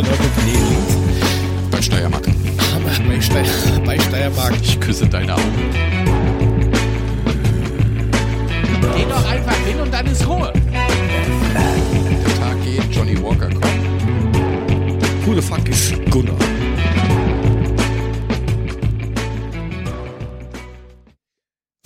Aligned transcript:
eurem 0.00 0.12
Unternehmen? 0.12 1.70
Bei 1.70 1.82
Steiermark. 1.82 2.26
Bei, 3.16 3.20
Steier, 3.20 3.80
bei 3.84 3.98
Steiermark. 3.98 4.54
Ich 4.62 4.78
küsse 4.80 5.06
deine 5.06 5.34
Augen. 5.34 5.70
Geh 8.96 9.04
doch 9.08 9.26
einfach 9.30 9.56
hin 9.66 9.80
und 9.80 9.92
dann 9.92 10.06
ist 10.06 10.26
Ruhe. 10.26 10.52
Der 10.72 12.34
Tag 12.38 12.62
geht, 12.64 12.94
Johnny 12.94 13.22
Walker 13.22 13.48
kommt. 13.48 13.64
Who 15.24 15.34
the 15.34 15.42
fuck 15.42 15.68
ist 15.68 15.94
Gunnar? 16.10 16.36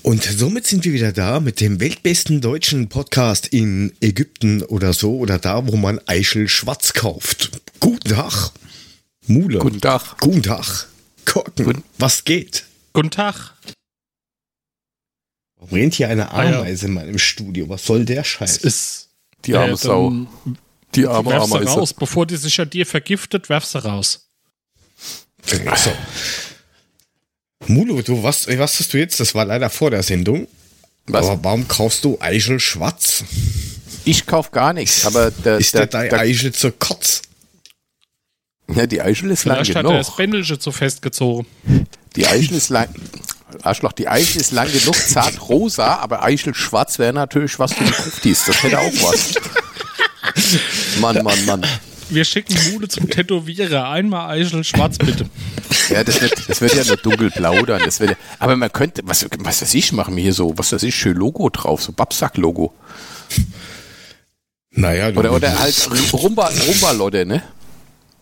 Und 0.02 0.24
somit 0.24 0.66
sind 0.66 0.84
wir 0.84 0.92
wieder 0.92 1.12
da 1.12 1.38
mit 1.38 1.60
dem 1.60 1.78
weltbesten 1.78 2.40
deutschen 2.40 2.88
Podcast 2.88 3.46
in 3.46 3.92
Ägypten 4.00 4.62
oder 4.62 4.92
so 4.92 5.16
oder 5.16 5.38
da, 5.38 5.68
wo 5.68 5.76
man 5.76 6.00
Eichel 6.06 6.48
schwarz 6.48 6.92
kauft. 6.94 7.59
Guten 8.10 8.22
Tag, 8.22 8.50
Mule. 9.28 9.58
Guten 9.60 9.80
Tag. 9.80 10.18
Guten 10.18 10.42
Tag, 10.42 10.86
Korken. 11.24 11.64
Guten- 11.64 11.84
Was 11.98 12.24
geht? 12.24 12.64
Guten 12.92 13.10
Tag. 13.12 13.54
Warum 15.56 15.74
rennt 15.78 15.94
hier 15.94 16.08
eine 16.08 16.32
Ah, 16.32 16.42
ja. 16.44 16.58
Ameise 16.60 16.86
in 16.86 16.94
meinem 16.94 17.18
Studio? 17.18 17.68
Was 17.68 17.84
soll 17.86 18.04
der 18.04 18.24
Scheiß? 18.24 18.56
Ist 18.58 19.10
Die 19.44 19.54
arme 19.54 19.74
äh, 19.74 19.76
Sau. 19.76 20.26
Die 20.96 21.06
arme 21.06 21.30
Werf 21.30 21.44
sie 21.44 21.54
Ameise. 21.54 21.70
raus, 21.70 21.94
bevor 21.94 22.26
die 22.26 22.36
sich 22.36 22.60
an 22.60 22.68
dir 22.70 22.84
vergiftet, 22.84 23.48
werf 23.48 23.64
sie 23.64 23.78
raus. 23.84 24.26
So. 25.44 25.92
Mulu, 27.68 28.02
du, 28.02 28.22
was, 28.24 28.48
was 28.48 28.80
hast 28.80 28.92
du 28.92 28.98
jetzt? 28.98 29.20
Das 29.20 29.34
war 29.36 29.44
leider 29.44 29.70
vor 29.70 29.92
der 29.92 30.02
Sendung. 30.02 30.48
Was? 31.06 31.26
Aber 31.28 31.44
warum 31.44 31.68
kaufst 31.68 32.04
du 32.04 32.18
Eichel 32.20 32.58
schwarz? 32.58 33.22
Ich 34.04 34.26
kauf 34.26 34.50
gar 34.50 34.72
nichts, 34.72 35.06
aber 35.06 35.30
der, 35.30 35.58
Ist 35.58 35.74
der, 35.74 35.86
der, 35.86 36.00
der, 36.02 36.10
dein 36.10 36.20
Eichel 36.20 36.52
zur 36.52 36.76
Kotz? 36.76 37.22
Ja, 38.74 38.86
die 38.86 39.00
Eichel 39.00 39.30
ist 39.30 39.44
lang 39.44 39.56
Vielleicht 39.64 39.76
hat 39.76 39.84
er 39.84 39.92
das 39.92 40.06
genug. 40.06 40.16
Bändelchen 40.16 40.60
zu 40.60 40.72
festgezogen. 40.72 41.46
Die 42.16 42.26
Eichel 42.26 42.56
ist 42.56 42.68
lang. 42.70 42.88
Arschloch, 43.62 43.92
die 43.92 44.08
Eichel 44.08 44.40
ist 44.40 44.52
lang 44.52 44.70
genug, 44.72 44.94
zart 44.94 45.48
rosa, 45.48 45.96
aber 45.96 46.22
Eichel 46.22 46.54
schwarz 46.54 46.98
wäre 46.98 47.12
natürlich 47.12 47.58
was 47.58 47.72
für 47.72 47.84
die 47.84 47.90
Gruftis. 47.90 48.44
Das 48.46 48.62
hätte 48.62 48.78
auch 48.78 48.92
was. 49.02 49.34
Mann, 51.00 51.22
Mann, 51.22 51.44
Mann. 51.46 51.66
Wir 52.10 52.24
schicken 52.24 52.56
Mule 52.70 52.88
zum 52.88 53.08
Tätowierer. 53.08 53.88
Einmal 53.88 54.30
Eichel 54.30 54.64
schwarz, 54.64 54.98
bitte. 54.98 55.26
Ja, 55.88 56.02
das 56.04 56.20
wird, 56.20 56.48
das 56.48 56.60
wird 56.60 56.74
ja 56.74 56.84
nur 56.84 56.96
dunkelblau 56.96 57.64
dann. 57.64 57.82
Das 57.84 58.00
wird 58.00 58.10
ja, 58.10 58.16
aber 58.38 58.56
man 58.56 58.72
könnte, 58.72 59.02
was, 59.04 59.26
was 59.38 59.62
weiß 59.62 59.74
ich, 59.74 59.92
machen 59.92 60.16
wir 60.16 60.22
hier 60.22 60.34
so, 60.34 60.52
was 60.56 60.72
weiß 60.72 60.82
ich, 60.84 60.94
schön 60.94 61.16
Logo 61.16 61.48
drauf, 61.50 61.82
so 61.82 61.92
Babsack-Logo. 61.92 62.72
Naja, 64.72 65.08
Oder, 65.08 65.32
oder 65.32 65.58
halt 65.58 65.88
Rumba, 66.12 66.48
Rumba-Lotte, 66.66 67.26
ne? 67.26 67.42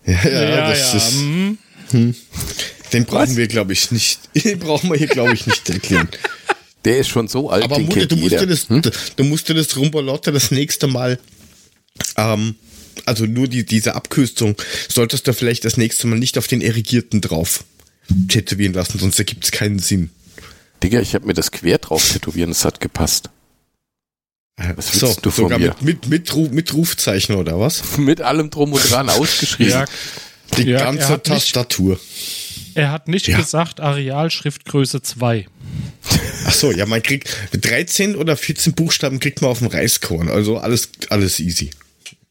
Ja, 0.08 0.28
ja, 0.30 0.70
das 0.70 0.94
ist. 0.94 1.14
mhm. 1.16 1.58
Den 2.92 3.04
brauchen 3.04 3.36
wir, 3.36 3.46
glaube 3.48 3.72
ich, 3.72 3.90
nicht. 3.90 4.20
Den 4.44 4.58
brauchen 4.58 4.90
wir 4.90 4.96
hier, 4.96 5.06
glaube 5.08 5.34
ich, 5.34 5.46
nicht 5.46 5.68
erklären. 5.68 6.08
Der 6.84 6.98
ist 6.98 7.08
schon 7.08 7.28
so 7.28 7.50
alt, 7.50 7.64
Aber 7.64 7.76
den 7.76 7.86
Mutter, 7.86 7.98
kennt 8.00 8.12
du 8.12 8.16
musst 8.16 8.30
jeder. 8.30 8.46
dir 8.46 8.54
das, 8.54 8.68
Hm? 8.68 8.82
du 9.16 9.24
musst 9.24 9.48
dir 9.48 9.54
das 9.54 9.76
Rumbolotte 9.76 10.32
das 10.32 10.50
nächste 10.52 10.86
Mal, 10.86 11.18
ähm, 12.16 12.54
also 13.04 13.26
nur 13.26 13.48
die, 13.48 13.66
diese 13.66 13.94
Abkürzung, 13.96 14.54
solltest 14.88 15.26
du 15.26 15.34
vielleicht 15.34 15.64
das 15.64 15.76
nächste 15.76 16.06
Mal 16.06 16.18
nicht 16.18 16.38
auf 16.38 16.46
den 16.46 16.62
Erigierten 16.62 17.20
drauf 17.20 17.64
tätowieren 18.28 18.72
lassen, 18.74 18.98
sonst 18.98 19.18
ergibt 19.18 19.44
es 19.44 19.50
keinen 19.50 19.80
Sinn. 19.80 20.10
Digga, 20.82 21.00
ich 21.00 21.14
habe 21.14 21.26
mir 21.26 21.34
das 21.34 21.50
quer 21.50 21.78
drauf 21.78 22.10
tätowieren, 22.12 22.50
das 22.50 22.64
hat 22.64 22.80
gepasst. 22.80 23.28
Was 24.76 24.92
willst 24.92 25.14
so, 25.14 25.20
du 25.22 25.30
von 25.30 25.44
sogar 25.44 25.58
mir? 25.58 25.74
mit, 25.80 26.08
mit, 26.08 26.34
mit, 26.34 26.52
mit 26.52 26.74
Rufzeichen 26.74 27.36
oder 27.36 27.58
was? 27.60 27.82
Mit 27.98 28.20
allem 28.20 28.50
drum 28.50 28.72
und 28.72 28.90
dran 28.90 29.08
ausgeschrieben. 29.10 29.72
Ja, 29.72 29.84
Die 30.56 30.62
Ja, 30.64 30.78
er 30.78 30.84
ganze 30.84 31.08
hat 31.08 31.28
nicht- 31.28 31.42
Tastatur. 31.44 32.00
er 32.74 32.90
hat 32.90 33.06
nicht 33.08 33.28
Ja. 33.28 33.38
gesagt 33.38 33.80
Areal 33.80 34.30
Schriftgröße 34.30 35.00
2. 35.02 35.46
Ach 36.46 36.52
so, 36.52 36.72
ja, 36.72 36.86
man 36.86 37.02
kriegt 37.02 37.28
13 37.52 38.16
oder 38.16 38.36
14 38.36 38.72
Buchstaben 38.74 39.20
kriegt 39.20 39.42
man 39.42 39.50
auf 39.50 39.58
dem 39.58 39.68
Reiskorn, 39.68 40.28
also 40.28 40.58
alles, 40.58 40.88
alles 41.10 41.38
easy. 41.40 41.70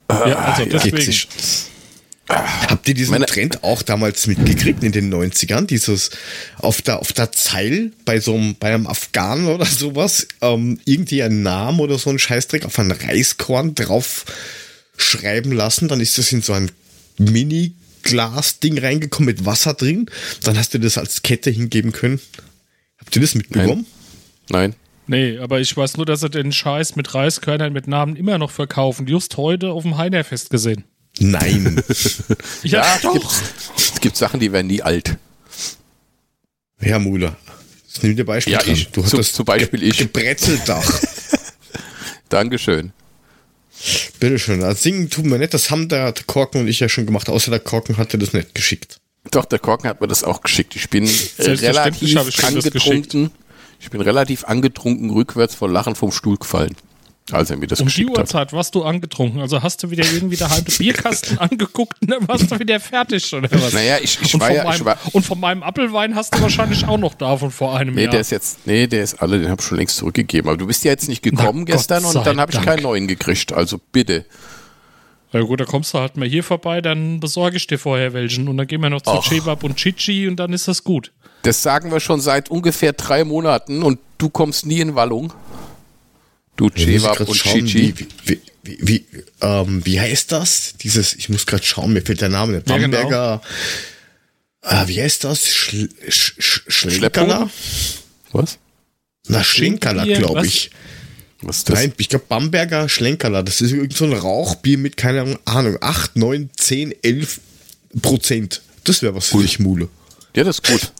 Ja, 0.10 0.16
also 0.36 0.64
ja. 0.64 0.70
deswegen. 0.80 1.14
Habt 2.30 2.88
ihr 2.90 2.94
diesen 2.94 3.12
Meine- 3.12 3.26
Trend 3.26 3.64
auch 3.64 3.82
damals 3.82 4.28
mitgekriegt 4.28 4.84
in 4.84 4.92
den 4.92 5.10
90ern? 5.14 5.66
Dieses 5.66 6.10
auf 6.58 6.82
der, 6.82 7.00
auf 7.00 7.14
der 7.14 7.32
Zeil 7.32 7.92
bei 8.06 8.20
so 8.20 8.34
einem, 8.36 8.56
bei 8.56 8.74
einem 8.74 8.86
Afghanen 8.88 9.48
oder 9.48 9.66
sowas, 9.66 10.28
ähm, 10.42 10.80
irgendwie 10.86 11.24
einen 11.24 11.42
Namen 11.44 11.80
oder 11.80 11.98
so 11.98 12.10
einen 12.10 12.20
Scheißdreck 12.20 12.66
auf 12.66 12.78
ein 12.80 12.92
Reiskorn 12.92 13.76
drauf 13.76 14.26
schreiben 14.98 15.52
lassen, 15.54 15.88
dann 15.88 16.02
ist 16.02 16.18
das 16.18 16.32
in 16.34 16.42
so 16.42 16.54
ein 16.54 16.72
Mini-Glas-Ding 17.18 18.78
reingekommen 18.78 19.28
mit 19.28 19.46
Wasser 19.46 19.74
drin. 19.74 20.10
Dann 20.44 20.58
hast 20.58 20.74
du 20.74 20.80
das 20.80 20.98
als 20.98 21.24
Kette 21.24 21.50
hingeben 21.50 21.92
können. 21.92 22.20
Habt 23.00 23.16
ihr 23.16 23.22
das 23.22 23.36
mitbekommen? 23.36 23.86
Nein. 24.50 24.76
Nee, 25.10 25.38
aber 25.38 25.62
ich 25.62 25.76
weiß 25.76 25.96
nur, 25.98 26.06
dass 26.06 26.20
sie 26.20 26.30
den 26.30 26.52
Scheiß 26.52 26.96
mit 26.98 27.14
Reiskörnern 27.14 27.72
mit 27.72 27.88
Namen 27.88 28.16
immer 28.18 28.38
noch 28.38 28.52
verkaufen. 28.52 29.08
Just 29.08 29.38
heute 29.38 29.70
auf 29.72 29.84
dem 29.84 29.98
Heinerfest 29.98 30.50
gesehen. 30.50 30.84
Nein. 31.20 31.82
Ja, 32.64 32.84
Ja, 32.84 32.96
es 32.96 33.02
gibt, 33.14 33.26
es 33.78 34.02
gibt 34.02 34.18
Sachen, 34.18 34.40
die 34.40 34.52
werden 34.52 34.68
nie 34.68 34.82
alt. 34.82 35.16
Herr 36.80 37.00
Muller. 37.00 37.36
Das 37.94 38.04
nimm 38.04 38.16
dir 38.16 38.26
Beispiel 38.26 38.54
Ja, 38.54 38.60
dran. 38.60 38.74
ich. 38.74 38.90
Du 38.90 39.02
hast 39.04 39.10
Zum- 39.12 39.18
das 39.20 39.34
zum 39.34 39.46
Beispiel 39.46 39.80
Ge 39.80 39.90
ich. 39.90 39.98
Gebretzeldach. 39.98 40.88
Dankeschön. 42.30 42.92
Bitteschön. 44.20 44.64
Also 44.64 44.82
singen 44.82 45.10
tun 45.10 45.30
wir 45.32 45.38
nicht. 45.38 45.54
Das 45.54 45.70
haben 45.72 45.88
der, 45.90 46.14
Korken 46.26 46.62
und 46.62 46.68
ich 46.68 46.80
ja 46.80 46.90
schon 46.90 47.06
gemacht. 47.06 47.30
Außer 47.30 47.52
der 47.52 47.60
Korken 47.60 47.98
hatte 47.98 48.18
das 48.18 48.34
nicht 48.34 48.54
geschickt. 48.56 49.00
Doch, 49.32 49.46
der 49.46 49.60
Korken 49.60 49.90
hat 49.90 50.02
mir 50.02 50.08
das 50.08 50.24
auch 50.24 50.42
geschickt. 50.42 50.76
Ich 50.76 50.90
bin 50.90 51.10
relativ 51.40 52.02
ich 52.02 52.44
angetrunken. 52.46 53.32
Ich 53.80 53.90
bin 53.92 54.02
relativ 54.02 54.46
angetrunken 54.46 55.10
rückwärts 55.12 55.54
vor 55.54 55.70
Lachen 55.70 55.96
vom 55.96 56.12
Stuhl 56.12 56.38
gefallen, 56.38 56.76
als 57.32 57.50
er 57.50 57.58
mir 57.58 57.68
das 57.68 57.82
um 57.82 57.88
die 57.88 57.92
geschickt 57.94 58.12
hat. 58.12 58.20
Uhrzeit 58.20 58.54
warst 58.54 58.76
du 58.76 58.84
angetrunken. 58.84 59.42
Also 59.42 59.62
hast 59.62 59.84
du 59.84 59.92
wieder 59.92 60.06
irgendwie 60.06 60.38
daheim 60.38 60.64
den 60.64 60.78
Bierkasten 60.78 61.38
angeguckt 61.40 62.02
und 62.02 62.12
dann 62.12 62.28
warst 62.28 62.50
du 62.50 62.60
wieder 62.60 62.80
fertig 62.80 63.34
oder 63.34 63.52
was? 63.52 63.74
Naja, 63.74 63.98
ich, 64.02 64.20
ich 64.22 64.34
und, 64.34 64.42
war 64.42 64.52
ja, 64.52 64.64
meinem, 64.64 64.76
ich 64.76 64.86
war, 64.86 64.98
und 65.12 65.26
von 65.26 65.40
meinem 65.40 65.64
Apfelwein 65.64 66.16
hast 66.16 66.36
du 66.36 66.42
wahrscheinlich 66.42 66.86
auch 66.88 66.98
noch 66.98 67.14
da 67.16 67.38
von 67.38 67.52
vor 67.52 67.78
einem 67.78 67.96
nee, 67.96 68.04
Jahr. 68.04 68.12
der 68.12 68.22
ist 68.22 68.32
jetzt, 68.32 68.66
nee, 68.66 68.88
der 68.88 69.04
ist 69.04 69.22
alle, 69.22 69.40
den 69.40 69.50
habe 69.50 69.62
ich 69.62 69.68
schon 69.68 69.78
längst 69.78 69.98
zurückgegeben. 69.98 70.50
Aber 70.50 70.58
du 70.58 70.68
bist 70.68 70.84
ja 70.84 70.92
jetzt 70.92 71.10
nicht 71.10 71.22
gekommen 71.22 71.66
Na, 71.68 71.76
gestern 71.76 72.06
und 72.06 72.26
dann 72.26 72.40
habe 72.40 72.52
ich 72.52 72.62
keinen 72.62 72.84
neuen 72.84 73.08
gekriegt. 73.08 73.52
Also 73.52 73.80
bitte. 73.92 74.26
Ja 75.34 75.42
gut, 75.42 75.60
da 75.60 75.66
kommst 75.66 75.94
du 75.94 76.00
halt 76.00 76.16
mal 76.16 76.28
hier 76.28 76.44
vorbei, 76.44 76.80
dann 76.80 77.20
besorge 77.20 77.58
ich 77.58 77.68
dir 77.68 77.78
vorher 77.78 78.14
welchen 78.14 78.48
und 78.48 78.58
dann 78.58 78.68
gehen 78.68 78.82
wir 78.82 78.90
noch 78.90 79.02
zu. 79.02 79.20
Chebab 79.22 79.64
und 79.64 79.76
Chichi 79.76 80.28
und 80.28 80.38
dann 80.38 80.54
ist 80.54 80.68
das 80.68 80.84
gut. 80.84 81.12
Das 81.44 81.62
sagen 81.62 81.92
wir 81.92 82.00
schon 82.00 82.22
seit 82.22 82.50
ungefähr 82.50 82.94
drei 82.94 83.24
Monaten 83.24 83.84
und 83.84 84.00
du 84.18 84.30
kommst 84.30 84.66
nie 84.66 84.80
in 84.80 84.96
Wallung. 84.96 85.34
Du 86.58 86.70
grad 86.70 87.22
und 87.22 87.36
schauen, 87.36 87.66
Chichi. 87.66 87.94
Wie, 87.98 88.08
wie, 88.26 88.42
wie, 88.64 88.78
wie, 88.82 89.06
ähm, 89.42 89.86
wie 89.86 90.00
heißt 90.00 90.32
das? 90.32 90.74
Dieses, 90.82 91.14
ich 91.14 91.30
muss 91.30 91.46
gerade 91.46 91.64
schauen, 91.64 91.94
mir 91.94 92.02
fehlt 92.02 92.20
der 92.20 92.30
Name 92.30 92.54
nicht. 92.54 92.70
Ja, 92.70 92.78
genau. 92.78 92.98
Bamberger. 92.98 93.42
Ah, 94.62 94.88
wie 94.88 95.02
heißt 95.02 95.24
das? 95.24 95.48
Schl 95.48 95.90
Sch 96.10 96.34
Sch 96.40 96.64
Schlenkerler? 96.68 97.50
Was? 98.34 98.58
Na, 99.28 99.44
Schlenkbier, 99.44 100.18
glaube 100.18 100.46
ich. 100.46 100.72
Was 101.42 101.58
ist 101.60 101.70
das? 101.70 101.76
Nein, 101.76 101.94
ich 101.98 102.10
glaube 102.10 102.26
Bamberger 102.28 102.90
Schlenkerler. 102.90 103.44
Das 103.44 103.62
ist 103.62 103.72
irgend 103.72 103.96
so 103.96 104.06
ein 104.06 104.14
Rauchbier 104.14 104.78
mit, 104.78 104.98
keine 104.98 105.40
Ahnung, 105.46 105.78
8, 105.80 106.16
9, 106.16 106.50
10, 106.56 106.96
11 107.04 107.40
Prozent. 108.02 108.62
Das 108.84 109.02
wäre 109.02 109.14
was 109.14 109.28
für 109.28 109.42
dich, 109.42 109.60
Mule. 109.60 109.90
Ja, 110.36 110.44
das 110.44 110.58
ist 110.60 110.68
gut. 110.68 110.92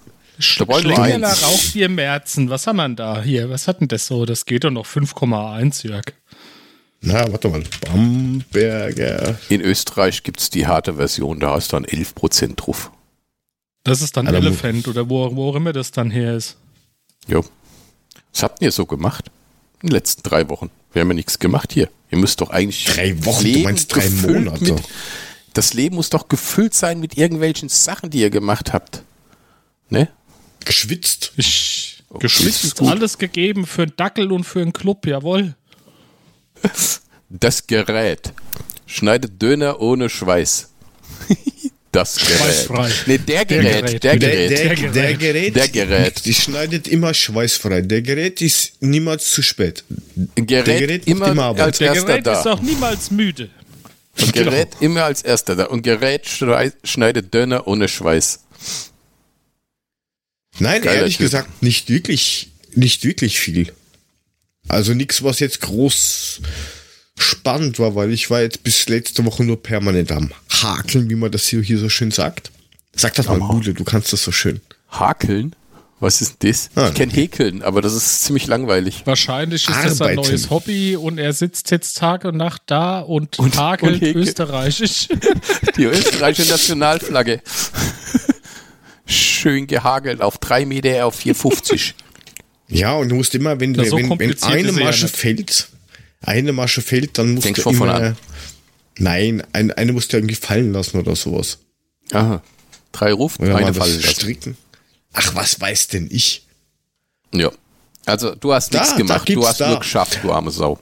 Eins. 1.30 1.44
Rauchbier 1.44 1.90
Merzen. 1.90 2.50
Was 2.50 2.68
haben 2.68 2.78
wir 2.78 2.84
denn 2.84 2.96
da 2.96 3.22
hier? 3.22 3.50
Was 3.50 3.68
hat 3.68 3.82
denn 3.82 3.88
das 3.88 4.08
so? 4.08 4.26
Das 4.26 4.46
geht 4.46 4.64
doch 4.64 4.72
noch 4.72 4.86
5,1, 4.86 5.88
Jörg. 5.88 6.06
Na, 7.02 7.32
warte 7.32 7.50
mal. 7.50 7.64
Bamberger. 7.82 9.38
In 9.50 9.62
Österreich 9.62 10.24
gibt 10.24 10.40
es 10.40 10.50
die 10.50 10.68
harte 10.68 10.96
Version, 10.96 11.40
da 11.40 11.56
ist 11.58 11.74
dann 11.74 11.86
11% 11.86 12.56
drauf. 12.56 12.92
Das 13.84 14.02
ist 14.02 14.18
dann 14.18 14.26
Mu- 14.26 14.32
Elephant 14.34 14.88
oder 14.88 15.10
wo, 15.10 15.34
wo 15.36 15.50
auch 15.50 15.56
immer 15.56 15.74
das 15.74 15.92
dann 15.92 16.12
her 16.12 16.36
ist. 16.36 16.58
Jo. 17.28 17.44
Was 18.34 18.44
habt 18.44 18.62
ihr 18.62 18.72
so 18.72 18.86
gemacht? 18.86 19.32
In 19.82 19.90
den 19.90 19.94
letzten 19.94 20.24
drei 20.24 20.50
Wochen. 20.50 20.70
Wir 20.92 21.02
haben 21.02 21.10
ja 21.10 21.14
nichts 21.16 21.40
gemacht 21.40 21.72
hier. 21.72 21.90
Ihr 22.12 22.18
müsst 22.18 22.42
doch 22.42 22.50
eigentlich. 22.50 22.86
Drei 22.86 23.24
Wochen? 23.26 23.44
Du 23.44 23.50
Leben 23.50 23.64
meinst 23.64 23.96
drei 23.96 24.10
Monate? 24.10 24.74
Mit, 24.74 24.84
das 25.54 25.74
Leben 25.74 25.96
muss 25.96 26.10
doch 26.10 26.28
gefüllt 26.28 26.74
sein 26.74 27.00
mit 27.00 27.18
irgendwelchen 27.18 27.70
Sachen, 27.70 28.10
die 28.10 28.20
ihr 28.20 28.30
gemacht 28.30 28.74
habt. 28.74 29.04
Ne? 29.90 30.10
Geschwitzt. 30.68 31.32
Ich 31.38 31.94
Oh, 32.10 32.16
ist 32.16 32.22
geschwitzt, 32.22 32.82
alles 32.82 33.18
gegeben 33.18 33.66
für 33.68 33.82
einen 33.84 33.94
Dackel 33.98 34.32
und 34.32 34.46
für 34.46 34.62
einen 34.62 34.72
Club, 34.72 35.06
jawohl. 35.06 35.56
Das 37.30 37.68
Gerät 37.68 38.32
schneidet 38.86 39.42
Döner 39.42 39.82
ohne 39.82 40.10
Schweiß. 40.10 40.70
Das 41.92 42.16
Gerät. 42.18 42.38
Schweißfrei. 42.38 42.92
Nee, 43.08 43.18
der 43.18 43.46
Gerät. 43.46 44.04
Der 44.04 44.18
Gerät. 44.18 44.52
Der, 44.96 45.16
Gerät. 45.16 45.56
Der 45.56 45.68
Gerät. 45.68 46.26
Die 46.26 46.34
schneidet 46.34 46.88
immer 46.88 47.14
schweißfrei. 47.14 47.82
Der 47.82 48.02
Gerät 48.02 48.42
ist 48.42 48.82
niemals 48.82 49.32
zu 49.32 49.42
spät. 49.42 49.84
Gerät, 50.36 50.68
Der 50.68 50.80
Gerät 50.80 51.08
immer 51.08 51.28
immer 51.30 51.46
als 51.60 51.80
Der 51.80 51.88
erster 51.90 52.06
Gerät 52.08 52.28
da. 52.28 52.40
ist 52.40 52.48
auch 52.48 52.62
niemals 52.62 53.12
müde. 53.12 53.50
Und 54.20 54.34
gerät 54.34 54.70
immer 54.80 55.04
als 55.04 55.22
erster 55.24 55.56
da. 55.56 55.66
Und 55.66 55.82
gerät 55.82 56.26
schneidet 56.84 57.34
Döner 57.34 57.68
ohne 57.68 57.88
Schweiß. 57.88 58.40
Nein, 60.60 60.82
Geiler 60.82 60.98
ehrlich 61.02 61.18
Typ. 61.18 61.26
gesagt, 61.26 61.62
nicht 61.64 61.90
wirklich, 61.90 62.50
nicht 62.74 63.04
wirklich 63.04 63.40
viel. 63.40 63.74
Also 64.68 64.94
nichts, 64.94 65.24
was 65.24 65.40
jetzt 65.40 65.62
groß 65.62 66.42
spannend 67.18 67.80
war, 67.80 67.96
weil 67.96 68.12
ich 68.12 68.30
war 68.30 68.42
jetzt 68.42 68.64
bis 68.64 68.88
letzte 68.90 69.26
Woche 69.26 69.44
nur 69.44 69.62
permanent 69.64 70.12
am 70.12 70.32
Hakeln, 70.52 71.10
wie 71.10 71.16
man 71.16 71.32
das 71.32 71.48
hier, 71.48 71.62
hier 71.62 71.80
so 71.80 71.90
schön 71.90 72.12
sagt. 72.12 72.52
Sag 72.96 73.14
das 73.16 73.28
mal, 73.28 73.40
Bude, 73.40 73.74
du 73.74 73.84
kannst 73.84 74.12
das 74.14 74.24
so 74.24 74.32
schön. 74.32 74.62
Hakeln? 74.92 75.56
Was 76.00 76.22
ist 76.22 76.44
denn 76.44 76.52
das? 76.52 76.70
Ah. 76.76 76.90
Ich 76.90 76.94
kenne 76.94 77.12
Häkeln, 77.12 77.64
aber 77.64 77.82
das 77.82 77.94
ist 77.96 78.24
ziemlich 78.24 78.46
langweilig. 78.46 79.02
Wahrscheinlich 79.06 79.68
ist 79.68 79.76
das 79.84 79.98
sein 79.98 80.12
Arbeiten. 80.18 80.30
neues 80.30 80.50
Hobby 80.52 80.96
und 80.96 81.18
er 81.18 81.34
sitzt 81.34 81.72
jetzt 81.72 81.98
Tag 81.98 82.24
und 82.26 82.38
Nacht 82.38 82.62
da 82.68 83.00
und, 83.00 83.40
Und- 83.40 83.58
hakelt 83.58 83.94
und 83.96 84.02
häkelt. 84.02 84.28
österreichisch. 84.28 85.08
Die 85.78 85.86
österreichische 85.86 86.52
Nationalflagge. 86.52 87.42
Schön 89.08 89.66
gehagelt 89.68 90.22
auf 90.22 90.38
drei 90.38 90.66
Meter 90.66 91.06
auf 91.06 91.20
4,50. 91.20 91.94
Ja, 92.70 92.96
und 92.98 93.08
du 93.08 93.16
musst 93.16 93.34
immer, 93.34 93.58
wenn, 93.62 93.72
Na, 93.72 93.86
so 93.86 93.96
wenn, 93.96 94.10
wenn 94.20 94.44
eine 94.44 94.68
ja 94.68 94.84
Masche 94.84 95.06
nicht. 95.06 95.16
fällt, 95.16 95.70
eine 96.20 96.52
Masche 96.52 96.82
fällt, 96.82 97.18
dann 97.18 97.34
musst 97.34 97.46
Fängst 97.46 97.64
du 97.64 97.70
immer, 97.70 97.94
an. 97.96 98.18
nein, 98.98 99.42
ein, 99.54 99.72
eine 99.72 99.94
musst 99.94 100.12
du 100.12 100.18
irgendwie 100.18 100.36
fallen 100.36 100.74
lassen 100.74 101.00
oder 101.00 101.16
sowas. 101.16 101.60
Aha. 102.12 102.42
Drei 102.92 103.14
ruft, 103.14 103.40
Oder 103.40 103.56
eine 103.56 103.74
fallen 103.74 104.02
lassen. 104.02 104.14
stricken. 104.14 104.58
Ach, 105.14 105.34
was 105.34 105.62
weiß 105.62 105.88
denn 105.88 106.10
ich? 106.12 106.46
Ja. 107.34 107.52
Also 108.06 108.36
du 108.36 108.52
hast 108.54 108.74
Da, 108.74 108.80
nichts 108.82 108.98
gemacht, 108.98 109.30
du 109.30 109.48
hast 109.48 109.62
da. 109.62 109.70
nur 109.70 109.80
geschafft, 109.80 110.20
du 110.22 110.32
arme 110.34 110.52
Sau. 110.52 110.78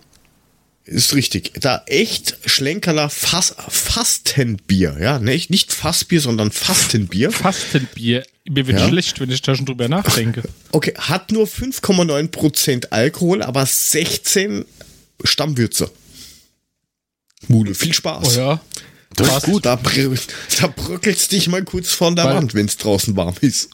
Ist 0.86 1.16
richtig. 1.16 1.54
Da 1.62 1.82
echt 1.88 2.38
Schlenkerler 2.46 3.10
Fass, 3.10 3.56
Fastenbier, 3.68 4.98
ja, 5.02 5.18
nicht, 5.18 5.50
nicht 5.50 5.74
Fassbier, 5.74 6.22
sondern 6.22 6.52
Fastenbier. 6.52 7.32
Fastenbier. 7.32 8.24
Mir 8.48 8.68
wird 8.68 8.80
Ja. 8.80 8.88
schlecht, 8.88 9.20
wenn 9.20 9.32
ich 9.32 9.42
da 9.42 9.56
schon 9.56 9.66
drüber 9.66 9.88
nachdenke. 9.90 10.44
Okay, 10.72 10.94
hat 10.98 11.32
nur 11.32 11.48
5,9% 11.48 12.92
Alkohol, 12.92 13.42
aber 13.42 13.66
16 13.66 14.66
Stammwürze. 15.24 15.90
Mule, 17.48 17.74
viel 17.74 17.94
Spaß. 17.94 18.38
Oh 18.38 18.40
ja. 18.40 18.62
Das 19.16 19.28
Passt. 19.28 19.48
ist 19.48 19.52
gut. 19.54 19.66
Da, 19.66 19.76
br- 19.78 20.16
da 20.62 20.68
bröckelst 20.68 21.32
dich 21.32 21.48
mal 21.48 21.64
kurz 21.64 21.90
von 21.90 22.16
der 22.16 22.26
Weil- 22.26 22.36
Wand, 22.36 22.54
wenn 22.54 22.68
es 22.68 22.78
draußen 22.78 23.16
warm 23.16 23.36
ist. 23.42 23.70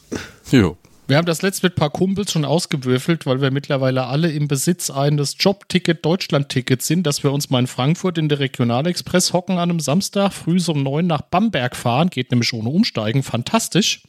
Jo. 0.50 0.78
Wir 1.12 1.18
haben 1.18 1.26
das 1.26 1.42
letzte 1.42 1.66
mit 1.66 1.74
ein 1.74 1.76
paar 1.76 1.90
Kumpels 1.90 2.32
schon 2.32 2.46
ausgewürfelt, 2.46 3.26
weil 3.26 3.42
wir 3.42 3.50
mittlerweile 3.50 4.06
alle 4.06 4.32
im 4.32 4.48
Besitz 4.48 4.88
eines 4.88 5.36
Jobticket 5.38 6.02
Deutschland-Tickets 6.02 6.86
sind, 6.86 7.06
dass 7.06 7.22
wir 7.22 7.32
uns 7.32 7.50
mal 7.50 7.58
in 7.58 7.66
Frankfurt 7.66 8.16
in 8.16 8.30
der 8.30 8.38
Regionalexpress 8.38 9.34
hocken 9.34 9.58
an 9.58 9.68
einem 9.68 9.80
Samstag, 9.80 10.32
früh 10.32 10.58
so 10.58 10.72
um 10.72 10.82
neun 10.82 11.06
nach 11.06 11.20
Bamberg 11.20 11.76
fahren, 11.76 12.08
geht 12.08 12.30
nämlich 12.30 12.54
ohne 12.54 12.70
Umsteigen, 12.70 13.22
fantastisch. 13.22 14.04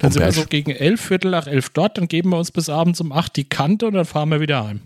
Dann 0.00 0.10
sind 0.10 0.20
wir 0.20 0.26
Bamberg. 0.26 0.42
so 0.42 0.48
gegen 0.48 0.72
elf, 0.72 1.00
Viertel 1.00 1.30
nach 1.30 1.46
elf 1.46 1.68
dort, 1.68 1.96
dann 1.96 2.08
geben 2.08 2.30
wir 2.30 2.38
uns 2.38 2.50
bis 2.50 2.68
abends 2.68 3.00
um 3.00 3.12
acht 3.12 3.36
die 3.36 3.44
Kante 3.44 3.86
und 3.86 3.94
dann 3.94 4.04
fahren 4.04 4.30
wir 4.30 4.40
wieder 4.40 4.66
heim. 4.66 4.80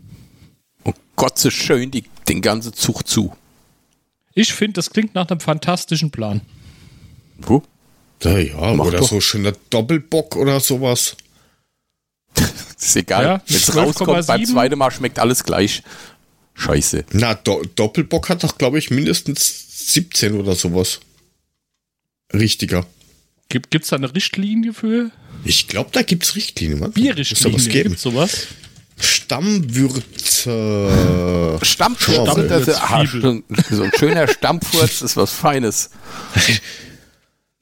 Und 0.85 0.97
Gott 1.17 1.39
so 1.39 1.49
schön 1.49 1.91
die, 1.91 2.05
den 2.29 2.43
ganzen 2.43 2.75
Zug 2.75 3.09
zu. 3.09 3.35
Ich 4.35 4.53
finde, 4.53 4.75
das 4.75 4.91
klingt 4.91 5.15
nach 5.15 5.31
einem 5.31 5.41
fantastischen 5.41 6.11
Plan. 6.11 6.43
Wo? 7.39 7.63
Ja, 8.23 8.37
ja 8.37 8.75
Mach 8.75 8.85
oder 8.85 8.99
doch. 8.99 9.09
so 9.09 9.23
schöner 9.23 9.55
Doppelbock 9.71 10.37
oder 10.37 10.61
sowas. 10.61 11.17
Ist 12.79 12.97
egal. 12.97 13.25
Ja, 13.25 13.43
Wenn 13.47 13.57
es 13.57 13.69
12,7. 13.71 13.75
rauskommt, 13.85 14.27
beim 14.27 14.45
zweiten 14.45 14.79
Mal 14.79 14.91
schmeckt 14.91 15.19
alles 15.19 15.45
gleich. 15.45 15.83
Scheiße. 16.55 17.05
Na, 17.13 17.35
Do 17.35 17.63
Doppelbock 17.75 18.29
hat 18.29 18.45
doch, 18.45 18.59
glaube 18.59 18.79
ich, 18.79 18.91
mindestens 18.91 19.95
17 19.95 20.35
oder 20.35 20.55
sowas. 20.55 21.01
Richtiger. 22.33 22.87
Gibt 23.49 23.75
es 23.75 23.89
da 23.89 23.97
eine 23.97 24.15
Richtlinie 24.15 24.73
für 24.75 25.11
Ich 25.45 25.69
glaube, 25.69 25.91
da 25.93 26.03
gibt's 26.03 26.35
Richtlinien. 26.35 26.81
Mann. 26.81 26.89
Muss 26.89 26.95
da 26.97 27.01
Bierrichtlinie? 27.03 27.59
was 27.59 27.69
geben. 27.69 27.91
Gibt 27.91 28.01
sowas? 28.01 28.47
Stammwürze. 28.99 31.59
Stammfurz, 31.63 32.31
Stamm- 32.31 32.49
das 32.49 32.69
ist, 32.69 32.81
ah, 32.81 33.05
so 33.07 33.83
ein 33.83 33.93
schöner 33.99 34.27
Stammfurz 34.29 35.03
ist 35.03 35.17
was 35.17 35.33
Feines. 35.33 35.91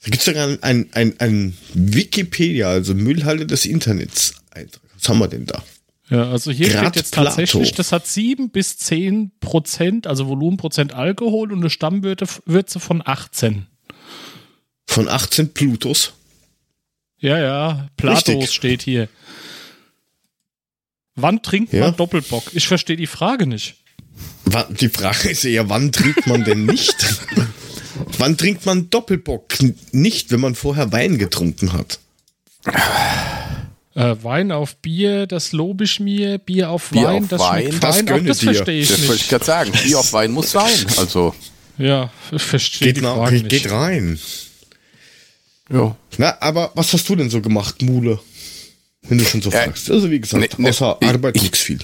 Da 0.06 0.10
gibt's 0.10 0.26
sogar 0.26 0.46
ein, 0.48 0.62
ein, 0.62 0.86
ein, 0.92 1.14
ein 1.18 1.56
Wikipedia, 1.72 2.68
also 2.68 2.94
Müllhalde 2.94 3.46
des 3.46 3.64
Internets. 3.64 4.34
Eintrag. 4.50 4.82
Was 5.04 5.10
haben 5.10 5.18
wir 5.18 5.28
denn 5.28 5.44
da? 5.44 5.62
Ja, 6.08 6.30
also 6.30 6.50
hier 6.50 6.70
Grad 6.70 6.80
steht 6.86 6.96
jetzt 6.96 7.12
Plato. 7.12 7.28
tatsächlich, 7.28 7.72
das 7.72 7.92
hat 7.92 8.06
7 8.06 8.48
bis 8.48 8.78
10 8.78 9.32
Prozent, 9.38 10.06
also 10.06 10.28
Volumenprozent 10.28 10.94
Alkohol 10.94 11.52
und 11.52 11.58
eine 11.58 11.68
Stammwürze 11.68 12.26
Würze 12.46 12.80
von 12.80 13.02
18. 13.04 13.66
Von 14.86 15.08
18 15.08 15.52
Plutos. 15.52 16.14
Ja, 17.18 17.38
ja, 17.38 17.88
Platos 17.98 18.28
Richtig. 18.28 18.52
steht 18.54 18.82
hier. 18.82 19.08
Wann 21.16 21.42
trinkt 21.42 21.74
Ja. 21.74 21.80
man 21.80 21.96
Doppelbock? 21.96 22.44
Ich 22.54 22.66
verstehe 22.66 22.96
die 22.96 23.06
Frage 23.06 23.46
nicht. 23.46 23.76
Die 24.80 24.88
Frage 24.88 25.28
ist 25.30 25.44
eher, 25.44 25.68
wann 25.68 25.92
trinkt 25.92 26.26
man 26.26 26.44
denn 26.44 26.64
nicht? 26.64 26.96
wann 28.18 28.38
trinkt 28.38 28.64
man 28.64 28.88
Doppelbock 28.88 29.52
nicht, 29.92 30.30
wenn 30.30 30.40
man 30.40 30.54
vorher 30.54 30.92
Wein 30.92 31.18
getrunken 31.18 31.74
hat? 31.74 31.98
Äh, 33.94 34.16
Wein 34.22 34.50
auf 34.50 34.76
Bier, 34.76 35.26
das 35.26 35.52
lobe 35.52 35.84
ich 35.84 36.00
mir. 36.00 36.38
Bier 36.38 36.70
auf 36.70 36.90
Bier 36.90 37.04
Wein, 37.06 37.22
auf 37.24 37.28
das 37.28 37.40
Wein, 37.40 37.62
schmeckt 37.68 37.84
das 37.84 37.96
fein. 37.96 38.06
Gönne 38.06 38.28
das 38.28 38.40
verstehe 38.40 38.80
ich 38.82 38.88
Das 38.88 38.98
wollte 39.02 39.12
ich 39.14 39.20
nicht. 39.20 39.28
gerade 39.30 39.44
sagen. 39.44 39.72
Bier 39.84 39.98
auf 40.00 40.12
Wein 40.12 40.32
muss 40.32 40.50
sein. 40.50 40.86
Also, 40.96 41.34
Ja, 41.78 42.10
ich 42.32 42.42
verstehe 42.42 42.88
Geht, 42.88 42.96
die 42.96 43.00
nach, 43.02 43.14
Frage 43.16 43.42
geht, 43.42 43.52
nicht. 43.52 43.70
rein. 43.70 44.18
ja. 45.72 45.96
Na, 46.18 46.36
aber 46.40 46.72
was 46.74 46.92
hast 46.92 47.08
du 47.08 47.16
denn 47.16 47.30
so 47.30 47.40
gemacht, 47.40 47.82
Mule? 47.82 48.18
Wenn 49.02 49.18
du 49.18 49.24
schon 49.24 49.42
so 49.42 49.50
Äh, 49.50 49.64
fragst. 49.64 49.90
Also 49.90 50.10
wie 50.10 50.18
gesagt, 50.20 50.58
ne, 50.58 50.62
ne, 50.64 50.70
außer 50.70 50.96
ich- 51.00 51.08
Arbeit 51.08 51.36
ich- 51.36 51.42
nichts 51.42 51.58
viel. 51.60 51.78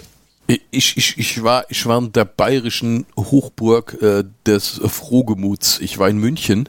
Ich, 0.72 0.96
ich, 0.96 1.16
ich, 1.16 1.42
war, 1.44 1.64
ich 1.68 1.86
war 1.86 1.98
in 1.98 2.10
der 2.10 2.24
bayerischen 2.24 3.06
Hochburg 3.16 3.96
äh, 4.02 4.24
des 4.44 4.80
Frohgemuts. 4.84 5.78
Ich 5.80 5.98
war 5.98 6.08
in 6.08 6.18
München. 6.18 6.68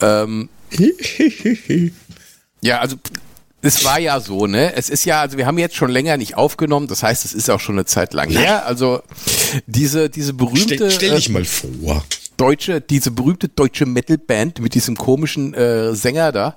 Ähm, 0.00 0.48
ja, 2.60 2.80
also 2.80 2.96
es 3.60 3.84
war 3.84 3.98
ja 3.98 4.20
so, 4.20 4.46
ne? 4.46 4.74
Es 4.74 4.88
ist 4.88 5.04
ja, 5.04 5.20
also 5.20 5.36
wir 5.36 5.46
haben 5.46 5.58
jetzt 5.58 5.74
schon 5.74 5.90
länger 5.90 6.16
nicht 6.16 6.36
aufgenommen, 6.36 6.86
das 6.86 7.02
heißt, 7.02 7.24
es 7.24 7.34
ist 7.34 7.50
auch 7.50 7.60
schon 7.60 7.74
eine 7.74 7.84
Zeit 7.86 8.12
lang 8.12 8.30
her. 8.30 8.66
Also 8.66 9.02
diese, 9.66 10.10
diese 10.10 10.32
berühmte 10.32 10.74
Stell, 10.74 10.90
stell 10.90 11.16
dich 11.16 11.28
äh, 11.28 11.32
mal 11.32 11.44
vor. 11.44 12.04
deutsche, 12.36 12.80
diese 12.80 13.10
berühmte 13.10 13.48
deutsche 13.48 13.86
Metalband 13.86 14.60
mit 14.60 14.74
diesem 14.74 14.96
komischen 14.96 15.54
äh, 15.54 15.94
Sänger 15.94 16.30
da, 16.30 16.56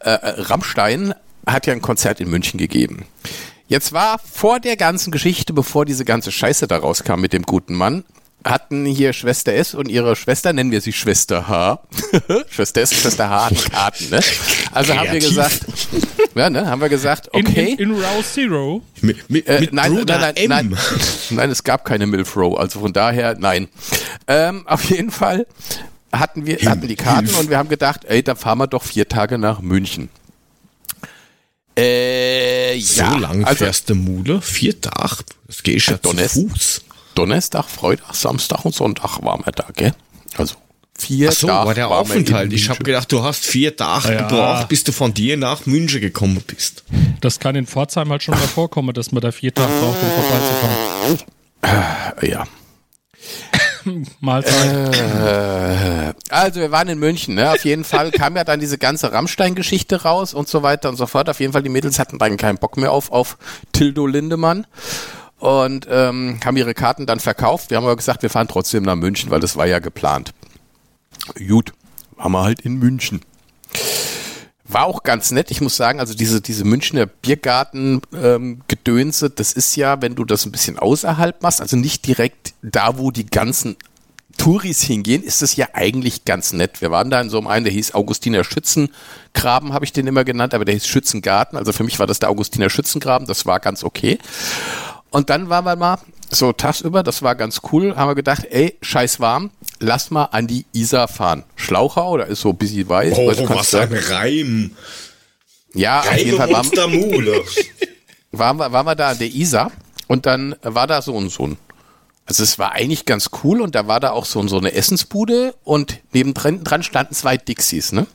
äh, 0.00 0.10
äh, 0.10 0.40
Rammstein, 0.40 1.14
hat 1.46 1.66
ja 1.66 1.72
ein 1.72 1.82
Konzert 1.82 2.20
in 2.20 2.28
München 2.28 2.58
gegeben. 2.58 3.06
Jetzt 3.68 3.92
war 3.92 4.18
vor 4.18 4.58
der 4.58 4.76
ganzen 4.76 5.12
Geschichte, 5.12 5.52
bevor 5.52 5.84
diese 5.84 6.04
ganze 6.04 6.32
Scheiße 6.32 6.66
da 6.66 6.78
rauskam 6.78 7.20
mit 7.20 7.32
dem 7.32 7.44
guten 7.44 7.74
Mann, 7.74 8.04
hatten 8.44 8.86
hier 8.86 9.12
Schwester 9.12 9.52
S 9.52 9.74
und 9.74 9.88
ihre 9.88 10.16
Schwester, 10.16 10.52
nennen 10.52 10.70
wir 10.70 10.80
sie 10.80 10.92
Schwester 10.92 11.46
H. 11.48 11.82
Schwester 12.50 12.80
S, 12.80 12.94
Schwester 12.94 13.28
H 13.28 13.44
hatten 13.46 13.70
Karten, 13.70 14.10
ne? 14.10 14.20
Also 14.72 14.94
haben 14.94 15.02
wir 15.12 15.20
Kreativ. 15.20 15.28
gesagt, 15.28 15.60
ja, 16.34 16.48
ne, 16.50 16.66
haben 16.66 16.80
wir 16.80 16.88
gesagt, 16.88 17.28
okay. 17.32 17.72
In, 17.72 17.78
in, 17.78 17.90
in 17.90 17.92
Row 17.92 18.24
Zero. 18.32 18.82
Mit, 19.02 19.28
mit, 19.28 19.46
Äh, 19.46 19.60
mit 19.60 19.72
nein, 19.72 19.92
nein, 19.92 20.06
nein, 20.06 20.36
M. 20.36 20.48
nein, 20.48 20.78
nein, 21.30 21.50
es 21.50 21.64
gab 21.64 21.84
keine 21.84 22.06
Milf 22.06 22.36
Row, 22.36 22.58
also 22.58 22.80
von 22.80 22.92
daher 22.92 23.36
nein. 23.38 23.68
Ähm, 24.26 24.66
auf 24.66 24.84
jeden 24.90 25.10
Fall 25.10 25.46
hatten 26.12 26.46
wir 26.46 26.56
hatten 26.64 26.88
die 26.88 26.96
Karten 26.96 27.34
und 27.34 27.50
wir 27.50 27.58
haben 27.58 27.68
gedacht, 27.68 28.04
ey, 28.06 28.22
dann 28.22 28.36
fahren 28.36 28.58
wir 28.58 28.66
doch 28.66 28.82
vier 28.82 29.08
Tage 29.08 29.38
nach 29.38 29.60
München. 29.60 30.08
Äh, 31.76 32.78
So 32.80 33.02
ja, 33.02 33.16
lang 33.16 33.44
also 33.44 33.64
fährst 33.64 33.88
du 33.90 33.94
Mule? 33.94 34.40
Vier 34.40 34.80
Tage? 34.80 35.24
Das 35.46 35.62
geht 35.62 35.84
ja 35.86 36.00
zu 36.00 36.10
Fuß. 36.16 36.84
Donnerstag, 37.14 37.66
Freitag, 37.68 38.14
Samstag 38.14 38.64
und 38.64 38.74
Sonntag 38.74 39.22
waren 39.22 39.44
wir 39.44 39.52
da, 39.52 39.66
gell? 39.74 39.92
Also 40.36 40.54
vier 40.98 41.30
Ach 41.30 41.34
so, 41.34 41.46
Tage 41.48 41.66
war 41.66 41.74
der 41.74 41.90
waren 41.90 42.08
wir 42.08 42.14
in 42.16 42.22
Aufenthalt. 42.22 42.52
Ich 42.52 42.68
habe 42.68 42.82
gedacht, 42.84 43.10
du 43.10 43.22
hast 43.22 43.44
vier 43.44 43.76
Tage 43.76 44.12
Ja. 44.14 44.22
gebraucht, 44.28 44.68
bis 44.68 44.84
du 44.84 44.92
von 44.92 45.12
dir 45.14 45.36
nach 45.36 45.66
München 45.66 46.00
gekommen 46.00 46.42
bist. 46.46 46.84
Das 47.20 47.38
kann 47.40 47.56
in 47.56 47.66
Pforzheim 47.66 48.10
halt 48.10 48.22
schon 48.22 48.34
mal 48.38 48.46
vorkommen, 48.46 48.92
dass 48.94 49.10
man 49.12 49.20
da 49.22 49.32
vier 49.32 49.52
Tage 49.54 49.72
braucht, 49.80 49.98
um 50.02 50.10
vorbeizukommen. 51.62 52.30
ja. 52.30 52.44
Mahlzeit. 54.20 54.94
Äh, 54.94 56.12
also 56.28 56.60
wir 56.60 56.70
waren 56.70 56.88
in 56.88 56.98
München, 56.98 57.34
ne? 57.34 57.50
Auf 57.50 57.64
jeden 57.64 57.84
Fall 57.84 58.10
kam 58.10 58.36
ja 58.36 58.44
dann 58.44 58.60
diese 58.60 58.76
ganze 58.76 59.10
Rammstein-Geschichte 59.12 60.02
raus 60.02 60.34
und 60.34 60.48
so 60.48 60.62
weiter 60.62 60.90
und 60.90 60.96
so 60.96 61.06
fort. 61.06 61.28
Auf 61.30 61.40
jeden 61.40 61.52
Fall, 61.54 61.62
die 61.62 61.70
Mädels 61.70 61.98
hatten 61.98 62.18
dann 62.18 62.36
keinen 62.36 62.58
Bock 62.58 62.76
mehr 62.76 62.92
auf, 62.92 63.10
auf 63.10 63.38
Tildo 63.72 64.06
Lindemann 64.06 64.66
und 65.40 65.88
ähm, 65.90 66.38
haben 66.44 66.56
ihre 66.56 66.74
Karten 66.74 67.06
dann 67.06 67.18
verkauft. 67.18 67.70
Wir 67.70 67.78
haben 67.78 67.84
aber 67.84 67.96
gesagt, 67.96 68.22
wir 68.22 68.30
fahren 68.30 68.46
trotzdem 68.48 68.84
nach 68.84 68.94
München, 68.96 69.30
weil 69.30 69.40
das 69.40 69.56
war 69.56 69.66
ja 69.66 69.80
geplant. 69.80 70.32
Gut, 71.48 71.72
waren 72.16 72.32
wir 72.32 72.42
halt 72.42 72.60
in 72.60 72.76
München. 72.76 73.22
War 74.64 74.84
auch 74.84 75.02
ganz 75.02 75.30
nett, 75.32 75.50
ich 75.50 75.60
muss 75.60 75.76
sagen, 75.76 75.98
also 75.98 76.14
diese, 76.14 76.40
diese 76.40 76.64
Münchner 76.64 77.06
Biergarten-Gedönse, 77.06 79.30
das 79.30 79.52
ist 79.52 79.74
ja, 79.74 80.00
wenn 80.00 80.14
du 80.14 80.24
das 80.24 80.46
ein 80.46 80.52
bisschen 80.52 80.78
außerhalb 80.78 81.42
machst, 81.42 81.60
also 81.60 81.76
nicht 81.76 82.06
direkt 82.06 82.54
da, 82.62 82.98
wo 82.98 83.10
die 83.10 83.26
ganzen 83.26 83.76
Touris 84.38 84.82
hingehen, 84.82 85.22
ist 85.22 85.42
es 85.42 85.56
ja 85.56 85.68
eigentlich 85.72 86.24
ganz 86.24 86.52
nett. 86.52 86.80
Wir 86.80 86.90
waren 86.90 87.10
da 87.10 87.20
in 87.20 87.30
so 87.30 87.38
einem 87.38 87.48
einen, 87.48 87.64
der 87.64 87.74
hieß 87.74 87.94
Augustiner 87.94 88.44
Schützengraben, 88.44 89.72
habe 89.72 89.84
ich 89.84 89.92
den 89.92 90.06
immer 90.06 90.24
genannt, 90.24 90.54
aber 90.54 90.64
der 90.64 90.74
hieß 90.74 90.86
Schützengarten. 90.86 91.58
Also 91.58 91.72
für 91.72 91.84
mich 91.84 91.98
war 91.98 92.06
das 92.06 92.20
der 92.20 92.30
Augustiner 92.30 92.70
Schützengraben, 92.70 93.26
das 93.26 93.46
war 93.46 93.60
ganz 93.60 93.82
okay. 93.82 94.18
Und 95.10 95.30
dann 95.30 95.48
waren 95.48 95.64
wir 95.64 95.76
mal 95.76 95.98
so 96.30 96.52
tagsüber, 96.52 97.02
das 97.02 97.22
war 97.22 97.34
ganz 97.34 97.60
cool, 97.72 97.96
haben 97.96 98.08
wir 98.08 98.14
gedacht, 98.14 98.46
ey, 98.50 98.76
scheiß 98.82 99.20
warm, 99.20 99.50
lass 99.80 100.10
mal 100.10 100.26
an 100.26 100.46
die 100.46 100.64
Isar 100.72 101.08
fahren. 101.08 101.44
Schlauchau, 101.56 102.16
da 102.16 102.24
ist 102.24 102.40
so 102.40 102.50
ein 102.50 102.56
bisschen 102.56 102.88
weiß. 102.88 103.14
Oh, 103.16 103.30
du, 103.32 103.48
was 103.48 103.74
ein 103.74 103.92
Reim. 103.92 104.70
ja, 105.74 106.00
auf 106.00 106.16
jeden 106.16 106.36
Fall 106.36 106.52
waren, 106.52 106.70
waren, 108.32 108.56
wir, 108.58 108.72
waren 108.72 108.86
wir 108.86 108.94
da 108.94 109.10
an 109.10 109.18
der 109.18 109.28
Isar 109.28 109.72
und 110.06 110.26
dann 110.26 110.54
war 110.62 110.86
da 110.86 111.02
so 111.02 111.14
und 111.14 111.30
so 111.30 111.48
ein. 111.48 111.56
Also 112.26 112.44
es 112.44 112.60
war 112.60 112.72
eigentlich 112.72 113.06
ganz 113.06 113.30
cool 113.42 113.60
und 113.60 113.74
da 113.74 113.88
war 113.88 113.98
da 113.98 114.12
auch 114.12 114.24
so, 114.24 114.46
so 114.46 114.58
eine 114.58 114.72
Essensbude 114.72 115.56
und 115.64 115.98
nebendran 116.12 116.62
dran 116.62 116.84
standen 116.84 117.12
zwei 117.12 117.36
Dixies, 117.36 117.90
ne? 117.90 118.06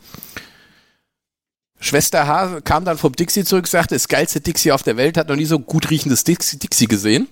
Schwester 1.79 2.25
H. 2.27 2.61
kam 2.61 2.85
dann 2.85 2.97
vom 2.97 3.13
Dixie 3.13 3.43
zurück, 3.43 3.67
sagte, 3.67 3.95
das 3.95 4.07
geilste 4.07 4.41
Dixie 4.41 4.71
auf 4.71 4.83
der 4.83 4.97
Welt, 4.97 5.17
hat 5.17 5.27
noch 5.29 5.35
nie 5.35 5.45
so 5.45 5.59
gut 5.59 5.89
riechendes 5.89 6.23
Dixie, 6.23 6.57
Dixie 6.57 6.87
gesehen. 6.87 7.27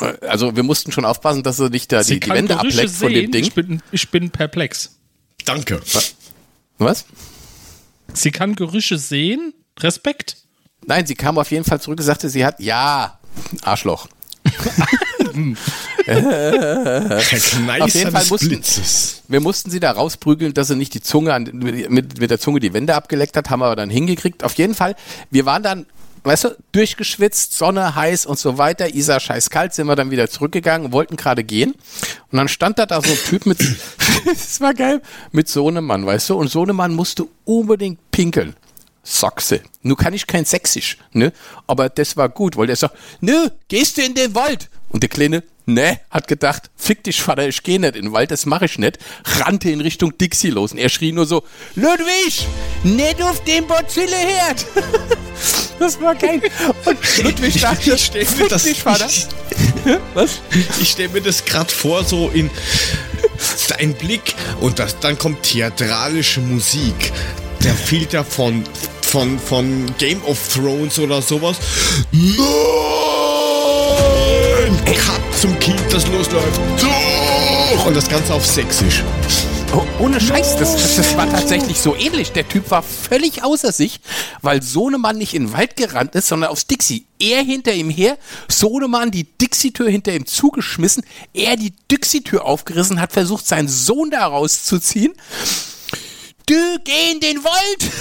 Äh, 0.00 0.26
Also 0.26 0.54
wir 0.56 0.62
mussten 0.62 0.92
schon 0.92 1.04
aufpassen, 1.04 1.42
dass 1.42 1.58
er 1.58 1.70
nicht 1.70 1.90
da 1.92 2.02
die, 2.02 2.14
die 2.14 2.20
kann 2.20 2.36
Wände 2.36 2.54
Gerüche 2.56 2.78
ableckt 2.78 2.96
von 2.96 3.08
dem 3.12 3.20
sehen. 3.22 3.32
Ding. 3.32 3.42
Ich 3.44 3.54
bin, 3.54 3.82
ich 3.92 4.10
bin 4.10 4.30
perplex. 4.30 4.96
Danke. 5.44 5.80
Was? 6.78 7.04
Sie 8.12 8.30
kann 8.30 8.54
Gerüche 8.56 8.98
sehen. 8.98 9.54
Respekt. 9.78 10.36
Nein, 10.86 11.06
sie 11.06 11.14
kam 11.14 11.38
auf 11.38 11.50
jeden 11.50 11.64
Fall 11.64 11.80
zurück 11.80 11.98
und 12.00 12.04
sagte, 12.04 12.28
sie 12.28 12.44
hat, 12.44 12.58
ja, 12.60 13.18
Arschloch. 13.62 14.08
Auf 17.82 17.94
jeden 17.94 18.10
Fall 18.12 18.24
mussten- 18.28 18.48
Blitzes. 18.48 19.22
Wir 19.28 19.40
mussten 19.40 19.70
sie 19.70 19.80
da 19.80 19.92
rausprügeln, 19.92 20.54
dass 20.54 20.68
sie 20.68 20.76
nicht 20.76 20.94
die 20.94 21.00
Zunge 21.02 21.32
an, 21.34 21.44
mit, 21.52 22.18
mit 22.20 22.30
der 22.30 22.40
Zunge 22.40 22.60
die 22.60 22.72
Wände 22.72 22.94
abgeleckt 22.94 23.36
hat, 23.36 23.50
haben 23.50 23.60
wir 23.60 23.66
aber 23.66 23.76
dann 23.76 23.90
hingekriegt. 23.90 24.42
Auf 24.44 24.54
jeden 24.54 24.74
Fall, 24.74 24.96
wir 25.30 25.46
waren 25.46 25.62
dann, 25.62 25.86
weißt 26.24 26.44
du, 26.44 26.56
durchgeschwitzt, 26.72 27.56
Sonne, 27.56 27.94
heiß 27.94 28.26
und 28.26 28.38
so 28.38 28.58
weiter. 28.58 28.94
Isa 28.94 29.20
scheiß 29.20 29.50
kalt, 29.50 29.72
sind 29.74 29.86
wir 29.86 29.96
dann 29.96 30.10
wieder 30.10 30.28
zurückgegangen, 30.28 30.92
wollten 30.92 31.16
gerade 31.16 31.44
gehen. 31.44 31.72
Und 32.30 32.36
dann 32.38 32.48
stand 32.48 32.78
da 32.78 32.86
da 32.86 33.00
so 33.00 33.10
ein 33.10 33.18
Typ 33.26 33.46
mit, 33.46 33.58
das 34.24 34.60
war 34.60 34.74
geil, 34.74 35.00
mit 35.32 35.48
Sohnemann, 35.48 36.04
weißt 36.04 36.30
du, 36.30 36.34
und 36.36 36.48
Sohnemann 36.50 36.94
musste 36.94 37.26
unbedingt 37.44 37.98
pinkeln. 38.10 38.54
Sachse. 39.02 39.62
Nun 39.82 39.96
kann 39.96 40.12
ich 40.12 40.26
kein 40.26 40.44
Sächsisch, 40.44 40.98
ne? 41.12 41.32
Aber 41.66 41.88
das 41.88 42.18
war 42.18 42.28
gut, 42.28 42.56
weil 42.58 42.66
der 42.66 42.76
sagt, 42.76 42.96
nö, 43.22 43.48
gehst 43.68 43.96
du 43.96 44.02
in 44.02 44.14
den 44.14 44.34
Wald? 44.34 44.68
Und 44.90 45.02
der 45.04 45.08
Kleine, 45.08 45.44
ne, 45.66 46.00
hat 46.10 46.26
gedacht, 46.28 46.70
fick 46.76 47.04
dich, 47.04 47.22
Vater, 47.22 47.46
ich 47.48 47.62
geh 47.62 47.78
nicht 47.78 47.94
in 47.96 48.06
den 48.06 48.12
Wald, 48.12 48.30
das 48.32 48.44
mache 48.44 48.64
ich 48.64 48.76
nicht. 48.78 48.98
Rannte 49.24 49.70
in 49.70 49.80
Richtung 49.80 50.18
Dixie 50.18 50.50
los 50.50 50.72
und 50.72 50.78
er 50.78 50.88
schrie 50.88 51.12
nur 51.12 51.26
so, 51.26 51.44
Ludwig, 51.76 52.46
nicht 52.82 53.22
auf 53.22 53.42
den 53.44 53.66
Bozilleherd. 53.68 54.66
das 55.78 56.00
war 56.00 56.14
geil. 56.16 56.42
Und 56.84 56.98
Ludwig 57.22 57.60
dachte, 57.60 57.94
Ich 57.94 58.12
mir 58.12 58.26
fick 58.26 58.48
das- 58.48 58.64
dich, 58.64 58.82
Vater. 58.82 59.08
Was? 60.14 60.40
Ich 60.80 60.90
stelle 60.90 61.08
mir 61.10 61.22
das 61.22 61.44
gerade 61.44 61.70
vor, 61.72 62.04
so 62.04 62.28
in 62.30 62.50
dein 63.68 63.94
Blick 63.94 64.34
und 64.60 64.78
das, 64.80 64.98
dann 64.98 65.16
kommt 65.16 65.44
theatralische 65.44 66.40
Musik. 66.40 67.12
Der 67.62 67.74
Filter 67.74 68.24
von, 68.24 68.64
von, 69.02 69.38
von 69.38 69.86
Game 69.98 70.22
of 70.24 70.38
Thrones 70.52 70.98
oder 70.98 71.22
sowas. 71.22 71.56
Nein! 74.90 74.98
Cut 74.98 75.38
zum 75.38 75.58
Kind, 75.60 75.80
das 75.92 76.06
losläuft. 76.08 76.60
Und 77.86 77.96
das 77.96 78.08
Ganze 78.08 78.34
auf 78.34 78.44
Sächsisch. 78.44 79.04
Oh, 79.72 79.84
ohne 80.00 80.20
Scheiß, 80.20 80.56
das, 80.56 80.72
das, 80.72 80.96
das 80.96 81.16
war 81.16 81.30
tatsächlich 81.30 81.80
so 81.80 81.94
ähnlich. 81.94 82.32
Der 82.32 82.48
Typ 82.48 82.72
war 82.72 82.82
völlig 82.82 83.44
außer 83.44 83.70
sich, 83.70 84.00
weil 84.42 84.62
Sohnemann 84.62 85.16
nicht 85.16 85.34
in 85.34 85.46
den 85.46 85.52
Wald 85.52 85.76
gerannt 85.76 86.16
ist, 86.16 86.26
sondern 86.26 86.50
aufs 86.50 86.66
Dixie. 86.66 87.06
Er 87.20 87.42
hinter 87.42 87.72
ihm 87.72 87.88
her, 87.88 88.18
Sohnemann 88.48 89.12
die 89.12 89.24
Dixie-Tür 89.38 89.88
hinter 89.88 90.12
ihm 90.12 90.26
zugeschmissen, 90.26 91.04
er 91.32 91.54
die 91.54 91.72
Dixie-Tür 91.90 92.44
aufgerissen, 92.44 93.00
hat 93.00 93.12
versucht, 93.12 93.46
seinen 93.46 93.68
Sohn 93.68 94.10
da 94.10 94.26
rauszuziehen. 94.26 95.12
Du, 96.50 96.78
geh 96.82 97.12
in 97.12 97.20
den 97.20 97.44
Wald! 97.44 97.90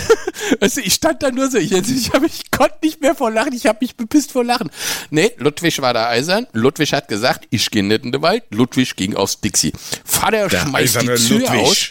Also 0.61 0.81
ich 0.81 0.93
stand 0.93 1.21
da 1.21 1.29
nur 1.31 1.51
so, 1.51 1.57
ich, 1.57 1.71
ich, 1.71 2.11
hab, 2.11 2.23
ich 2.23 2.49
konnte 2.49 2.77
nicht 2.81 3.01
mehr 3.01 3.13
vor 3.13 3.29
Lachen, 3.29 3.53
ich 3.53 3.65
habe 3.67 3.79
mich 3.81 3.95
bepisst 3.95 4.31
vor 4.31 4.43
Lachen. 4.43 4.71
Nee, 5.11 5.31
Ludwig 5.37 5.79
war 5.81 5.93
da 5.93 6.07
eisern. 6.07 6.47
Ludwig 6.53 6.93
hat 6.93 7.07
gesagt, 7.07 7.45
ich 7.51 7.69
gehe 7.69 7.83
nicht 7.83 8.03
in 8.05 8.11
den 8.13 8.21
Wald. 8.21 8.43
Ludwig 8.49 8.95
ging 8.95 9.15
aufs 9.15 9.41
Dixie. 9.41 9.73
Vater 10.05 10.47
Der 10.47 10.59
schmeißt 10.61 11.01
die 11.01 11.05
Tür 11.07 11.39
Ludwig. 11.39 11.49
aus 11.49 11.89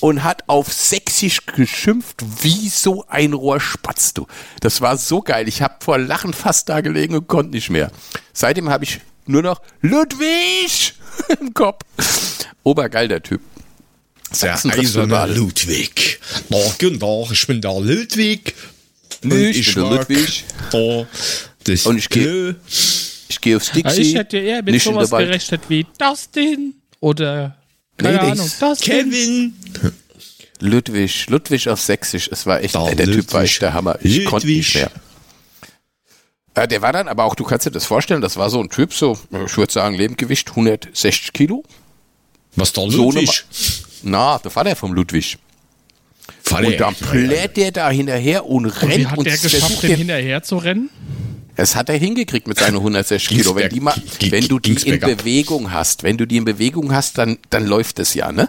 und 0.00 0.24
hat 0.24 0.42
auf 0.48 0.72
Sächsisch 0.72 1.44
geschimpft, 1.46 2.24
wie 2.42 2.68
so 2.68 3.04
ein 3.06 3.32
Rohrspatz, 3.34 4.14
du. 4.14 4.26
Das 4.60 4.80
war 4.80 4.96
so 4.96 5.20
geil. 5.20 5.46
Ich 5.46 5.62
habe 5.62 5.74
vor 5.80 5.98
Lachen 5.98 6.32
fast 6.32 6.68
da 6.70 6.80
gelegen 6.80 7.14
und 7.14 7.28
konnte 7.28 7.52
nicht 7.52 7.70
mehr. 7.70 7.92
Seitdem 8.32 8.70
habe 8.70 8.84
ich 8.84 9.00
nur 9.26 9.42
noch 9.42 9.60
Ludwig 9.82 10.94
im 11.40 11.54
Kopf. 11.54 11.84
Obergeil, 12.64 13.08
der 13.08 13.22
Typ. 13.22 13.40
Der 14.42 14.54
eiserne. 14.54 15.26
Ludwig. 15.34 16.20
Da, 16.48 16.56
guten 16.80 17.00
Tag, 17.00 17.32
ich 17.32 17.46
bin 17.46 17.60
der 17.60 17.80
Ludwig. 17.80 18.54
Und 19.22 19.32
Ich 19.32 19.74
bin 19.74 19.84
der 19.84 19.98
Ludwig. 19.98 20.44
Da 20.70 21.06
das 21.64 21.86
Und 21.86 21.98
ich 21.98 22.08
geh- 22.08 22.20
Glö. 22.22 22.54
Ich 23.28 23.40
gehe 23.40 23.56
aufs 23.56 23.70
Dixie. 23.72 24.00
Ich 24.02 24.14
hätte 24.14 24.38
eher 24.38 24.62
mit 24.62 24.74
nicht 24.74 24.84
sowas 24.84 25.10
gerechnet 25.10 25.62
wie 25.68 25.86
Dustin 25.98 26.74
oder 27.00 27.56
keine 27.96 28.14
Nee, 28.14 28.30
Ahnung. 28.30 28.50
Dustin. 28.60 29.10
Kevin. 29.10 29.54
Ludwig, 30.60 31.28
Ludwig 31.28 31.68
auf 31.68 31.80
Sächsisch. 31.80 32.28
Es 32.30 32.44
war 32.46 32.62
echt, 32.62 32.74
Da, 32.74 32.88
äh, 32.88 32.96
der 32.96 33.06
Typ 33.06 33.32
war 33.32 33.40
Ludwig. 33.40 33.50
echt 33.52 33.62
der 33.62 33.72
Hammer. 33.72 33.98
Ich 34.02 34.24
konnte 34.26 34.46
nicht 34.46 34.74
Ludwig. 34.74 34.90
mehr. 36.54 36.64
Äh, 36.64 36.68
der 36.68 36.82
war 36.82 36.92
dann, 36.92 37.08
aber 37.08 37.24
auch, 37.24 37.34
du 37.34 37.44
kannst 37.44 37.66
dir 37.66 37.70
das 37.70 37.86
vorstellen, 37.86 38.20
das 38.20 38.36
war 38.36 38.50
so 38.50 38.60
ein 38.60 38.68
Typ, 38.68 38.92
so, 38.92 39.18
ich 39.46 39.56
würde 39.56 39.72
sagen, 39.72 39.94
Lebendgewicht 39.96 40.50
160 40.50 41.32
Kilo. 41.32 41.62
Was 42.56 42.72
So 42.72 42.82
eine 42.84 42.94
Ludwig? 42.96 43.44
Na, 44.02 44.38
der 44.38 44.54
war 44.54 44.64
der 44.64 44.76
vom 44.76 44.92
Ludwig. 44.92 45.38
Vater, 46.42 46.66
Und 46.66 46.80
dann 46.80 46.94
plärt 46.94 47.56
der 47.56 47.72
da 47.72 47.90
hinterher 47.90 48.46
und 48.46 48.66
rennt 48.66 48.96
Wie 48.96 49.06
hat 49.06 49.18
und 49.18 49.26
der 49.26 49.36
geschafft, 49.36 49.82
dem 49.82 49.88
den, 49.88 49.98
hinterher 49.98 50.42
zu 50.42 50.56
rennen? 50.56 50.90
Das 51.56 51.76
hat 51.76 51.88
er 51.90 51.96
hingekriegt 51.96 52.46
mit 52.46 52.58
seinen 52.58 52.76
160 52.76 53.28
Kilo. 53.28 53.54
Wenn, 53.54 53.68
die 53.68 53.80
mal, 53.80 53.94
wenn 54.30 54.48
du 54.48 54.58
die 54.58 54.72
in. 54.88 54.98
Bewegung 54.98 55.72
hast, 55.72 56.02
wenn 56.02 56.16
du 56.16 56.26
die 56.26 56.38
in 56.38 56.44
Bewegung 56.44 56.94
hast, 56.94 57.18
dann, 57.18 57.38
dann 57.50 57.66
läuft 57.66 57.98
es 57.98 58.14
ja, 58.14 58.32
ne? 58.32 58.48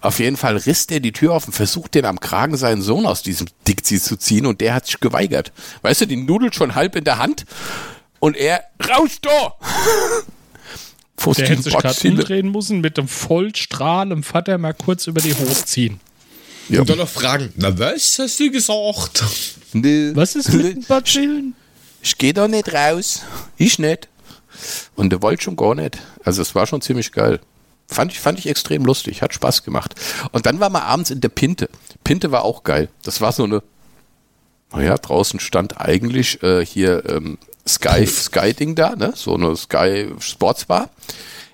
Auf 0.00 0.20
jeden 0.20 0.36
Fall 0.36 0.56
riss 0.56 0.86
der 0.86 1.00
die 1.00 1.12
Tür 1.12 1.32
auf 1.32 1.46
und 1.46 1.54
versucht 1.54 1.94
den 1.94 2.04
am 2.04 2.20
Kragen 2.20 2.56
seinen 2.56 2.82
Sohn 2.82 3.06
aus 3.06 3.22
diesem 3.22 3.48
Dixie 3.66 4.00
zu 4.00 4.16
ziehen 4.16 4.46
und 4.46 4.60
der 4.60 4.74
hat 4.74 4.86
sich 4.86 5.00
geweigert. 5.00 5.52
Weißt 5.82 6.02
du, 6.02 6.06
die 6.06 6.16
Nudel 6.16 6.52
schon 6.52 6.74
halb 6.74 6.94
in 6.94 7.04
der 7.04 7.18
Hand 7.18 7.46
und 8.20 8.36
er, 8.36 8.62
raus 8.88 9.18
da! 9.20 9.54
Fuß 11.18 11.36
Der 11.36 11.48
hätte 11.48 11.62
sich 11.62 11.76
gerade 11.76 12.08
umdrehen 12.08 12.50
müssen, 12.50 12.80
mit 12.80 12.96
dem 12.96 13.08
Vollstrahl 13.08 14.10
im 14.10 14.22
Vater 14.22 14.58
mal 14.58 14.74
kurz 14.74 15.06
über 15.06 15.20
die 15.20 15.34
Hose 15.34 15.64
ziehen. 15.64 16.00
Und 16.68 16.88
dann 16.88 16.98
noch 16.98 17.08
fragen, 17.08 17.52
na 17.56 17.78
was 17.78 18.18
hast 18.18 18.40
du 18.40 18.50
gesagt? 18.50 19.24
Nö. 19.72 20.12
Was 20.14 20.34
ist 20.36 20.52
mit 20.52 20.64
den 20.64 20.84
Bazillen? 20.84 21.54
ich 22.02 22.18
gehe 22.18 22.34
da 22.34 22.48
nicht 22.48 22.72
raus. 22.72 23.22
Ich 23.56 23.78
nicht. 23.78 24.08
Und 24.94 25.10
der 25.10 25.22
wollte 25.22 25.44
schon 25.44 25.56
gar 25.56 25.74
nicht. 25.74 25.98
Also 26.24 26.42
es 26.42 26.54
war 26.54 26.66
schon 26.66 26.82
ziemlich 26.82 27.12
geil. 27.12 27.40
Fand 27.86 28.12
ich, 28.12 28.20
fand 28.20 28.38
ich 28.38 28.46
extrem 28.46 28.84
lustig, 28.84 29.22
hat 29.22 29.34
Spaß 29.34 29.64
gemacht. 29.64 29.94
Und 30.32 30.46
dann 30.46 30.60
war 30.60 30.70
man 30.70 30.82
abends 30.82 31.10
in 31.10 31.20
der 31.20 31.28
Pinte. 31.28 31.68
Pinte 32.04 32.30
war 32.30 32.44
auch 32.44 32.64
geil. 32.64 32.88
Das 33.02 33.20
war 33.20 33.32
so 33.32 33.44
eine, 33.44 33.62
naja, 34.72 34.96
draußen 34.96 35.40
stand 35.40 35.80
eigentlich 35.80 36.42
äh, 36.42 36.64
hier 36.64 37.04
ähm, 37.08 37.38
Sky, 37.66 38.06
Sky-Ding 38.06 38.74
da, 38.74 38.96
ne? 38.96 39.12
So 39.14 39.34
eine 39.34 39.56
Sky 39.56 40.10
Sportsbar. 40.18 40.90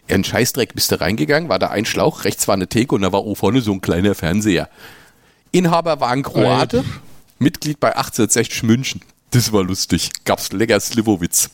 In 0.07 0.25
Scheißdreck 0.25 0.75
bist 0.75 0.91
du 0.91 1.01
reingegangen, 1.01 1.49
war 1.51 1.59
da 1.59 1.69
ein 1.69 1.85
Schlauch, 1.85 2.25
rechts 2.25 2.49
war 2.49 2.55
eine 2.55 2.67
Theke 2.67 2.95
und 2.95 3.03
da 3.03 3.13
war 3.13 3.25
oben 3.25 3.37
vorne 3.37 3.61
so 3.61 3.73
ein 3.73 3.83
kleiner 3.83 4.15
Fernseher. 4.15 4.71
Inhaber 5.53 6.01
war 6.01 6.09
ein 6.11 6.23
Kroate, 6.23 6.83
Mitglied 7.39 7.79
bei 7.79 7.89
1860 7.95 8.63
München. 8.63 9.03
Das 9.31 9.53
war 9.53 9.63
lustig. 9.63 10.11
Gab's 10.25 10.53
lecker 10.53 10.81
Slivovitz. 10.81 11.51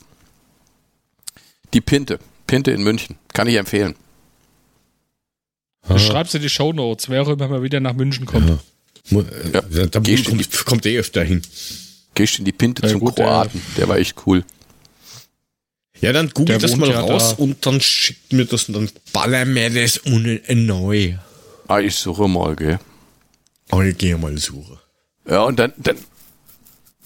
Die 1.73 1.81
Pinte. 1.81 2.19
Pinte 2.47 2.71
in 2.71 2.83
München. 2.83 3.17
Kann 3.33 3.47
ich 3.49 3.55
empfehlen. 3.55 3.95
Du 5.87 5.99
schreibst 5.99 6.33
in 6.35 6.41
die 6.41 6.49
Shownotes, 6.49 7.09
wer 7.09 7.21
auch 7.23 7.27
immer 7.27 7.47
mal 7.49 7.61
wieder 7.61 7.79
nach 7.81 7.93
München 7.93 8.25
kommt. 8.25 8.49
Äh, 8.49 8.53
Ja. 9.11 9.21
Da, 9.51 9.61
da 9.85 9.99
kommt, 9.99 10.65
kommt 10.65 10.85
eh 10.87 10.97
öfter 10.97 11.23
hin. 11.23 11.41
Gehst 12.15 12.39
in 12.39 12.45
die 12.45 12.51
Pinte 12.51 12.81
Ja, 12.83 12.89
zum 12.89 13.01
gut, 13.01 13.17
der- 13.17 13.25
Kroaten. 13.25 13.61
Der 13.77 13.87
war 13.87 13.97
echt 13.97 14.15
cool. 14.25 14.43
Ja, 16.01 16.11
dann 16.11 16.29
google 16.29 16.57
Der 16.57 16.59
das 16.59 16.75
mal 16.75 16.89
ja 16.89 16.99
raus 17.01 17.35
da. 17.37 17.43
und 17.43 17.65
dann 17.65 17.79
schickt 17.79 18.33
mir 18.33 18.45
das 18.45 18.65
und 18.65 18.73
dann 18.73 18.89
ballern 19.13 19.53
mir 19.53 19.69
das 19.69 20.05
ohne 20.05 20.41
neu. 20.49 21.15
Ah, 21.67 21.79
ich 21.79 21.95
suche 21.95 22.27
mal, 22.27 22.55
gell. 22.55 22.79
Oh, 23.71 23.81
ich 23.81 23.97
gehe 23.97 24.17
mal 24.17 24.37
suchen. 24.37 24.77
Ja, 25.27 25.43
und 25.43 25.57
dann, 25.57 25.73
dann 25.77 25.97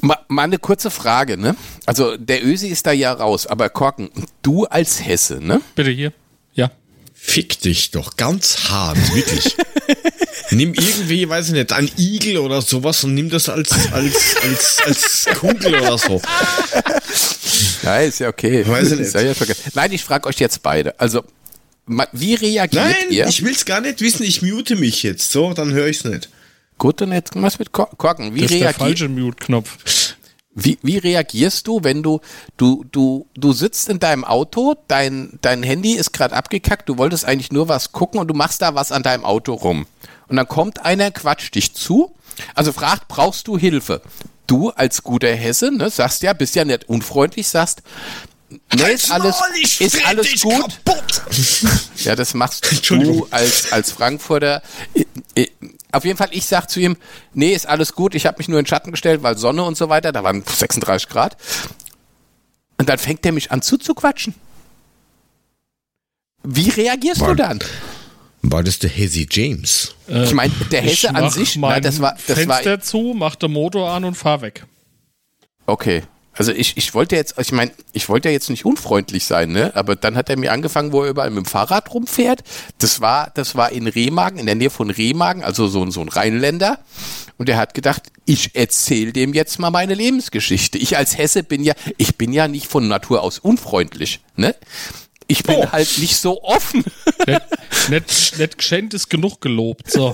mal, 0.02 0.18
mal 0.28 0.44
eine 0.44 0.58
kurze 0.58 0.90
Frage, 0.92 1.38
ne? 1.38 1.56
Also 1.86 2.18
der 2.18 2.44
Ösi 2.46 2.68
ist 2.68 2.86
da 2.88 2.92
ja 2.92 3.14
raus, 3.14 3.46
aber 3.48 3.70
Korken, 3.70 4.10
du 4.42 4.66
als 4.66 5.06
Hesse, 5.06 5.40
ne? 5.40 5.62
Bitte 5.76 5.92
hier. 5.92 6.12
Ja. 6.54 6.72
Fick 7.14 7.62
dich 7.62 7.92
doch 7.92 8.18
ganz 8.18 8.70
hart, 8.70 8.98
wirklich. 9.16 9.56
nimm 10.52 10.74
irgendwie, 10.74 11.28
weiß 11.30 11.48
ich 11.48 11.54
nicht, 11.54 11.72
ein 11.74 11.90
Igel 11.98 12.38
oder 12.38 12.62
sowas 12.62 13.04
und 13.04 13.14
nimm 13.14 13.30
das 13.30 13.50
als, 13.50 13.72
als, 13.92 14.36
als, 14.44 14.78
als 14.86 15.26
Kugel 15.40 15.76
oder 15.80 15.98
so. 15.98 16.22
Ja, 17.84 17.98
ist 18.00 18.20
ja 18.20 18.30
okay. 18.30 18.66
Weiß 18.68 18.92
ich 18.92 19.00
Ist 19.00 19.14
ja. 19.16 19.34
Nein, 19.74 19.92
ich 19.92 20.04
frage 20.04 20.28
euch 20.28 20.38
jetzt 20.40 20.62
beide. 20.64 21.00
Also, 21.00 21.24
wie 22.12 22.36
reagiert 22.36 22.84
Nein, 22.84 22.96
ihr? 23.10 23.28
ich 23.28 23.44
will's 23.44 23.66
gar 23.66 23.82
nicht 23.82 24.02
wissen, 24.02 24.24
ich 24.24 24.42
mute 24.42 24.76
mich 24.76 25.02
jetzt, 25.04 25.32
so, 25.32 25.54
dann 25.54 25.72
höre 25.72 25.88
ich's 25.88 26.04
nicht. 26.04 26.30
Gut, 26.78 27.02
und 27.02 27.12
jetzt 27.12 27.32
was 27.36 27.60
mit 27.60 27.72
Ko- 27.72 27.90
Korken. 27.98 28.36
Wie, 28.36 28.42
Das 28.42 28.52
ist 28.52 28.60
der 28.60 28.68
reagier 28.68 28.80
falsche 28.80 29.10
Mute-Knopf. 29.10 30.16
Wie, 30.64 30.78
wie 30.82 30.98
reagierst 30.98 31.68
du, 31.68 31.84
wenn 31.84 32.04
du, 32.04 32.20
du, 32.58 32.86
du, 32.92 33.28
du 33.36 33.54
sitzt 33.54 33.90
in 33.90 34.00
deinem 34.00 34.24
Auto, 34.24 34.76
dein, 34.88 35.40
dein 35.42 35.64
Handy 35.64 35.94
ist 35.94 36.12
gerade 36.12 36.36
abgekackt, 36.36 36.90
du 36.90 36.98
wolltest 36.98 37.26
eigentlich 37.26 37.52
nur 37.52 37.68
was 37.68 37.92
gucken 37.92 38.20
und 38.20 38.28
du 38.28 38.34
machst 38.34 38.62
da 38.62 38.76
was 38.76 38.92
an 38.92 39.04
deinem 39.04 39.26
Auto 39.26 39.54
rum. 39.54 39.86
Und 40.28 40.36
dann 40.36 40.48
kommt 40.48 40.86
einer, 40.86 41.12
quatscht 41.12 41.56
dich 41.56 41.74
zu, 41.74 42.14
also 42.56 42.72
fragt, 42.72 43.08
brauchst 43.08 43.48
du 43.48 43.58
Hilfe? 43.58 44.02
Du 44.48 44.70
als 44.70 45.04
guter 45.04 45.34
Hesse, 45.34 45.72
ne, 45.72 45.90
sagst 45.90 46.24
ja, 46.24 46.34
bist 46.34 46.56
ja 46.56 46.66
nicht 46.66 46.90
unfreundlich, 46.90 47.48
sagst, 47.48 47.82
ne, 48.50 48.92
ist 48.92 49.12
alles, 49.12 49.36
ist 49.80 50.06
alles 50.06 50.42
gut. 50.42 50.80
Ja, 51.98 52.16
das 52.16 52.34
machst 52.34 52.68
du 52.90 53.28
als, 53.32 53.72
als 53.72 53.92
Frankfurter. 53.92 54.62
Auf 55.92 56.06
jeden 56.06 56.18
Fall, 56.18 56.30
ich 56.32 56.46
sag 56.46 56.70
zu 56.70 56.80
ihm, 56.80 56.98
nee, 57.34 57.54
ist 57.54 57.68
alles 57.68 57.94
gut, 57.94 58.16
ich 58.16 58.26
habe 58.26 58.38
mich 58.38 58.48
nur 58.48 58.60
in 58.60 58.66
Schatten 58.66 58.92
gestellt, 58.92 59.24
weil 59.24 59.38
Sonne 59.38 59.64
und 59.64 59.78
so 59.78 59.90
weiter, 59.90 60.12
da 60.12 60.24
waren 60.24 60.44
36 60.44 61.10
Grad. 61.10 61.38
Und 62.78 62.90
dann 62.90 62.98
fängt 62.98 63.26
er 63.26 63.32
mich 63.32 63.52
an 63.52 63.62
zuzuquatschen. 63.62 64.36
Wie 66.44 66.70
reagierst 66.70 67.22
du 67.22 67.26
Mann. 67.26 67.38
dann? 67.38 67.60
War 68.42 68.64
das 68.64 68.80
der 68.80 68.90
Hezzy 68.90 69.28
James? 69.30 69.96
Ich 70.08 70.34
meine, 70.34 70.54
der 70.72 70.86
Ich 70.86 71.04
Hesse 71.04 71.14
an 71.14 71.30
sich, 71.30 71.58
mein 71.58 71.72
na, 71.72 71.80
das 71.82 72.00
war, 72.00 72.16
das 72.28 72.48
war, 72.48 72.56
Fenster 72.56 72.80
zu, 72.80 73.14
mach 73.16 73.36
den 73.36 73.52
Motor 73.52 73.92
an 73.92 74.06
und 74.06 74.16
fahr 74.16 74.42
weg. 74.42 74.66
okay. 75.66 76.04
Also 76.34 76.52
ich, 76.54 76.78
ich 76.78 76.94
wollte 76.94 77.16
jetzt, 77.18 77.36
ich 77.40 77.52
meine, 77.52 77.72
ich 77.92 78.08
wollte 78.08 78.30
ja 78.30 78.34
jetzt 78.34 78.50
nicht 78.50 78.64
unfreundlich 78.66 79.26
sein, 79.26 79.52
ne? 79.52 79.76
Aber 79.76 79.96
dann 79.98 80.16
hat 80.16 80.30
er 80.30 80.38
mir 80.38 80.54
angefangen, 80.54 80.94
wo 80.94 81.04
er 81.04 81.10
überall 81.10 81.30
mit 81.32 81.44
dem 81.44 81.46
Fahrrad 81.46 81.94
rumfährt. 81.94 82.44
Das 82.78 83.02
war, 83.02 83.32
das 83.34 83.56
war 83.56 83.72
in 83.72 83.88
Remagen, 83.88 84.40
in 84.40 84.46
der 84.46 84.56
Nähe 84.56 84.70
von 84.70 84.90
Remagen, 84.90 85.44
also 85.44 85.68
so, 85.68 85.84
ein- 85.84 85.92
so 85.92 86.00
ein 86.02 86.08
Rheinländer. 86.08 86.80
Und 87.38 87.50
er 87.50 87.58
hat 87.58 87.74
gedacht, 87.74 88.04
ich 88.26 88.56
erzähle 88.56 89.12
dem 89.12 89.34
jetzt 89.34 89.60
mal 89.60 89.70
meine 89.72 89.96
Lebensgeschichte. 89.96 90.78
Ich 90.78 90.96
als 90.98 91.18
Hesse 91.18 91.44
bin 91.44 91.64
ja, 91.64 91.74
ich 91.98 92.18
bin 92.18 92.32
ja 92.32 92.48
nicht 92.48 92.68
von 92.68 92.88
Natur 92.88 93.22
aus 93.22 93.40
unfreundlich, 93.40 94.22
ne? 94.38 94.56
Ich 95.30 95.44
bin 95.44 95.56
Oh. 95.58 95.72
halt 95.72 95.98
nicht 96.00 96.18
so 96.18 96.42
offen. 96.44 96.84
Nicht, 97.28 97.42
nicht, 97.90 98.38
nicht 98.40 98.58
geschenkt 98.58 98.94
ist 98.94 99.10
genug 99.10 99.40
gelobt. 99.42 99.90
So. 99.90 100.12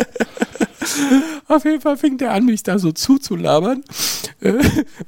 Auf 1.47 1.63
jeden 1.65 1.81
Fall 1.81 1.97
fing 1.97 2.17
der 2.17 2.31
an, 2.33 2.45
mich 2.45 2.63
da 2.63 2.77
so 2.77 2.91
zuzulabern. 2.91 3.83
Äh, 4.41 4.53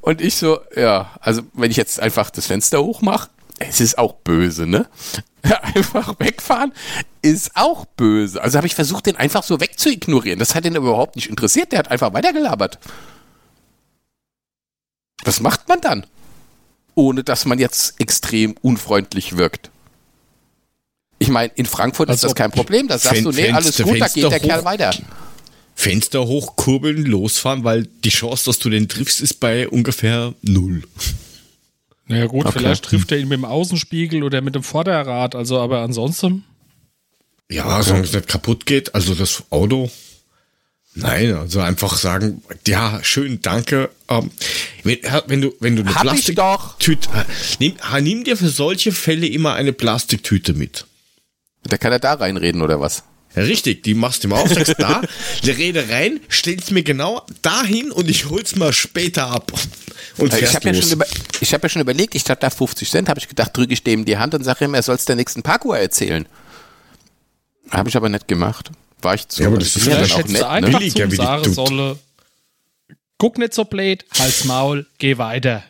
Und 0.02 0.22
ich 0.22 0.36
so, 0.36 0.60
ja, 0.76 1.12
also 1.20 1.42
wenn 1.54 1.70
ich 1.72 1.78
jetzt 1.78 2.00
einfach 2.00 2.30
das 2.30 2.48
Fenster 2.48 2.82
hochmache, 2.82 3.30
es 3.60 3.82
ist 3.82 3.98
auch 3.98 4.14
böse, 4.14 4.66
ne? 4.66 4.88
Einfach 5.76 6.16
wegfahren 6.20 6.72
ist 7.22 7.52
auch 7.56 7.86
böse. 7.86 8.42
Also 8.42 8.58
habe 8.58 8.68
ich 8.68 8.76
versucht, 8.76 9.06
den 9.08 9.16
einfach 9.18 9.44
so 9.44 9.60
wegzuignorieren. 9.60 10.40
Das 10.40 10.56
hat 10.56 10.66
ihn 10.66 10.76
überhaupt 10.76 11.16
nicht 11.16 11.30
interessiert. 11.30 11.72
Der 11.72 11.80
hat 11.80 11.92
einfach 11.92 12.14
weitergelabert. 12.14 12.80
Was 15.24 15.40
macht 15.42 15.68
man 15.68 15.82
dann? 15.82 16.06
Ohne 16.96 17.24
dass 17.24 17.46
man 17.46 17.60
jetzt 17.60 18.00
extrem 18.00 18.56
unfreundlich 18.62 19.38
wirkt. 19.38 19.72
Ich 21.20 21.30
meine, 21.30 21.52
in 21.56 21.66
Frankfurt 21.66 22.10
ist 22.10 22.14
Also 22.14 22.28
das 22.28 22.36
kein 22.36 22.52
Problem. 22.52 22.88
Da 22.88 22.98
sagst 22.98 23.26
du, 23.26 23.32
nee, 23.32 23.50
alles 23.52 23.78
gut, 23.82 24.00
da 24.00 24.08
geht 24.08 24.24
der 24.32 24.40
Kerl 24.40 24.62
hoch. 24.62 24.66
weiter. 24.66 24.94
Fenster 25.76 26.26
hochkurbeln, 26.26 27.06
losfahren, 27.06 27.64
weil 27.64 27.88
die 28.04 28.10
Chance, 28.10 28.46
dass 28.46 28.60
du 28.60 28.70
den 28.70 28.88
triffst, 28.88 29.22
ist 29.22 29.40
bei 29.40 29.68
ungefähr 29.70 30.34
null. 30.42 30.84
Naja 32.08 32.26
gut, 32.26 32.46
Okay. 32.46 32.60
vielleicht 32.60 32.84
trifft 32.86 33.12
er 33.12 33.20
ihn 33.20 33.28
mit 33.28 33.38
dem 33.38 33.46
Außenspiegel 33.46 34.24
oder 34.24 34.42
mit 34.42 34.56
dem 34.56 34.64
Vorderrad. 34.64 35.36
Also, 35.36 35.60
aber 35.60 35.82
ansonsten. 35.82 36.44
Ja, 37.50 37.82
solange 37.84 38.06
es 38.06 38.14
nicht 38.14 38.28
kaputt 38.28 38.66
geht, 38.66 38.94
also 38.96 39.14
das 39.16 39.44
Auto. 39.50 39.90
Nein, 40.96 41.36
also 41.36 41.60
einfach 41.60 41.96
sagen, 41.96 42.42
ja, 42.66 43.00
schön, 43.04 43.40
danke. 43.44 43.92
Ähm, 44.10 44.32
wenn, 44.84 44.98
wenn 45.28 45.42
du, 45.42 45.54
wenn 45.60 45.76
du 45.76 45.84
eine. 45.84 45.92
Plastiktüte, 45.92 47.08
nimm, 47.60 47.74
nimm 48.02 48.24
dir 48.24 48.36
für 48.36 48.50
solche 48.50 48.92
Fälle 48.92 49.28
immer 49.28 49.54
eine 49.54 49.74
Plastiktüte 49.74 50.54
mit. 50.54 50.86
Da 51.68 51.78
kann 51.78 51.92
er 51.92 52.00
da 52.00 52.14
reinreden 52.14 52.62
oder 52.62 52.80
was? 52.80 53.04
Ja, 53.36 53.44
richtig, 53.44 53.84
die 53.84 53.94
machst 53.94 54.24
du 54.24 54.30
immer 54.30 54.40
auf, 54.40 54.52
sagst 54.52 54.76
da, 54.80 55.02
die 55.44 55.52
Rede 55.52 55.90
rein, 55.90 56.20
stellst 56.30 56.72
mir 56.72 56.82
genau 56.84 57.22
dahin 57.42 57.92
und 57.92 58.10
ich 58.10 58.30
hol's 58.30 58.56
mal 58.56 58.74
später 58.74 59.28
ab. 59.28 59.52
Und 60.18 60.34
Ich 60.34 60.40
fährst 60.40 60.56
habe 60.56 60.70
ja, 60.70 60.82
schon 60.82 60.92
über, 60.92 61.06
ich 61.40 61.54
hab 61.54 61.62
ja 61.62 61.70
schon 61.70 61.82
überlegt, 61.82 62.16
ich 62.16 62.22
statt 62.22 62.42
da 62.42 62.50
50 62.50 62.90
Cent, 62.90 63.10
habe 63.10 63.20
ich 63.20 63.28
gedacht, 63.28 63.56
drücke 63.56 63.74
ich 63.74 63.84
dem 63.84 64.06
die 64.06 64.18
Hand 64.18 64.34
und 64.34 64.44
sage 64.44 64.66
ihm, 64.66 64.74
er 64.74 64.82
soll 64.82 64.96
es 64.96 65.06
der 65.06 65.16
nächsten 65.16 65.44
Parkour 65.44 65.78
erzählen. 65.78 66.26
Habe 67.70 67.90
ich 67.90 67.98
aber 67.98 68.10
nicht 68.10 68.28
gemacht. 68.28 68.72
War 69.02 69.14
ich 69.14 69.28
zu. 69.28 69.44
Ja, 69.44 69.50
aber 69.50 69.60
das 69.60 69.76
ist 69.76 69.86
ja 69.86 70.02
auch 70.02 70.18
nett, 70.18 70.28
du 70.28 70.32
ne? 70.32 70.48
einfach 70.48 70.80
Billiger, 70.80 71.08
zum 71.10 71.12
sagen 71.12 71.54
solle, 71.54 72.00
guck 73.18 73.38
nicht 73.38 73.54
so 73.54 73.66
blöd, 73.66 74.06
halt's 74.18 74.46
Maul, 74.46 74.88
geh 74.98 75.18
weiter. 75.18 75.64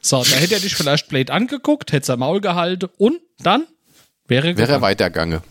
So, 0.00 0.24
da 0.24 0.34
hätte 0.34 0.54
er 0.54 0.60
dich 0.60 0.74
vielleicht 0.74 1.08
blöd 1.08 1.30
angeguckt, 1.30 1.92
hätte 1.92 2.06
sein 2.06 2.18
Maul 2.18 2.40
gehalten 2.40 2.88
und 2.98 3.20
dann 3.38 3.66
wäre, 4.32 4.56
Wäre 4.56 4.72
er 4.72 4.80
weitergange. 4.80 5.42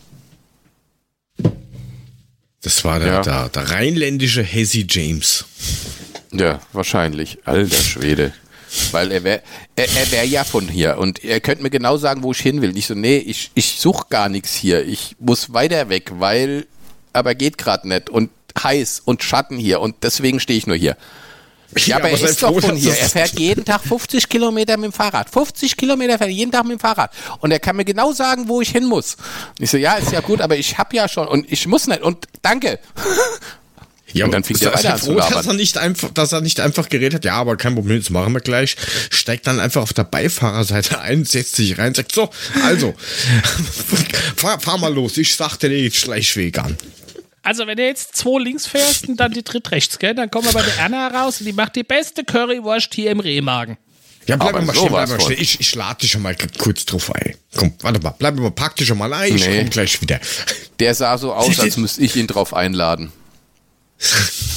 Das 2.62 2.84
war 2.84 2.98
der, 3.00 3.08
Ja. 3.08 3.22
der, 3.22 3.48
der 3.48 3.70
rheinländische 3.70 4.42
Hezzy 4.42 4.86
James. 4.88 5.44
Ja, 6.32 6.60
wahrscheinlich. 6.72 7.38
Alter 7.44 7.76
Schwede. 7.76 8.32
Weil 8.90 9.12
er 9.12 9.22
wäre 9.24 9.42
er, 9.76 9.84
er 9.96 10.10
wär 10.12 10.24
ja 10.24 10.44
von 10.44 10.66
hier 10.68 10.96
und 10.98 11.22
er 11.24 11.40
könnte 11.40 11.62
mir 11.62 11.70
genau 11.70 11.96
sagen, 11.98 12.22
wo 12.22 12.32
ich 12.32 12.38
hin 12.40 12.62
will. 12.62 12.76
Ich 12.76 12.86
so, 12.86 12.94
nee, 12.94 13.18
ich, 13.18 13.50
ich 13.54 13.78
suche 13.78 14.06
gar 14.08 14.28
nichts 14.28 14.54
hier. 14.54 14.84
Ich 14.86 15.14
muss 15.18 15.52
weiter 15.52 15.88
weg, 15.90 16.10
weil, 16.18 16.66
aber 17.12 17.34
geht 17.34 17.58
gerade 17.58 17.86
nicht 17.88 18.08
und 18.08 18.30
heiß 18.62 19.02
und 19.04 19.22
Schatten 19.22 19.58
hier 19.58 19.80
und 19.80 19.96
deswegen 20.02 20.40
stehe 20.40 20.58
ich 20.58 20.66
nur 20.66 20.76
hier. 20.76 20.96
Ja, 21.78 21.96
aber 21.96 22.10
er 22.10 22.20
ist 22.20 22.42
doch 22.42 22.60
von 22.60 22.76
hier. 22.76 22.94
Er 22.94 23.08
fährt 23.08 23.38
jeden 23.38 23.64
Tag 23.64 23.82
50 23.82 24.28
Kilometer 24.28 24.76
mit 24.76 24.90
dem 24.90 24.92
Fahrrad. 24.92 25.30
50 25.30 25.76
Kilometer 25.76 26.18
fährt 26.18 26.30
er 26.30 26.34
jeden 26.34 26.52
Tag 26.52 26.64
mit 26.64 26.72
dem 26.72 26.80
Fahrrad. 26.80 27.10
Und 27.40 27.50
er 27.50 27.60
kann 27.60 27.76
mir 27.76 27.84
genau 27.84 28.12
sagen, 28.12 28.48
wo 28.48 28.60
ich 28.60 28.70
hin 28.70 28.84
muss. 28.84 29.16
Und 29.58 29.64
ich 29.64 29.70
so, 29.70 29.76
ja, 29.76 29.94
ist 29.94 30.12
ja 30.12 30.20
gut, 30.20 30.40
aber 30.40 30.56
ich 30.56 30.78
hab 30.78 30.92
ja 30.92 31.08
schon 31.08 31.28
und 31.28 31.50
ich 31.50 31.66
muss 31.66 31.86
nicht. 31.86 32.02
Und 32.02 32.26
danke. 32.42 32.78
Ja, 34.12 34.26
Und 34.26 34.32
dann 34.32 34.44
fing 34.44 34.58
der 34.58 34.74
weiter 34.74 34.98
froh, 34.98 35.14
dass 35.14 35.46
er 35.46 35.54
nicht 35.54 35.78
einfach, 35.78 36.10
dass 36.10 36.32
er 36.32 36.42
nicht 36.42 36.60
einfach 36.60 36.88
geredet 36.88 37.14
hat, 37.14 37.24
ja, 37.24 37.34
aber 37.34 37.56
kein 37.56 37.74
Problem, 37.74 37.98
das 37.98 38.10
machen 38.10 38.34
wir 38.34 38.40
gleich. 38.40 38.76
Steigt 39.10 39.46
dann 39.46 39.58
einfach 39.58 39.82
auf 39.82 39.92
der 39.92 40.04
Beifahrerseite 40.04 41.00
ein, 41.00 41.24
setzt 41.24 41.56
sich 41.56 41.78
rein, 41.78 41.94
sagt 41.94 42.12
so, 42.12 42.28
also, 42.62 42.94
fahr, 44.36 44.60
fahr 44.60 44.78
mal 44.78 44.92
los, 44.92 45.16
ich 45.16 45.34
sagte 45.34 45.68
dir 45.68 45.82
den 45.82 45.92
Schleichweg 45.92 46.58
an. 46.58 46.76
Also, 47.42 47.66
wenn 47.66 47.76
du 47.76 47.84
jetzt 47.84 48.16
zwei 48.16 48.40
links 48.40 48.66
fährst 48.66 49.08
und 49.08 49.16
dann 49.16 49.32
die 49.32 49.42
dritt 49.42 49.70
rechts, 49.72 49.98
gell, 49.98 50.14
dann 50.14 50.30
kommen 50.30 50.46
wir 50.46 50.52
bei 50.52 50.62
der 50.62 50.76
Erna 50.78 51.08
raus 51.08 51.40
und 51.40 51.46
die 51.46 51.52
macht 51.52 51.74
die 51.74 51.82
beste 51.82 52.24
Currywurst 52.24 52.94
hier 52.94 53.10
im 53.10 53.20
Rehmagen. 53.20 53.78
Ja, 54.26 54.36
bleib 54.36 54.50
Aber 54.50 54.62
mal 54.62 54.74
stehen, 54.74 54.88
bleib 54.88 55.08
mal 55.08 55.20
stehen. 55.20 55.40
Ich, 55.40 55.58
ich 55.58 55.74
lade 55.74 56.00
dich 56.00 56.12
schon 56.12 56.22
mal 56.22 56.36
kurz 56.58 56.86
drauf 56.86 57.12
ein. 57.12 57.34
Komm, 57.56 57.74
warte 57.80 58.00
mal, 58.00 58.14
bleib 58.16 58.36
mal, 58.36 58.52
pack 58.52 58.76
dich 58.76 58.86
schon 58.86 58.98
mal 58.98 59.12
ein, 59.12 59.34
ich 59.34 59.46
Nee. 59.46 59.58
komm 59.58 59.70
gleich 59.70 60.00
wieder. 60.00 60.20
Der 60.78 60.94
sah 60.94 61.18
so 61.18 61.32
aus, 61.32 61.58
als 61.58 61.76
müsste 61.76 62.02
ich 62.02 62.14
ihn 62.14 62.28
drauf 62.28 62.54
einladen. 62.54 63.12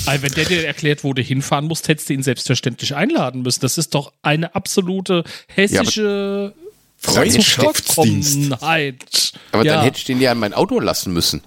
Also, 0.05 0.23
wenn 0.23 0.31
der 0.33 0.45
dir 0.45 0.65
erklärt, 0.65 1.03
wo 1.03 1.13
du 1.13 1.21
hinfahren 1.21 1.65
musst, 1.65 1.87
hättest 1.87 2.09
du 2.09 2.13
ihn 2.13 2.23
selbstverständlich 2.23 2.95
einladen 2.95 3.41
müssen. 3.41 3.61
Das 3.61 3.77
ist 3.77 3.95
doch 3.95 4.11
eine 4.21 4.53
absolute 4.53 5.23
hessische 5.47 6.53
Freundschaftsdienst. 6.97 8.33
Zuvorkommenheit. 8.33 9.33
Aber 9.51 9.65
ja. 9.65 9.75
dann 9.75 9.83
hätte 9.83 9.97
ich 9.97 10.05
den 10.05 10.21
ja 10.21 10.31
in 10.31 10.39
mein 10.39 10.53
Auto 10.53 10.79
lassen 10.79 11.13
müssen. 11.13 11.41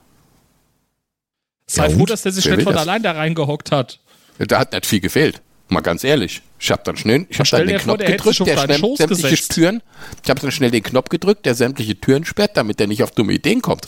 Sei 1.68 1.87
Ja, 1.88 1.96
froh, 1.96 2.07
dass 2.07 2.22
der 2.22 2.33
sich 2.33 2.46
Wer 2.46 2.57
nicht 2.57 2.64
von 2.64 2.72
das? 2.72 2.83
allein 2.83 3.02
da 3.02 3.12
reingehockt 3.12 3.70
hat. 3.70 4.00
Da 4.38 4.59
hat 4.59 4.72
nicht 4.72 4.87
viel 4.87 5.00
gefehlt. 5.00 5.42
Mal 5.68 5.81
ganz 5.83 6.02
ehrlich. 6.02 6.40
Ich 6.59 6.70
habe 6.70 6.83
dann 6.85 6.96
schnell, 6.96 7.26
ich 7.28 7.38
habe 7.38 7.48
dann 7.50 7.61
den 7.61 7.68
dir 7.68 7.81
vor, 7.81 7.96
Knopf 7.98 8.07
der 8.07 8.16
gedrückt, 8.16 8.40
der 8.48 8.57
schnell 8.57 8.96
sämtliche 8.96 9.28
gesetzt. 9.28 9.52
Türen. 9.52 9.83
Ich 10.24 10.31
habe 10.31 10.40
dann 10.40 10.50
schnell 10.50 10.70
den 10.70 10.83
Knopf 10.83 11.11
gedrückt, 11.11 11.44
der 11.44 11.54
sämtliche 11.54 12.00
Türen 12.00 12.24
sperrt, 12.24 12.57
damit 12.57 12.81
der 12.81 12.87
nicht 12.87 13.02
auf 13.02 13.11
dumme 13.11 13.35
Ideen 13.35 13.61
kommt. 13.61 13.87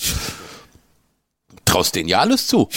Traust 1.64 1.94
den 1.94 2.06
ja 2.06 2.20
alles 2.20 2.46
zu. 2.46 2.68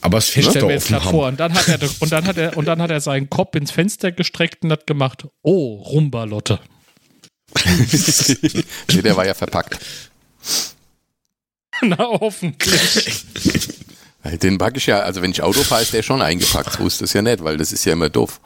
Aber 0.00 0.20
Fenster 0.20 0.66
mir 0.66 0.74
jetzt 0.74 0.92
offen 0.92 1.10
vor. 1.10 1.28
Und 1.28 1.40
dann 1.40 1.52
hat 1.54 1.68
er 1.68 1.78
und 2.00 2.12
dann 2.12 2.26
hat 2.26 2.36
er 2.36 2.56
und 2.56 2.64
dann 2.66 2.80
hat 2.80 2.90
er 2.90 3.00
seinen 3.00 3.28
Kopf 3.28 3.54
ins 3.56 3.70
Fenster 3.70 4.12
gestreckt 4.12 4.62
und 4.62 4.70
hat 4.70 4.86
gemacht. 4.86 5.26
Oh, 5.42 5.76
Rumbalotte. 5.82 6.60
nee, 8.92 9.02
der 9.02 9.16
war 9.16 9.26
ja 9.26 9.34
verpackt. 9.34 9.78
Na 11.82 11.98
hoffentlich. 11.98 13.24
Den 14.24 14.58
packe 14.58 14.78
ich 14.78 14.86
ja, 14.86 15.00
also 15.00 15.20
wenn 15.20 15.32
ich 15.32 15.42
Auto 15.42 15.62
fahre, 15.62 15.82
ist 15.82 15.92
der 15.92 16.02
schon 16.02 16.22
eingepackt. 16.22 16.78
So 16.78 16.86
ist 16.86 17.02
das 17.02 17.12
ja 17.12 17.22
nicht, 17.22 17.42
weil 17.42 17.56
das 17.56 17.72
ist 17.72 17.84
ja 17.84 17.92
immer 17.92 18.08
doof. 18.08 18.40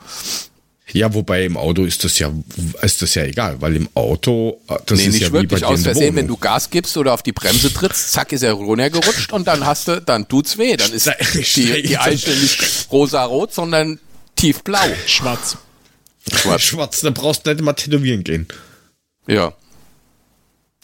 Ja, 0.93 1.13
wobei 1.13 1.45
im 1.45 1.57
Auto 1.57 1.85
ist 1.85 2.05
das 2.05 2.19
ja, 2.21 2.33
ist 2.81 3.03
das 3.03 3.15
ja 3.17 3.25
egal, 3.25 3.61
weil 3.61 3.75
im 3.75 3.89
Auto, 3.95 4.61
äh, 4.69 4.77
das 4.87 4.99
nee, 4.99 5.07
ist 5.07 5.13
nicht 5.15 5.23
ja 5.23 5.33
wirklich 5.33 5.61
wie 5.61 5.65
bei 5.65 5.67
aus 5.67 5.83
Versehen, 5.83 6.15
wenn 6.15 6.29
du 6.29 6.37
Gas 6.37 6.71
gibst 6.71 6.97
oder 6.97 7.13
auf 7.13 7.25
die 7.25 7.33
Bremse 7.33 7.75
trittst, 7.75 8.13
zack, 8.13 8.31
ist 8.31 8.43
er 8.43 8.53
runtergerutscht 8.53 9.33
und 9.33 9.49
dann 9.49 9.67
hast 9.67 9.89
du, 9.89 10.01
dann 10.01 10.29
tut's 10.29 10.59
weh. 10.59 10.77
Dann 10.77 10.93
ist 10.93 11.11
die, 11.57 11.83
die 11.83 11.99
Eiche 11.99 12.31
nicht 12.31 12.89
rosa-rot, 12.93 13.53
sondern 13.53 13.99
tiefblau. 14.37 14.87
Schwarz. 15.07 15.57
Schwarz. 16.33 16.63
Schwarz, 16.63 17.01
da 17.01 17.11
brauchst 17.11 17.47
du 17.47 17.53
nicht 17.53 17.65
mal 17.65 17.73
tätowieren 17.73 18.23
gehen. 18.23 18.47
Ja. 19.27 19.55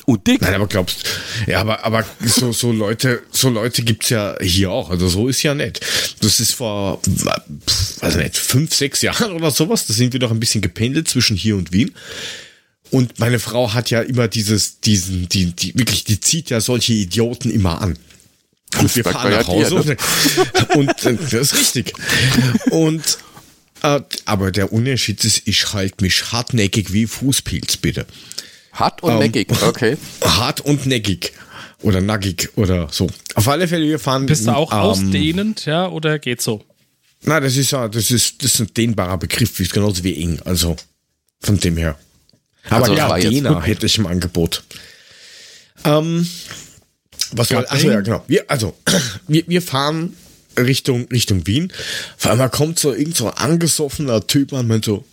Und 0.05 0.27
dick. 0.27 0.41
Nein, 0.41 0.55
aber 0.55 0.67
glaubst, 0.67 1.05
ja, 1.47 1.61
aber, 1.61 1.85
aber 1.85 2.05
so, 2.25 2.53
so 2.53 2.73
Leute, 2.73 3.23
so 3.31 3.49
Leute 3.49 3.83
gibt's 3.83 4.09
ja 4.09 4.37
hier 4.41 4.71
auch. 4.71 4.91
Also 4.91 5.09
so 5.09 5.29
ist 5.29 5.43
ja 5.43 5.55
nett. 5.55 5.81
Das 6.21 6.41
ist 6.41 6.53
vor, 6.53 7.01
weiß 8.01 8.17
nicht, 8.17 8.37
fünf, 8.37 8.75
sechs 8.75 9.03
Jahren 9.03 9.33
oder 9.33 9.51
sowas. 9.51 9.87
Da 9.87 9.95
sind 9.95 10.13
wir 10.13 10.21
doch 10.21 10.33
ein 10.33 10.41
bisschen 10.41 10.61
gependelt 10.61 11.09
zwischen 11.09 11.37
hier 11.37 11.57
und 11.57 11.73
Wien. 11.73 11.93
Und 12.91 13.19
meine 13.19 13.39
Frau 13.39 13.73
hat 13.73 13.91
ja 13.91 14.03
immer 14.03 14.29
dieses, 14.29 14.81
diesen, 14.81 15.29
die, 15.29 15.53
die, 15.53 15.75
wirklich, 15.79 16.05
die 16.05 16.21
zieht 16.21 16.51
ja 16.51 16.61
solche 16.61 16.93
Idioten 16.93 17.51
immer 17.51 17.81
an. 17.81 17.97
Und 18.79 18.95
wir 18.97 19.05
merkt 19.05 19.21
fahren 19.21 19.33
nach 19.33 19.47
Hause. 19.47 19.97
dir, 19.97 20.77
Und 20.77 21.05
äh, 21.05 21.17
das 21.17 21.33
ist 21.33 21.55
richtig. 21.55 21.93
Und, 22.71 23.19
äh, 23.83 24.01
aber 24.25 24.51
der 24.51 24.73
Unterschied 24.73 25.25
ist, 25.25 25.43
ich 25.47 25.73
halte 25.73 26.03
mich 26.03 26.33
hartnäckig 26.33 26.93
wie 26.93 27.07
Fußpilz, 27.07 27.79
bitte. 27.79 28.07
Hart 28.73 29.03
und 29.03 29.13
Ähm, 29.13 29.19
neckig, 29.19 29.49
okay. 29.63 29.97
hart 30.23 30.61
und 30.61 30.87
neckig 30.87 31.33
oder 31.83 32.01
nackig 32.01 32.51
oder 32.57 32.89
so. 32.91 33.07
Auf 33.35 33.49
alle 33.49 33.69
Fälle, 33.69 33.87
wir 33.87 33.99
fahren. 33.99 34.27
Bist 34.27 34.47
du 34.47 34.51
auch 34.55 34.73
ähm, 34.73 34.79
ausdehnend, 34.79 35.67
ja, 35.67 35.89
oder 35.89 36.19
geht 36.19 36.41
so? 36.41 36.65
Na, 37.25 37.39
das 37.39 37.57
ist 37.57 37.71
ja, 37.71 37.89
das 37.89 38.11
ist, 38.11 38.43
das 38.43 38.55
ist 38.55 38.61
ein 38.61 38.75
dehnbarer 38.75 39.19
Begriff, 39.19 39.59
wie 39.59 39.69
genauso 39.69 40.03
wie 40.03 40.21
eng. 40.21 40.41
Also 40.45 40.77
von 41.41 41.59
dem 41.59 41.77
her. 41.77 41.97
Aber 42.69 42.87
Also, 42.87 42.95
ja, 42.95 43.53
gut. 43.53 43.67
hätte 43.67 43.87
ich 43.87 43.99
im 43.99 44.07
Angebot. 44.07 44.63
Ähm, 45.85 46.27
was 47.33 47.51
war, 47.51 47.65
also 47.71 47.89
ja, 47.91 48.01
genau. 48.01 48.23
Wir, 48.27 48.45
also, 48.49 48.77
wir, 49.29 49.45
wir 49.47 49.63
fahren 49.63 50.17
Richtung, 50.59 51.07
Richtung 51.11 51.47
Wien. 51.47 51.73
Vor 52.17 52.33
einmal 52.33 52.51
kommt 52.51 52.79
so 52.79 52.93
irgend 52.93 53.17
so 53.17 53.29
ein 53.31 53.37
angesoffener 53.37 54.27
Typ 54.27 54.53
an, 54.53 54.61
und 54.61 54.69
meint 54.69 54.85
so, 54.85 55.05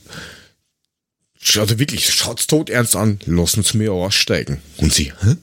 also 1.55 1.79
wirklich, 1.79 2.13
schaut's 2.13 2.47
tot 2.47 2.69
ernst 2.69 2.95
an, 2.95 3.19
lassen 3.25 3.63
Sie 3.63 3.77
mich 3.77 3.89
aussteigen. 3.89 4.61
Und 4.77 4.93
sie, 4.93 5.13
hä? 5.21 5.35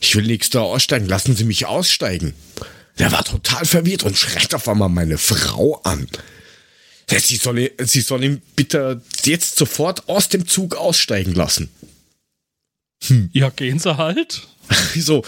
Ich 0.00 0.14
will 0.16 0.26
nichts 0.26 0.50
da 0.50 0.60
aussteigen, 0.60 1.06
lassen 1.06 1.34
Sie 1.36 1.44
mich 1.44 1.66
aussteigen. 1.66 2.34
Der 2.98 3.10
war 3.10 3.24
total 3.24 3.64
verwirrt 3.64 4.04
und 4.04 4.16
schreit 4.16 4.54
auf 4.54 4.68
einmal 4.68 4.88
meine 4.88 5.18
Frau 5.18 5.80
an. 5.82 6.08
Sie 7.10 7.36
soll, 7.36 7.70
sie 7.82 8.00
soll 8.00 8.24
ihn 8.24 8.42
bitte 8.56 9.02
jetzt 9.24 9.56
sofort 9.56 10.08
aus 10.08 10.28
dem 10.28 10.46
Zug 10.46 10.76
aussteigen 10.76 11.34
lassen. 11.34 11.68
Ja, 13.32 13.50
gehen 13.50 13.78
sie 13.78 13.96
halt. 13.98 14.42
Wieso? 14.94 15.24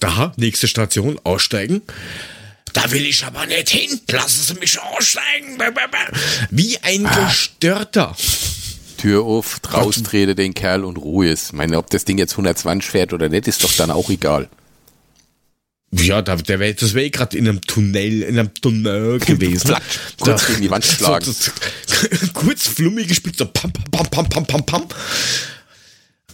Da, 0.00 0.32
nächste 0.36 0.66
Station, 0.66 1.20
aussteigen. 1.22 1.82
Da 2.72 2.90
will 2.90 3.06
ich 3.06 3.24
aber 3.24 3.46
nicht 3.46 3.68
hin. 3.68 4.00
Lassen 4.08 4.42
Sie 4.42 4.54
mich 4.60 4.80
aussteigen. 4.80 5.58
Wie 6.50 6.78
ein 6.78 7.04
Gestörter. 7.04 8.16
Tür 9.04 9.22
auf, 9.24 9.60
raustrete 9.70 10.34
den 10.34 10.54
Kerl 10.54 10.82
und 10.82 10.96
Ruhe 10.96 11.28
ist. 11.28 11.48
Ich 11.48 11.52
meine, 11.52 11.76
ob 11.76 11.90
das 11.90 12.06
Ding 12.06 12.16
jetzt 12.16 12.32
120 12.32 12.90
fährt 12.90 13.12
oder 13.12 13.28
nicht, 13.28 13.46
ist 13.46 13.62
doch 13.62 13.72
dann 13.74 13.90
auch 13.90 14.08
egal. 14.08 14.48
Ja, 15.92 16.22
da, 16.22 16.36
der 16.36 16.58
wär, 16.58 16.72
das 16.72 16.94
wäre 16.94 17.10
gerade 17.10 17.36
in 17.36 17.46
einem 17.46 17.60
Tunnel, 17.60 18.22
in 18.22 18.38
einem 18.38 18.54
Tunnel 18.54 19.18
gewesen. 19.26 19.66
Flatsch, 19.66 19.98
kurz 20.18 20.46
gegen 20.46 20.62
die 20.62 20.70
Wand 20.70 20.84
schlagen. 20.86 21.22
So, 21.22 21.32
das, 21.32 22.32
kurz 22.32 22.66
flummig 22.66 23.08
gespielt, 23.08 23.36
so 23.36 23.44
pam, 23.44 23.70
pam, 23.72 24.06
pam, 24.06 24.26
pam, 24.26 24.46
pam, 24.46 24.64
pam. 24.64 24.86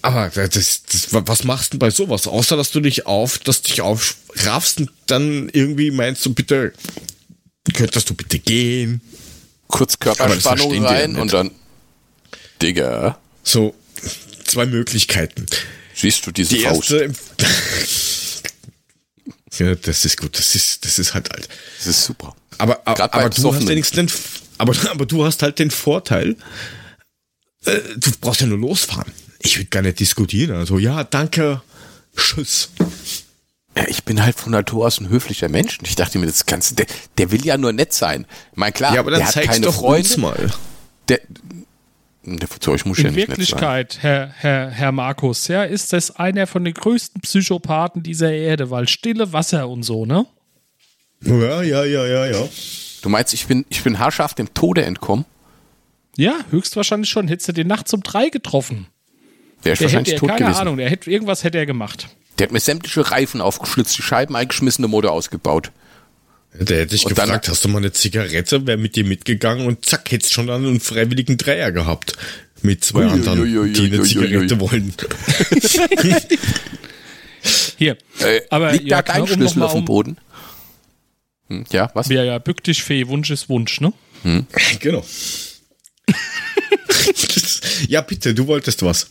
Aber 0.03 0.31
das, 0.31 0.85
das, 0.85 1.09
was 1.11 1.43
machst 1.43 1.73
du 1.73 1.79
denn 1.79 1.81
bei 1.81 1.91
sowas? 1.91 2.29
Außer, 2.29 2.57
dass 2.57 2.71
du 2.71 2.79
dich 2.79 3.05
auf, 3.07 3.39
dass 3.39 3.63
dich 3.63 3.81
aufraffst 3.81 4.79
und 4.79 4.91
dann 5.07 5.49
irgendwie 5.49 5.91
meinst 5.91 6.25
du 6.25 6.33
bitte, 6.33 6.73
könntest 7.75 8.09
du 8.09 8.15
bitte 8.15 8.39
gehen? 8.39 9.01
Kurz 9.67 9.99
Körperspannung 9.99 10.85
rein 10.85 11.17
und 11.17 11.33
dann, 11.33 11.51
Digga, 12.63 13.19
So, 13.43 13.75
zwei 14.45 14.67
Möglichkeiten. 14.67 15.47
siehst 15.95 16.27
du 16.27 16.31
diese 16.31 16.55
Die 16.55 16.63
Faust? 16.63 16.91
erste. 16.91 17.13
ja, 19.65 19.75
das 19.75 20.05
ist 20.05 20.17
gut. 20.19 20.39
Das 20.39 20.55
ist, 20.55 20.85
das 20.85 20.99
ist 20.99 21.15
halt 21.15 21.31
alt. 21.33 21.49
Das 21.79 21.87
ist 21.87 22.05
super. 22.05 22.35
Aber, 22.59 22.81
aber, 22.87 23.31
du 23.31 23.55
hast 23.55 23.69
den, 23.97 24.11
aber, 24.59 24.75
aber 24.91 25.07
du 25.07 25.25
hast 25.25 25.43
halt 25.43 25.59
den 25.59 25.71
Vorteil, 25.71 26.37
äh, 27.65 27.79
du 27.97 28.11
brauchst 28.21 28.41
ja 28.43 28.47
nur 28.47 28.59
losfahren. 28.59 29.13
Ich 29.41 29.57
würde 29.57 29.69
gar 29.71 29.83
nicht 29.83 29.99
diskutieren. 30.01 30.57
Also, 30.57 30.79
ja, 30.79 31.03
danke, 31.05 31.63
tschüss. 32.17 32.69
Ja, 33.77 33.87
ich 33.89 34.05
bin 34.05 34.23
halt 34.23 34.37
von 34.39 34.53
Natur 34.53 34.87
aus 34.87 35.01
ein 35.01 35.09
höflicher 35.09 35.49
Mensch. 35.49 35.79
Und 35.79 35.89
ich 35.89 35.95
dachte 35.97 36.19
mir, 36.19 36.27
das 36.27 36.45
Ganze, 36.45 36.75
der, 36.75 36.87
der 37.17 37.31
will 37.31 37.45
ja 37.47 37.57
nur 37.57 37.73
nett 37.73 37.93
sein. 37.95 38.27
Ich 38.51 38.57
meine, 38.59 38.73
klar, 38.73 38.93
Ja, 38.95 39.01
aber 39.01 39.13
dann 39.13 39.21
der 39.21 39.29
hat 39.29 39.45
keine 39.45 39.65
doch 39.67 39.75
Freunde. 39.77 40.21
mal. 40.21 40.53
Der, 41.09 41.21
der 42.39 42.49
zu 42.49 42.71
euch 42.71 42.85
muss 42.85 42.99
ja 42.99 43.09
In 43.09 43.15
nicht 43.15 43.29
nett 43.29 43.39
sein. 43.39 43.39
Wirklichkeit, 43.39 43.99
Herr, 44.01 44.29
Herr, 44.37 44.71
Herr 44.71 44.93
Markus, 44.93 45.49
ja, 45.49 45.65
ist 45.65 45.93
das 45.93 46.17
einer 46.17 46.47
von 46.47 46.65
den 46.65 46.75
größten 46.75 47.21
Psychopathen 47.23 48.03
dieser 48.03 48.33
Erde, 48.33 48.71
weil 48.71 48.89
stille 48.89 49.33
Wasser 49.33 49.69
und 49.69 49.83
so, 49.83 50.07
ne? 50.07 50.27
Ja, 51.23 51.63
ja, 51.63 51.85
ja, 51.85 52.07
ja, 52.07 52.27
ja. 52.27 52.49
Du 53.03 53.09
meinst, 53.09 53.35
ich 53.35 53.47
bin, 53.47 53.67
ich 53.69 53.83
bin 53.83 53.99
haarscharf 53.99 54.35
dem 54.35 54.53
Tode 54.55 54.85
entkommen? 54.85 55.25
Ja, 56.17 56.35
höchstwahrscheinlich 56.51 57.11
schon. 57.11 57.29
Hättest 57.29 57.49
du 57.49 57.53
den 57.53 57.67
nachts 57.67 57.93
um 57.95 58.03
drei 58.03 58.29
getroffen. 58.29 58.87
Wäre 59.63 59.75
ich 59.75 59.79
Der 59.79 59.89
hätte 59.89 59.97
wahrscheinlich 59.97 60.13
ja 60.15 60.19
tot 60.19 60.29
keine 60.29 60.41
gewesen. 60.41 60.61
Ahnung, 60.61 60.77
der 60.77 60.91
hätte, 60.91 61.11
irgendwas 61.11 61.45
hätte 61.45 61.59
er 61.59 61.67
gemacht. 61.67 62.09
Der 62.39 62.47
hat 62.47 62.53
mir 62.53 62.61
sämtliche 62.61 63.11
Reifen 63.11 63.41
aufgeschlitzt, 63.41 63.97
die 63.99 64.03
Scheiben 64.03 64.35
eingeschmissen, 64.37 64.85
eine 64.85 64.91
Motor 64.91 65.13
ausgebaut. 65.13 65.73
Der 66.53 66.81
hätte 66.81 66.95
dich 66.95 67.07
Und 67.07 67.17
dann- 67.17 67.27
gefragt, 67.27 67.49
hast 67.49 67.65
du 67.65 67.69
mal 67.69 67.79
eine 67.79 67.93
Zigarette, 67.93 68.67
wäre 68.67 68.77
mit 68.77 68.97
dir 68.97 69.05
mitgegangen 69.05 69.67
und 69.67 69.85
zack, 69.87 70.11
hättest 70.11 70.33
schon 70.33 70.47
dann 70.49 70.67
einen 70.67 70.81
freiwilligen 70.81 71.37
Dreier 71.39 71.71
gehabt. 71.73 72.15
Mit 72.63 72.85
zwei 72.85 73.05
Ui, 73.07 73.11
anderen, 73.11 73.41
ui, 73.41 73.57
ui, 73.59 73.73
die 73.73 73.87
eine 73.87 74.03
Zigarette 74.03 74.55
ui. 74.55 74.61
wollen. 74.61 74.93
Hier. 77.79 77.97
Äh, 78.19 78.43
Aber 78.51 78.73
liegt 78.73 78.85
ja, 78.87 79.01
da 79.01 79.13
dein 79.15 79.25
klar, 79.25 79.37
um 79.39 79.43
Schlüssel 79.43 79.63
auf 79.63 79.73
dem 79.73 79.85
Boden? 79.87 80.19
Hm, 81.49 81.65
ja, 81.73 81.91
was? 81.95 82.09
Ja, 82.09 82.23
ja, 82.23 82.39
bück 82.39 82.63
dich 82.63 82.83
Fee, 82.83 83.07
Wunsch 83.09 83.31
ist 83.31 83.49
Wunsch, 83.49 83.81
ne? 83.81 83.93
genau. 84.81 85.05
ja, 87.89 88.03
bitte, 88.03 88.35
du 88.35 88.47
wolltest 88.47 88.83
was. 88.83 89.07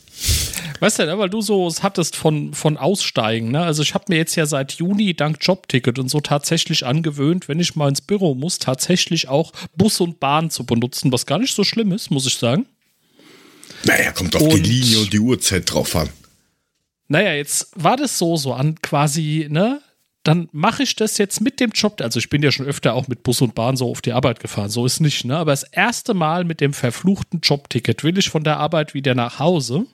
Weißt 0.80 1.00
du, 1.00 1.18
weil 1.18 1.30
du 1.30 1.42
so 1.42 1.68
es 1.68 1.84
hattest 1.84 2.15
von, 2.15 2.54
von 2.54 2.78
Aussteigen, 2.78 3.52
ne? 3.52 3.62
Also 3.62 3.82
ich 3.84 3.94
habe 3.94 4.06
mir 4.08 4.15
jetzt 4.18 4.36
ja 4.36 4.46
seit 4.46 4.74
Juni 4.74 5.13
dank 5.13 5.38
Jobticket 5.42 6.00
und 6.00 6.10
so 6.10 6.22
tatsächlich 6.22 6.86
angewöhnt, 6.86 7.48
wenn 7.50 7.60
ich 7.60 7.76
mal 7.76 7.89
ins 7.89 8.02
Büro 8.02 8.34
muss, 8.36 8.60
tatsächlich 8.60 9.28
auch 9.28 9.52
Bus 9.76 10.00
und 10.00 10.20
Bahn 10.20 10.50
zu 10.50 10.65
benutzen, 10.65 11.12
was 11.12 11.26
gar 11.26 11.39
nicht 11.39 11.54
so 11.54 11.63
schlimm 11.63 11.92
ist, 11.92 12.12
muss 12.12 12.26
ich 12.28 12.36
sagen. 12.38 12.65
Naja, 13.84 14.12
kommt 14.12 14.36
auf 14.36 14.42
Und- 14.42 14.54
die 14.65 14.70
Linie 14.72 15.00
und 15.00 15.12
die 15.13 15.20
Uhrzeit 15.20 15.72
drauf 15.72 15.96
an. 15.96 16.10
Naja, 17.08 17.34
jetzt 17.34 17.72
war 17.76 17.98
das 17.98 18.18
so, 18.18 18.38
so 18.38 18.54
an 18.54 18.80
quasi, 18.82 19.48
ne? 19.50 19.82
Dann 20.24 20.50
mache 20.52 20.84
ich 20.84 20.96
das 20.96 21.18
jetzt 21.18 21.39
mit 21.42 21.60
dem 21.62 21.72
Job. 21.72 22.02
Also 22.02 22.20
ich 22.20 22.30
bin 22.30 22.44
ja 22.44 22.52
schon 22.52 22.65
öfter 22.65 22.94
auch 22.94 23.08
mit 23.08 23.24
Bus 23.24 23.42
und 23.42 23.56
Bahn 23.56 23.78
so 23.78 23.89
auf 23.89 24.02
die 24.02 24.12
Arbeit 24.12 24.39
gefahren, 24.42 24.70
so 24.70 24.86
ist 24.86 25.00
nicht, 25.00 25.26
ne? 25.26 25.38
Aber 25.38 25.52
das 25.52 25.63
erste 25.63 26.13
Mal 26.13 26.44
mit 26.44 26.62
dem 26.62 26.74
verfluchten 26.74 27.39
Jobticket 27.42 28.04
will 28.04 28.18
ich 28.18 28.30
von 28.30 28.44
der 28.44 28.58
Arbeit 28.58 28.94
wieder 28.94 29.15
nach 29.15 29.39
Hause. 29.39 29.86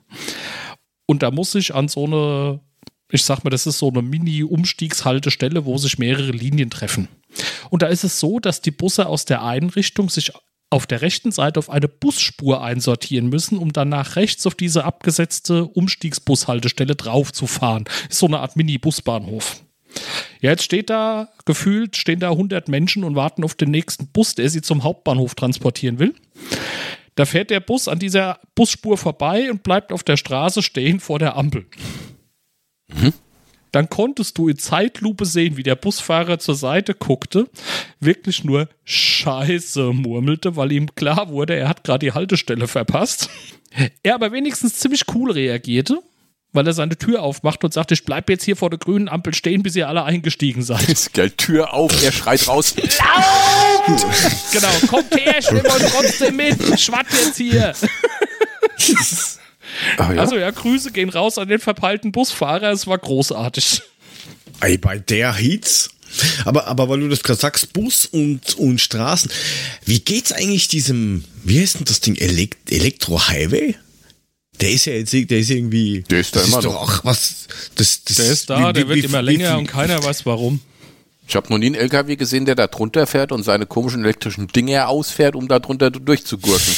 Und 1.06 1.22
da 1.22 1.30
muss 1.30 1.54
ich 1.54 1.74
an 1.74 1.88
so 1.88 2.04
eine, 2.04 2.60
ich 3.10 3.24
sag 3.24 3.44
mal, 3.44 3.50
das 3.50 3.66
ist 3.66 3.78
so 3.78 3.88
eine 3.88 4.02
Mini-Umstiegshaltestelle, 4.02 5.64
wo 5.64 5.78
sich 5.78 5.98
mehrere 5.98 6.32
Linien 6.32 6.70
treffen. 6.70 7.08
Und 7.70 7.82
da 7.82 7.86
ist 7.86 8.04
es 8.04 8.20
so, 8.20 8.40
dass 8.40 8.60
die 8.60 8.70
Busse 8.70 9.06
aus 9.06 9.24
der 9.24 9.42
einen 9.42 9.70
Richtung 9.70 10.10
sich 10.10 10.32
auf 10.68 10.86
der 10.86 11.00
rechten 11.00 11.30
Seite 11.30 11.58
auf 11.58 11.70
eine 11.70 11.86
Busspur 11.86 12.62
einsortieren 12.62 13.28
müssen, 13.28 13.58
um 13.58 13.72
dann 13.72 13.88
nach 13.88 14.16
rechts 14.16 14.46
auf 14.46 14.56
diese 14.56 14.84
abgesetzte 14.84 15.64
Umstiegsbushaltestelle 15.64 16.96
drauf 16.96 17.32
zu 17.32 17.46
fahren. 17.46 17.84
Ist 18.10 18.18
so 18.18 18.26
eine 18.26 18.40
Art 18.40 18.56
Mini-Busbahnhof. 18.56 19.62
Ja, 20.40 20.50
jetzt 20.50 20.64
steht 20.64 20.90
da, 20.90 21.28
gefühlt 21.44 21.96
stehen 21.96 22.20
da 22.20 22.30
100 22.30 22.68
Menschen 22.68 23.04
und 23.04 23.14
warten 23.14 23.44
auf 23.44 23.54
den 23.54 23.70
nächsten 23.70 24.08
Bus, 24.08 24.34
der 24.34 24.50
sie 24.50 24.60
zum 24.60 24.82
Hauptbahnhof 24.82 25.34
transportieren 25.34 25.98
will. 25.98 26.14
Da 27.16 27.24
fährt 27.24 27.50
der 27.50 27.60
Bus 27.60 27.88
an 27.88 27.98
dieser 27.98 28.38
Busspur 28.54 28.96
vorbei 28.96 29.50
und 29.50 29.62
bleibt 29.62 29.90
auf 29.90 30.04
der 30.04 30.16
Straße 30.16 30.62
stehen 30.62 31.00
vor 31.00 31.18
der 31.18 31.36
Ampel. 31.36 31.66
Dann 33.72 33.90
konntest 33.90 34.38
du 34.38 34.48
in 34.48 34.58
Zeitlupe 34.58 35.26
sehen, 35.26 35.56
wie 35.56 35.62
der 35.62 35.76
Busfahrer 35.76 36.38
zur 36.38 36.54
Seite 36.54 36.94
guckte, 36.94 37.48
wirklich 38.00 38.44
nur 38.44 38.68
Scheiße 38.84 39.92
murmelte, 39.92 40.56
weil 40.56 40.72
ihm 40.72 40.94
klar 40.94 41.30
wurde, 41.30 41.56
er 41.56 41.68
hat 41.68 41.84
gerade 41.84 42.06
die 42.06 42.12
Haltestelle 42.12 42.68
verpasst. 42.68 43.28
Er 44.02 44.14
aber 44.14 44.32
wenigstens 44.32 44.78
ziemlich 44.78 45.02
cool 45.14 45.30
reagierte, 45.32 46.00
weil 46.52 46.66
er 46.66 46.72
seine 46.72 46.96
Tür 46.96 47.22
aufmacht 47.22 47.64
und 47.64 47.74
sagte, 47.74 47.94
ich 47.94 48.04
bleib 48.04 48.30
jetzt 48.30 48.44
hier 48.44 48.56
vor 48.56 48.70
der 48.70 48.78
grünen 48.78 49.08
Ampel 49.08 49.34
stehen, 49.34 49.62
bis 49.62 49.76
ihr 49.76 49.88
alle 49.88 50.04
eingestiegen 50.04 50.62
seid. 50.62 50.88
Ist 50.88 51.12
geil, 51.12 51.30
Tür 51.30 51.74
auf, 51.74 52.02
er 52.02 52.12
schreit 52.12 52.46
raus. 52.48 52.74
Lauf! 52.76 53.65
genau, 54.52 54.68
kommt 54.88 55.14
her, 55.16 55.36
ich 55.38 55.50
nehme 55.50 55.70
euch 55.70 55.82
trotzdem 55.92 56.36
mit. 56.36 56.80
Schwatt 56.80 57.06
jetzt 57.12 57.36
hier. 57.36 57.72
Ah, 59.98 60.12
ja. 60.12 60.20
Also 60.20 60.36
ja, 60.36 60.50
Grüße 60.50 60.90
gehen 60.92 61.08
raus 61.10 61.38
an 61.38 61.48
den 61.48 61.58
verpeilten 61.58 62.12
Busfahrer. 62.12 62.70
Es 62.70 62.86
war 62.86 62.98
großartig. 62.98 63.82
Ey, 64.60 64.78
bei 64.78 64.98
der 64.98 65.34
Hitz. 65.34 65.90
Aber, 66.46 66.66
aber 66.66 66.88
weil 66.88 67.00
du 67.00 67.08
das 67.08 67.22
gerade 67.22 67.38
sagst, 67.40 67.72
Bus 67.74 68.06
und, 68.06 68.54
und 68.54 68.80
Straßen, 68.80 69.30
wie 69.84 70.00
geht's 70.00 70.32
eigentlich 70.32 70.68
diesem, 70.68 71.24
wie 71.44 71.60
heißt 71.60 71.74
denn 71.78 71.84
das 71.84 72.00
Ding, 72.00 72.16
Elekt 72.16 72.70
Elektro-Highway? 72.72 73.74
Der 74.60 74.70
ist 74.70 74.86
ja 74.86 74.94
jetzt, 74.94 75.12
der 75.12 75.38
ist 75.38 75.50
irgendwie. 75.50 76.02
Der 76.08 76.20
ist 76.20 76.34
da 76.34 76.40
das 76.40 76.48
immer 76.48 76.58
ist 76.58 76.64
doch 76.64 76.72
noch. 76.72 77.00
auch 77.00 77.04
was. 77.04 77.46
Das, 77.74 78.02
das, 78.04 78.16
Der 78.16 78.26
ist 78.32 78.48
da, 78.48 78.68
wie- 78.68 78.72
der 78.72 78.84
wie- 78.84 78.88
wird 78.88 78.98
wie- 78.98 79.04
immer 79.04 79.20
wie 79.26 79.32
länger 79.36 79.50
viel- 79.50 79.58
und 79.58 79.66
keiner 79.66 80.02
weiß 80.02 80.24
warum. 80.24 80.60
Ich 81.28 81.34
habe 81.36 81.48
noch 81.50 81.58
nie 81.58 81.66
einen 81.66 81.74
LKW 81.74 82.16
gesehen, 82.16 82.44
der 82.44 82.54
da 82.54 82.66
drunter 82.68 83.06
fährt 83.06 83.32
und 83.32 83.42
seine 83.42 83.66
komischen 83.66 84.04
elektrischen 84.04 84.46
Dinge 84.48 84.86
ausfährt, 84.86 85.34
um 85.34 85.48
da 85.48 85.58
drunter 85.58 85.90
durchzugurken. 85.90 86.74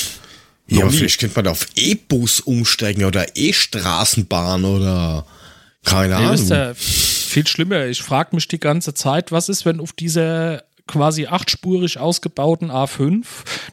Ja, 0.68 0.82
aber 0.82 0.90
vielleicht 0.92 1.20
könnte 1.20 1.36
man 1.36 1.44
da 1.46 1.50
auf 1.52 1.66
E-Bus 1.76 2.40
umsteigen 2.40 3.04
oder 3.04 3.26
E-Straßenbahn 3.36 4.64
oder 4.64 5.24
keine 5.84 6.18
Nee, 6.18 6.24
Ahnung. 6.26 6.48
ihr, 6.48 6.74
viel 6.74 7.46
schlimmer. 7.46 7.86
Ich 7.86 8.02
frage 8.02 8.34
mich 8.36 8.48
die 8.48 8.60
ganze 8.60 8.94
Zeit, 8.94 9.32
was 9.32 9.48
ist, 9.48 9.64
wenn 9.64 9.80
auf 9.80 9.92
dieser 9.92 10.62
quasi 10.86 11.26
achtspurig 11.26 11.98
ausgebauten 11.98 12.70
A5 12.70 13.24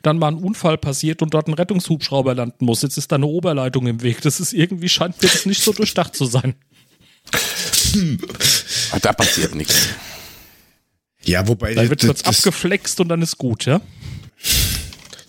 dann 0.03 0.17
mal 0.19 0.27
ein 0.29 0.35
Unfall 0.35 0.77
passiert 0.77 1.21
und 1.21 1.33
dort 1.33 1.47
ein 1.47 1.53
Rettungshubschrauber 1.53 2.35
landen 2.35 2.65
muss. 2.65 2.81
Jetzt 2.81 2.97
ist 2.97 3.11
da 3.11 3.15
eine 3.15 3.25
Oberleitung 3.27 3.87
im 3.87 4.01
Weg. 4.01 4.21
Das 4.21 4.39
ist 4.41 4.51
irgendwie, 4.53 4.89
scheint 4.89 5.21
mir 5.21 5.29
das 5.29 5.45
nicht 5.45 5.63
so 5.63 5.71
durchdacht 5.71 6.15
zu 6.15 6.25
sein. 6.25 6.55
Ah, 8.91 8.99
Da 9.01 9.13
passiert 9.13 9.55
nichts. 9.55 9.87
Ja, 11.25 11.47
wobei 11.47 11.73
Da 11.73 11.89
wird 11.89 12.01
kurz 12.01 12.21
abgeflext 12.23 12.99
und 12.99 13.09
dann 13.09 13.21
ist 13.21 13.37
gut, 13.37 13.65
ja? 13.65 13.81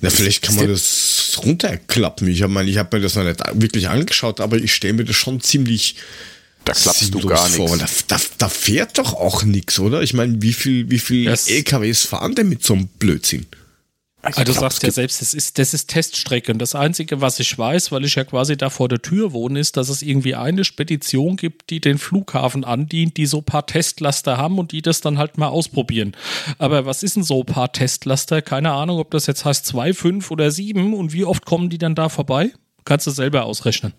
na, 0.01 0.11
vielleicht 0.11 0.43
kann 0.43 0.57
man 0.57 0.69
das 0.69 1.39
runterklappen. 1.43 2.29
Ich 2.29 2.47
meine, 2.47 2.71
ich 2.71 2.77
habe 2.79 2.97
mir 2.97 3.03
das 3.03 3.15
noch 3.15 3.25
nicht 3.25 3.41
wirklich 3.55 3.89
angeschaut, 3.89 4.41
aber 4.41 4.57
ich 4.59 4.75
stelle 4.75 4.95
mir 4.95 5.05
das 5.05 5.17
schon 5.17 5.41
ziemlich 5.41 5.97
Da 6.65 6.73
klappst 6.73 7.15
du 7.15 7.21
gar 7.27 7.47
vor. 7.49 7.75
nichts. 7.77 8.05
Da, 8.07 8.17
da, 8.17 8.23
da 8.39 8.49
fährt 8.49 8.99
doch 8.99 9.15
auch 9.15 9.43
nichts, 9.45 9.79
oder? 9.79 10.03
Ich 10.03 10.13
meine, 10.15 10.41
wie 10.43 10.53
viel, 10.53 10.91
wie 10.91 10.99
viel 10.99 11.25
Das- 11.27 11.49
LKWs 11.49 12.03
fahren 12.05 12.35
denn 12.35 12.49
mit 12.49 12.63
so 12.65 12.75
einem 12.75 12.89
Blödsinn? 12.99 13.47
Also 14.27 14.45
du 14.45 14.53
glaub, 14.53 14.65
sagst 14.65 14.79
es 14.79 14.83
ja 14.83 14.91
selbst, 14.93 15.21
das 15.21 15.35
ist, 15.35 15.59
das 15.59 15.75
ist 15.75 15.89
Teststrecke. 15.89 16.53
Und 16.53 16.59
das 16.59 16.75
Einzige, 16.75 17.21
was 17.21 17.39
ich 17.41 17.57
weiß, 17.57 17.93
weil 17.93 18.05
ich 18.05 18.15
ja 18.17 18.25
quasi 18.25 18.57
da 18.57 18.71
vor 18.71 18.89
der 18.89 19.01
Tür 19.01 19.33
wohne, 19.33 19.61
ist, 19.61 19.77
dass 19.77 19.89
es 19.89 20.03
irgendwie 20.03 20.35
eine 20.35 20.65
Spedition 20.65 21.37
gibt, 21.37 21.71
die 21.71 21.81
den 21.81 21.99
Flughafen 21.99 22.65
andient, 22.65 23.17
die 23.17 23.27
so 23.27 23.39
ein 23.39 23.45
paar 23.45 23.67
Testlaster 23.67 24.37
haben 24.37 24.59
und 24.59 24.73
die 24.73 24.83
das 24.83 25.01
dann 25.01 25.19
halt 25.19 25.39
mal 25.39 25.49
ausprobieren. 25.49 26.17
Aber 26.59 26.87
was 26.87 27.03
ist 27.03 27.17
denn 27.17 27.23
so 27.25 27.41
ein 27.41 27.47
paar 27.47 27.73
Testlaster? 27.73 28.43
Keine 28.43 28.73
Ahnung, 28.73 28.99
ob 28.99 29.11
das 29.11 29.27
jetzt 29.27 29.45
heißt 29.45 29.65
zwei, 29.67 29.93
fünf 29.95 30.31
oder 30.31 30.51
sieben 30.51 30.95
und 30.95 31.13
wie 31.13 31.25
oft 31.25 31.45
kommen 31.47 31.71
die 31.71 31.79
dann 31.79 31.95
da 31.95 32.09
vorbei? 32.09 32.51
Kannst 32.85 33.07
du 33.07 33.11
selber 33.11 33.45
ausrechnen. 33.45 33.93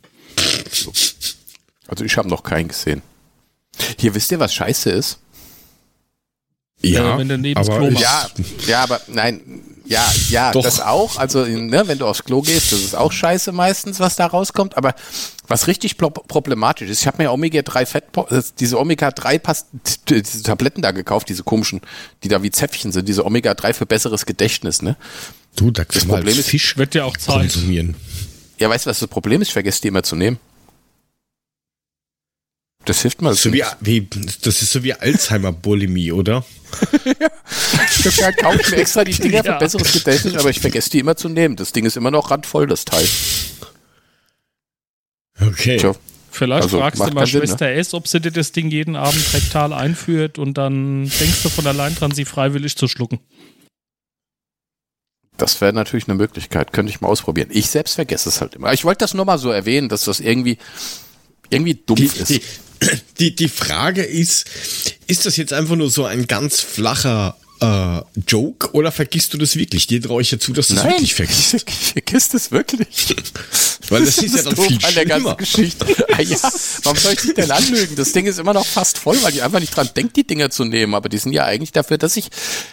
Also 1.88 2.04
ich 2.04 2.18
habe 2.18 2.30
noch 2.30 2.44
keinen 2.44 2.68
gesehen. 2.68 3.02
Hier, 4.00 4.14
wisst 4.16 4.32
ihr, 4.32 4.40
was 4.40 4.54
scheiße 4.54 4.90
ist? 4.90 5.20
Ja, 6.82 7.16
Äh, 7.16 7.18
wenn 7.20 7.30
du 7.30 7.38
neben 7.38 7.60
aber 7.60 7.78
Klo 7.78 7.92
machst. 7.92 8.02
Ja, 8.02 8.28
ja, 8.68 8.84
aber 8.84 9.02
nein, 9.08 9.42
ja, 9.88 10.06
ja, 10.30 10.52
Doch. 10.52 10.64
das 10.64 10.80
auch. 10.82 11.18
Also, 11.18 11.46
ne, 11.46 11.88
wenn 11.88 11.98
du 11.98 12.06
aufs 12.06 12.24
Klo 12.24 12.42
gehst, 12.42 12.72
das 12.72 12.80
ist 12.82 12.96
auch 12.96 13.12
scheiße 13.12 13.52
meistens, 13.52 14.00
was 14.00 14.16
da 14.16 14.26
rauskommt. 14.26 14.78
Aber 14.78 14.94
was 15.48 15.68
richtig 15.68 15.98
pro- 15.98 16.10
problematisch 16.10 16.90
ist, 16.90 17.02
ich 17.02 17.08
habe 17.08 17.22
mir 17.24 17.32
Omega-3 17.32 17.86
Fett, 17.86 18.04
äh, 18.30 18.42
diese 18.60 18.78
Omega-3 18.80 19.40
Past 19.40 19.68
diese 20.10 20.44
Tabletten 20.44 20.82
da 20.82 20.92
gekauft, 20.92 21.30
diese 21.30 21.44
komischen, 21.44 21.82
die 22.24 22.28
da 22.28 22.44
wie 22.44 22.52
Zäpfchen 22.52 22.92
sind, 22.92 23.08
diese 23.08 23.26
Omega-3 23.26 23.74
für 23.74 23.86
besseres 23.86 24.26
Gedächtnis, 24.26 24.82
ne? 24.82 24.98
du, 25.56 25.72
da 25.72 25.86
man 26.08 26.18
Problem 26.20 26.38
ist- 26.38 26.50
Fisch 26.50 26.78
Wird 26.78 26.94
ja 26.96 27.06
auch 27.06 27.18
Zeit. 27.18 27.40
konsumieren. 27.40 27.96
Ja, 28.60 28.70
weißt 28.70 28.86
du, 28.86 28.90
was 28.90 29.00
das 29.00 29.10
Problem 29.10 29.42
ist? 29.42 29.50
Ich 29.50 29.54
vergesse 29.54 29.82
die 29.82 29.88
immer 29.88 30.04
zu 30.04 30.16
nehmen. 30.16 30.40
Das 32.88 33.02
hilft 33.02 33.22
mal. 33.22 33.34
So 33.36 33.52
wie, 33.52 33.64
wie, 33.82 34.08
das 34.42 34.62
ist 34.62 34.72
so 34.72 34.82
wie 34.82 34.94
Alzheimer-Bulimie, 34.94 36.14
oder? 36.14 36.46
Kaufe 38.40 38.62
ich 38.62 38.70
mir 38.72 38.78
extra 38.78 39.04
die 39.04 39.12
Dinger 39.14 39.44
für 39.44 39.50
Ja. 39.50 39.58
besseres 39.58 39.92
Gedächtnis, 39.92 40.36
aber 40.36 40.50
ich 40.50 40.62
vergesse 40.62 40.90
die 40.92 41.00
immer 41.00 41.18
zu 41.18 41.28
nehmen. 41.28 41.58
Das 41.58 41.74
Ding 41.74 41.86
ist 41.86 41.98
immer 41.98 42.12
noch 42.12 42.32
randvoll, 42.32 42.66
das 42.66 42.86
Teil. 42.86 43.06
Okay. 45.42 45.78
Tja. 45.78 45.96
Vielleicht 46.32 46.64
Also, 46.64 46.80
fragst 46.80 47.00
du 47.02 47.12
mal 47.12 47.26
Sinn, 47.28 47.42
ne? 47.42 47.48
Schwester 47.48 47.70
S, 47.72 47.94
ob 47.94 48.08
sie 48.08 48.22
dir 48.22 48.32
das 48.32 48.54
Ding 48.54 48.70
jeden 48.72 48.96
Abend 48.96 49.34
rektal 49.34 49.74
einführt 49.74 50.40
und 50.40 50.54
dann 50.54 51.10
denkst 51.20 51.44
du 51.44 51.50
von 51.50 51.68
allein 51.68 51.94
dran, 51.96 52.12
sie 52.12 52.24
freiwillig 52.26 52.78
zu 52.78 52.88
schlucken. 52.88 53.20
Das 55.36 55.60
wäre 55.60 55.74
natürlich 55.74 56.08
eine 56.08 56.16
Möglichkeit. 56.16 56.72
Könnte 56.72 56.92
ich 56.92 57.02
mal 57.02 57.10
ausprobieren. 57.10 57.50
Ich 57.52 57.68
selbst 57.70 57.96
vergesse 57.96 58.30
es 58.30 58.40
halt 58.40 58.56
immer. 58.56 58.72
Ich 58.72 58.86
wollte 58.86 59.00
das 59.00 59.14
nur 59.14 59.26
mal 59.26 59.38
so 59.38 59.52
erwähnen, 59.52 59.90
dass 59.90 60.06
das 60.06 60.20
irgendwie, 60.22 60.58
irgendwie 61.50 61.76
dumpf 61.76 62.00
Die, 62.14 62.20
ist. 62.20 62.30
die, 62.30 62.42
die, 63.20 63.36
die 63.36 63.50
Frage 63.50 64.04
ist, 64.04 64.46
ist 65.08 65.26
das 65.26 65.38
jetzt 65.38 65.54
einfach 65.54 65.76
nur 65.76 65.90
so 65.90 66.06
ein 66.06 66.28
ganz 66.28 66.62
flacher 66.62 67.36
äh, 67.60 68.02
Joke 68.28 68.72
oder 68.74 68.92
vergisst 68.92 69.34
du 69.34 69.38
das 69.38 69.56
wirklich? 69.56 69.88
Dir 69.88 70.02
traue 70.02 70.22
ich 70.22 70.32
ja 70.32 70.40
zu, 70.40 70.54
dass 70.54 70.68
du 70.68 70.76
das 70.76 70.84
wirklich 70.86 71.14
vergisst. 71.16 71.54
ich 71.54 71.94
vergisst 71.94 72.34
es 72.34 72.52
wirklich. 72.52 73.16
Weil 73.90 74.06
das 74.06 74.18
ist 74.18 74.36
ja 74.36 74.44
dann 74.44 74.56
doof 74.56 74.68
viel 74.68 74.86
an 74.86 74.94
der 74.94 75.06
ganzen. 75.06 75.38
Geschichte. 75.38 75.86
Ah, 76.12 76.22
ja, 76.22 76.38
warum 76.84 76.98
soll 76.98 77.14
ich 77.14 77.22
dich 77.22 77.34
denn 77.34 77.52
anlügen? 77.52 77.96
Das 77.96 78.12
Ding 78.12 78.26
ist 78.26 78.40
immer 78.40 78.54
noch 78.54 78.66
fast 78.66 78.98
voll, 78.98 79.18
weil 79.24 79.34
ich 79.34 79.44
einfach 79.44 79.60
nicht 79.60 79.76
dran 79.76 79.90
denke, 79.96 80.14
die 80.14 80.28
Dinger 80.28 80.50
zu 80.50 80.66
nehmen. 80.66 80.94
Aber 80.94 81.10
die 81.10 81.18
sind 81.18 81.34
ja 81.34 81.46
eigentlich 81.46 81.72
dafür, 81.72 81.98
dass 81.98 82.18
ich 82.18 82.30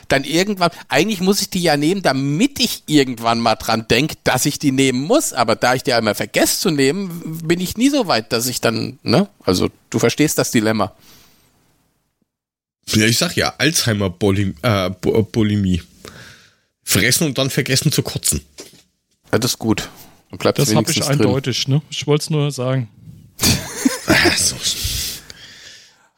dann 0.09 0.25
irgendwann, 0.25 0.71
eigentlich 0.89 1.21
muss 1.21 1.41
ich 1.41 1.51
die 1.51 1.63
ja 1.63 1.77
nehmen, 1.77 2.03
damit 2.03 2.61
ich 2.61 2.83
irgendwann 2.87 3.39
mal 3.41 3.55
dran 3.55 3.87
denke, 3.89 4.17
dass 4.25 4.47
ich 4.47 4.59
die 4.59 4.73
nehmen 4.73 5.01
muss. 5.03 5.33
Aber 5.33 5.57
da 5.57 5.75
ich 5.75 5.83
die 5.83 5.93
einmal 5.93 6.15
vergesse 6.15 6.61
zu 6.61 6.71
nehmen, 6.71 7.41
bin 7.45 7.61
ich 7.61 7.77
nie 7.77 7.91
so 7.91 8.07
weit, 8.07 8.33
dass 8.33 8.47
ich 8.47 8.61
dann, 8.61 8.99
ne? 9.03 9.29
Also, 9.45 9.71
du 9.91 9.99
verstehst 9.99 10.39
das 10.39 10.51
Dilemma. 10.51 10.93
Ja, 12.89 13.07
ich 13.07 13.19
sag 13.19 13.37
ja, 13.37 13.55
Alzheimer-Bulimie. 13.59 14.55
Äh, 14.63 14.91
Bu- 15.01 15.23
Bulimie. 15.25 15.83
Fressen 16.83 17.27
und 17.27 17.39
dann 17.39 17.51
vergessen 17.51 17.91
zu 17.93 18.03
kotzen. 18.03 18.43
Ja, 19.33 19.39
das 19.39 19.53
ist 19.53 19.59
gut. 19.59 19.89
Dann 20.31 20.39
bleibt 20.39 20.59
Das 20.59 20.75
habe 20.75 20.91
ich 20.91 20.99
drin. 21.01 21.09
eindeutig, 21.09 21.67
ne? 21.69 21.81
Ich 21.91 22.07
wollte 22.07 22.25
es 22.25 22.31
nur 22.31 22.51
sagen. 22.53 22.89
Also. 24.07 24.57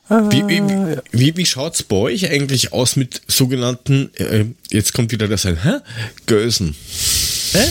Wie, 0.08 0.46
wie, 0.46 0.62
wie, 1.10 1.36
wie 1.36 1.46
schaut's 1.46 1.82
bei 1.82 1.96
euch 1.96 2.30
eigentlich 2.30 2.72
aus 2.72 2.94
mit 2.94 3.22
sogenannten, 3.26 4.14
äh, 4.14 4.44
jetzt 4.70 4.92
kommt 4.94 5.10
wieder 5.10 5.26
das 5.26 5.46
ein, 5.46 5.60
hä? 5.62 5.78
Gösen. 6.26 6.76
Hä? 7.52 7.64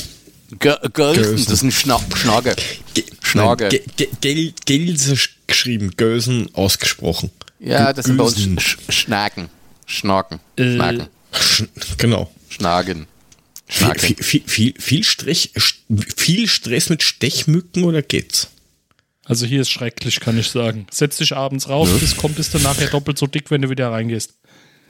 Gölsen. 0.60 1.38
das 1.46 1.50
ist 1.50 1.62
ein 1.64 1.72
Schna 1.72 2.00
Schnager. 2.14 2.56
Ge 2.94 3.04
Schnager. 3.24 3.70
Nein, 3.70 3.80
Ge 3.96 4.08
Ge 4.22 4.34
Gel 4.36 4.54
Gelse 4.66 5.16
geschrieben, 5.48 5.92
Gösen 5.98 6.50
ausgesprochen. 6.54 7.32
Ja, 7.60 7.94
das 7.94 8.06
sind 8.06 8.18
bei 8.18 8.24
uns. 8.24 8.40
Sch 8.62 8.78
Schnaken. 8.90 9.50
Schnaken. 9.86 10.40
Äh, 10.58 10.74
Schnaken. 10.74 11.08
Sch 11.34 11.64
genau. 11.98 12.32
Schnagen. 12.50 13.08
Viel, 13.68 13.86
Schnaken. 13.86 14.00
viel, 14.00 14.16
viel, 14.24 14.44
viel, 14.46 14.74
viel, 14.78 15.04
Stress, 15.04 15.50
viel 16.16 16.48
Stress 16.48 16.90
mit 16.90 17.02
Stechmücken 17.04 17.84
oder 17.84 18.02
geht's? 18.02 18.50
Also 19.24 19.48
hier 19.48 19.62
ist 19.62 19.72
schrecklich, 19.72 20.20
kann 20.20 20.38
ich 20.38 20.50
sagen. 20.52 20.86
Setz 20.92 21.18
dich 21.18 21.36
abends 21.36 21.68
raus, 21.68 21.90
bis 22.00 22.16
kommt, 22.16 22.36
bist 22.36 22.54
du 22.54 22.60
nachher 22.60 22.88
doppelt 22.88 23.18
so 23.18 23.26
dick, 23.26 23.50
wenn 23.50 23.64
du 23.64 23.70
wieder 23.72 23.92
reingehst. 23.92 24.36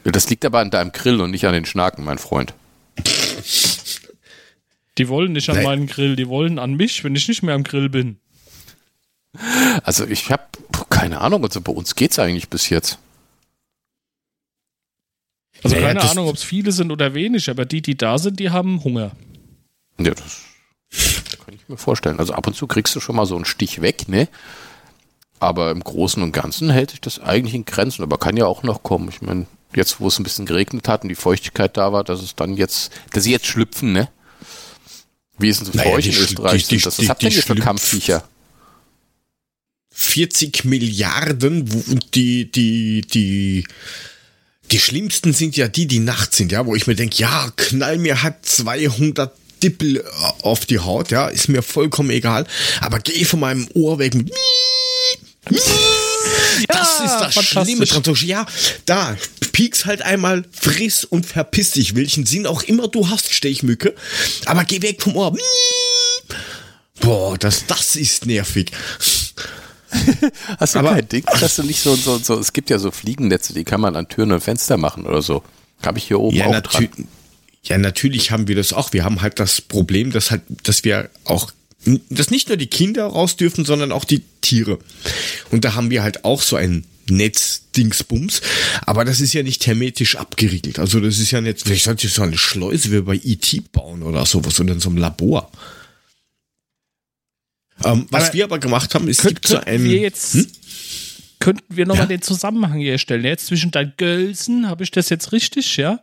Ja, 0.04 0.12
Das 0.12 0.30
liegt 0.30 0.44
aber 0.44 0.60
an 0.60 0.72
deinem 0.72 0.91
Grill 0.91 1.22
und 1.22 1.32
nicht 1.32 1.46
an 1.46 1.54
den 1.54 1.65
Schnaken, 1.65 2.04
mein 2.04 2.18
Freund. 2.18 2.54
Die 4.98 5.08
wollen 5.08 5.32
nicht 5.32 5.50
an 5.50 5.56
Nein. 5.56 5.65
meinen 5.65 5.88
Grill, 5.88 6.15
die 6.15 6.28
wollen 6.28 6.60
an 6.60 6.74
mich, 6.76 7.04
wenn 7.04 7.15
ich 7.15 7.28
nicht 7.28 7.44
mehr 7.44 7.56
am 7.56 7.63
Grill 7.63 7.89
bin. 7.89 8.18
Also 9.84 10.06
ich 10.06 10.32
habe 10.32 10.43
keine 10.89 11.21
Ahnung, 11.21 11.43
also 11.43 11.62
bei 11.62 11.71
uns 11.71 11.95
geht's 11.95 12.19
eigentlich 12.19 12.50
bis 12.50 12.69
jetzt. 12.69 13.00
Also 15.63 15.76
Naja, 15.76 15.88
keine 15.93 16.10
Ahnung, 16.10 16.28
ob 16.28 16.36
es 16.36 16.43
viele 16.43 16.71
sind 16.71 16.91
oder 16.91 17.13
wenig, 17.13 17.50
aber 17.50 17.65
die, 17.65 17.82
die 17.82 17.95
da 17.98 18.17
sind, 18.17 18.39
die 18.39 18.50
haben 18.52 18.84
Hunger. 18.84 19.12
Ja, 19.98 20.12
das 20.12 20.41
kann 21.45 21.54
ich 21.56 21.67
mir 21.67 21.78
vorstellen. 21.78 22.19
Also 22.19 22.34
ab 22.34 22.45
und 22.48 22.56
zu 22.56 22.67
kriegst 22.67 22.95
du 22.95 23.00
schon 23.00 23.15
mal 23.15 23.26
so 23.26 23.36
einen 23.36 23.45
Stich 23.45 23.82
weg, 23.82 24.08
ne? 24.08 24.28
Aber 25.39 25.71
im 25.71 25.84
Großen 25.84 26.21
und 26.24 26.32
Ganzen 26.32 26.69
hält 26.69 26.91
sich 26.91 27.02
das 27.02 27.19
eigentlich 27.19 27.54
in 27.56 27.65
Grenzen, 27.65 28.04
aber 28.04 28.17
kann 28.17 28.38
ja 28.38 28.45
auch 28.45 28.63
noch 28.63 28.84
kommen. 28.84 29.10
Ich 29.10 29.21
meine, 29.21 29.48
jetzt 29.76 30.00
wo 30.00 30.08
es 30.08 30.19
ein 30.19 30.24
bisschen 30.24 30.45
geregnet 30.45 30.88
hat 30.88 31.04
und 31.04 31.10
die 31.10 31.15
Feuchtigkeit 31.15 31.76
da 31.78 31.91
war, 31.93 32.04
dass 32.04 32.21
es 32.21 32.36
dann 32.36 32.56
jetzt, 32.58 32.91
dass 33.12 33.24
sie 33.24 33.32
jetzt 33.32 33.45
schlüpfen, 33.48 33.91
ne? 33.93 34.10
Wie 35.38 35.50
ist 35.50 35.60
denn 35.60 35.65
so 35.65 35.71
für 35.74 35.78
Naja, 35.80 35.91
euch 35.91 36.06
die 36.06 36.12
in 36.15 36.17
Österreich? 36.24 36.52
die- 36.63 36.67
die- 36.69 36.76
sind 36.76 36.86
das? 36.86 36.95
die- 36.98 37.04
Was 37.04 37.10
habt 37.10 37.24
ihr 37.24 37.32
für 37.32 37.41
schlüpfen- 37.41 37.60
Kampfviecher? 37.63 38.24
40 39.98 40.66
Milliarden 40.66 41.72
wo- 41.72 41.92
und 41.92 42.16
die, 42.16 42.52
die, 42.52 43.02
die, 43.02 43.66
die 44.70 44.80
schlimmsten 44.80 45.34
sind 45.34 45.56
ja 45.56 45.70
die, 45.70 45.88
die 45.88 46.00
nachts 46.00 46.36
sind, 46.36 46.52
ja, 46.52 46.66
wo 46.66 46.76
ich 46.76 46.86
mir 46.86 46.96
denke, 46.96 47.16
ja, 47.18 47.50
knall 47.56 47.98
mir 47.98 48.22
halt 48.22 48.36
200 48.42 49.34
Dippel 49.64 49.98
äh, 49.98 50.04
auf 50.42 50.66
die 50.66 50.80
Haut, 50.80 51.12
ja, 51.12 51.30
ist 51.30 51.48
mir 51.48 51.62
vollkommen 51.62 52.10
egal, 52.10 52.46
aber 52.82 53.00
geh 53.00 53.24
von 53.24 53.40
meinem 53.40 53.70
Ohr 53.74 53.98
weg 53.98 54.14
mit 54.16 54.32
das 56.68 57.00
ist 57.00 57.18
das. 57.20 57.46
Schlimme 57.46 57.86
dran. 57.86 58.04
Ja, 58.22 58.46
da 58.86 59.16
pieks 59.52 59.86
halt 59.86 60.02
einmal, 60.02 60.44
friss 60.52 61.06
und 61.06 61.26
verpiss 61.26 61.72
dich, 61.72 61.96
welchen 61.96 62.26
Sinn 62.26 62.48
auch 62.48 62.64
immer 62.64 62.88
du 62.88 63.10
hast, 63.10 63.34
Stechmücke. 63.34 63.96
Aber 64.46 64.66
geh 64.66 64.82
weg 64.82 65.02
vom 65.02 65.16
Ohr. 65.16 65.38
Boah, 67.00 67.38
das, 67.38 67.66
das 67.68 67.96
ist 67.96 68.26
nervig. 68.26 68.72
Hast 70.60 70.76
du 70.76 70.80
Aber- 70.80 70.94
kein 70.96 71.08
Ding? 71.10 71.24
Hast 71.28 71.58
du 71.58 71.64
nicht 71.64 71.82
so, 71.82 71.96
so, 71.96 72.18
so, 72.18 72.40
es 72.40 72.54
gibt 72.54 72.70
ja 72.70 72.80
so 72.80 72.92
Fliegennetze, 72.92 73.54
die 73.54 73.64
kann 73.64 73.82
man 73.82 73.96
an 73.96 74.08
Türen 74.08 74.32
und 74.32 74.42
Fenster 74.42 74.78
machen 74.78 75.06
oder 75.06 75.22
so. 75.22 75.44
Habe 75.84 75.98
ich 75.98 76.06
hier 76.06 76.20
oben 76.20 76.36
Ja, 76.38 76.48
auch 76.48 76.60
dran. 76.62 76.88
ja, 77.64 77.78
natürlich 77.78 78.32
haben 78.32 78.48
wir 78.48 78.56
das 78.56 78.74
auch. 78.74 78.94
Wir 78.94 79.04
haben 79.04 79.22
halt 79.22 79.40
das 79.40 79.62
Problem, 79.62 80.12
dass 80.12 80.32
halt, 80.32 80.42
dass 80.64 80.84
wir 80.84 81.10
auch, 81.26 81.52
dass 82.10 82.32
nicht 82.32 82.48
nur 82.48 82.58
die 82.58 82.68
Kinder 82.68 83.06
raus 83.06 83.36
dürfen, 83.36 83.66
sondern 83.66 83.92
auch 83.92 84.06
die 84.06 84.22
Tiere. 84.42 84.80
Und 85.52 85.66
da 85.66 85.76
haben 85.76 85.90
wir 85.90 86.02
halt 86.04 86.24
auch 86.26 86.42
so 86.42 86.56
ein 86.56 86.86
Netz-Dingsbums. 87.10 88.42
Aber 88.86 89.06
das 89.06 89.22
ist 89.22 89.34
ja 89.34 89.44
nicht 89.44 89.68
hermetisch 89.68 90.16
abgeriegelt. 90.16 90.80
Also 90.80 91.00
das 91.00 91.20
ist 91.20 91.32
ja 91.32 91.42
nicht, 91.42 91.62
vielleicht 91.62 91.84
sollte 91.86 92.08
ich 92.08 92.14
so 92.14 92.22
eine 92.24 92.38
Schleuse 92.38 92.92
wie 92.92 93.02
bei 93.02 93.20
E.T. 93.24 93.62
bauen 93.72 94.02
oder 94.04 94.26
sowas 94.26 94.60
oder 94.60 94.74
in 94.74 94.80
so 94.80 94.90
einem 94.90 94.98
Labor. 94.98 95.52
Ähm, 97.84 98.08
was 98.10 98.26
Aber 98.26 98.34
wir 98.34 98.44
aber 98.46 98.60
gemacht 98.60 98.96
haben, 98.96 99.08
ist, 99.08 99.22
Könnt, 99.22 99.36
gibt 99.36 99.48
so 99.48 99.56
könnten 99.56 99.70
ein, 99.70 99.84
wir 99.84 100.00
jetzt, 100.00 100.34
Hm? 100.34 100.48
könnten 101.40 101.76
wir 101.76 101.86
nochmal 101.86 102.06
Ja? 102.06 102.10
den 102.10 102.22
Zusammenhang 102.22 102.80
herstellen. 102.80 103.24
Jetzt 103.26 103.48
zwischen 103.48 103.72
dein 103.72 103.94
Gölsen, 103.98 104.70
habe 104.70 104.84
ich 104.84 104.92
das 104.92 105.10
jetzt 105.10 105.32
richtig, 105.32 105.78
ja? 105.78 106.00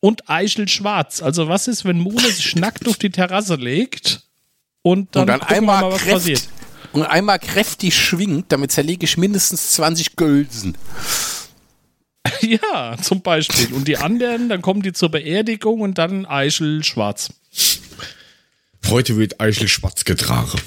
Und 0.00 0.28
Eichel 0.28 0.68
Schwarz. 0.68 1.22
Also 1.22 1.48
was 1.48 1.68
ist, 1.68 1.84
wenn 1.84 1.98
Mune 2.00 2.30
sich 2.30 2.54
nackt 2.56 2.86
auf 2.88 2.96
die 2.96 3.10
Terrasse 3.10 3.54
legt 3.56 4.22
und 4.82 5.14
dann, 5.14 5.22
Und 5.22 5.26
dann 5.28 5.40
gucken 5.40 5.50
wir 5.50 5.56
einmal, 5.58 5.80
mal, 5.82 5.92
was 5.92 6.02
kräft, 6.02 6.14
passiert. 6.14 6.48
und 6.92 7.02
einmal 7.04 7.38
kräftig 7.38 7.94
schwingt, 7.96 8.46
damit 8.52 8.72
zerlege 8.72 9.04
ich 9.04 9.16
mindestens 9.16 9.70
20 9.72 10.16
Gölsen. 10.16 10.76
Ja, 12.42 12.96
zum 13.00 13.22
Beispiel. 13.22 13.72
Und 13.72 13.88
die 13.88 13.96
anderen, 13.96 14.48
dann 14.48 14.60
kommen 14.62 14.82
die 14.82 14.92
zur 14.92 15.08
Beerdigung 15.10 15.80
und 15.80 15.96
dann 15.98 16.26
Eichel 16.26 16.84
Schwarz. 16.84 17.30
Heute 18.86 19.16
wird 19.16 19.40
Eichel 19.40 19.68
schwarz 19.68 20.04
getragen. 20.04 20.60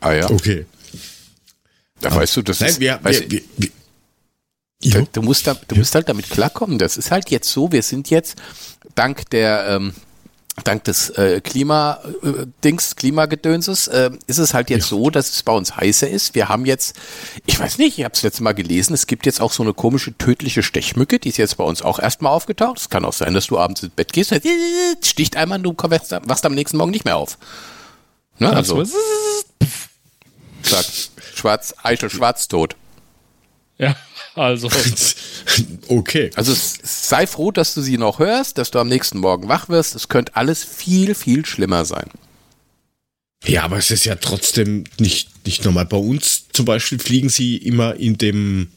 Ah 0.00 0.12
ja. 0.12 0.30
Okay. 0.30 0.66
Da 2.00 2.14
weißt 2.14 2.36
du, 2.36 2.42
das 2.42 2.60
Nein, 2.60 2.70
ist, 2.70 2.80
wir, 2.80 2.98
weißt 3.02 3.30
wir, 3.30 3.40
du, 3.40 3.46
wir, 3.56 3.70
ja. 4.82 5.02
Du 5.12 5.22
musst, 5.22 5.46
da, 5.46 5.54
du 5.54 5.76
musst 5.76 5.94
halt 5.94 6.08
damit 6.08 6.28
klarkommen. 6.28 6.78
Das 6.78 6.96
ist 6.96 7.10
halt 7.10 7.30
jetzt 7.30 7.50
so. 7.50 7.72
Wir 7.72 7.82
sind 7.82 8.10
jetzt 8.10 8.36
dank 8.94 9.28
der 9.30 9.66
ähm, 9.68 9.94
dank 10.64 10.84
des 10.84 11.10
äh, 11.10 11.40
Klima 11.40 12.00
äh, 12.22 12.72
Klimagedönses 12.72 13.88
äh, 13.88 14.10
ist 14.26 14.38
es 14.38 14.54
halt 14.54 14.70
jetzt 14.70 14.88
so, 14.88 15.10
dass 15.10 15.30
es 15.30 15.42
bei 15.42 15.52
uns 15.52 15.76
heißer 15.76 16.08
ist. 16.08 16.34
Wir 16.34 16.48
haben 16.48 16.66
jetzt, 16.66 16.96
ich 17.44 17.58
weiß 17.58 17.78
nicht, 17.78 17.98
ich 17.98 18.04
habe 18.04 18.14
es 18.14 18.22
letzte 18.22 18.42
Mal 18.42 18.54
gelesen. 18.54 18.94
Es 18.94 19.06
gibt 19.06 19.26
jetzt 19.26 19.40
auch 19.40 19.52
so 19.52 19.62
eine 19.62 19.74
komische 19.74 20.16
tödliche 20.16 20.62
Stechmücke, 20.62 21.18
die 21.18 21.28
ist 21.28 21.36
jetzt 21.36 21.56
bei 21.58 21.64
uns 21.64 21.82
auch 21.82 21.98
erstmal 21.98 22.32
aufgetaucht. 22.32 22.78
Es 22.78 22.88
kann 22.88 23.04
auch 23.04 23.12
sein, 23.12 23.34
dass 23.34 23.46
du 23.46 23.58
abends 23.58 23.82
ins 23.82 23.92
Bett 23.94 24.12
gehst, 24.12 24.34
sticht 25.02 25.36
einmal, 25.36 25.58
und 25.58 25.64
du 25.64 25.74
wachst, 25.90 26.12
wachst 26.24 26.46
am 26.46 26.54
nächsten 26.54 26.78
Morgen 26.78 26.90
nicht 26.90 27.04
mehr 27.04 27.16
auf. 27.16 27.38
Ne? 28.38 28.52
Also 28.52 28.84
sagt 30.62 31.10
Schwarz 31.34 31.74
Eichel 31.82 32.10
Schwarztod. 32.10 32.76
ja, 33.78 33.94
also. 34.36 34.70
okay. 35.88 36.30
Also 36.34 36.54
sei 36.54 37.26
froh, 37.26 37.50
dass 37.50 37.74
du 37.74 37.80
sie 37.80 37.98
noch 37.98 38.18
hörst, 38.18 38.58
dass 38.58 38.70
du 38.70 38.78
am 38.78 38.88
nächsten 38.88 39.18
Morgen 39.18 39.48
wach 39.48 39.68
wirst. 39.68 39.94
Es 39.94 40.08
könnte 40.08 40.36
alles 40.36 40.64
viel, 40.64 41.14
viel 41.14 41.44
schlimmer 41.46 41.84
sein. 41.84 42.10
Ja, 43.44 43.62
aber 43.62 43.78
es 43.78 43.90
ist 43.90 44.04
ja 44.04 44.16
trotzdem 44.16 44.84
nicht, 44.98 45.46
nicht 45.46 45.64
normal. 45.64 45.86
Bei 45.86 45.96
uns 45.96 46.46
zum 46.52 46.64
Beispiel 46.64 46.98
fliegen 46.98 47.28
sie 47.28 47.56
immer 47.56 47.94
in 47.96 48.18
dem, 48.18 48.68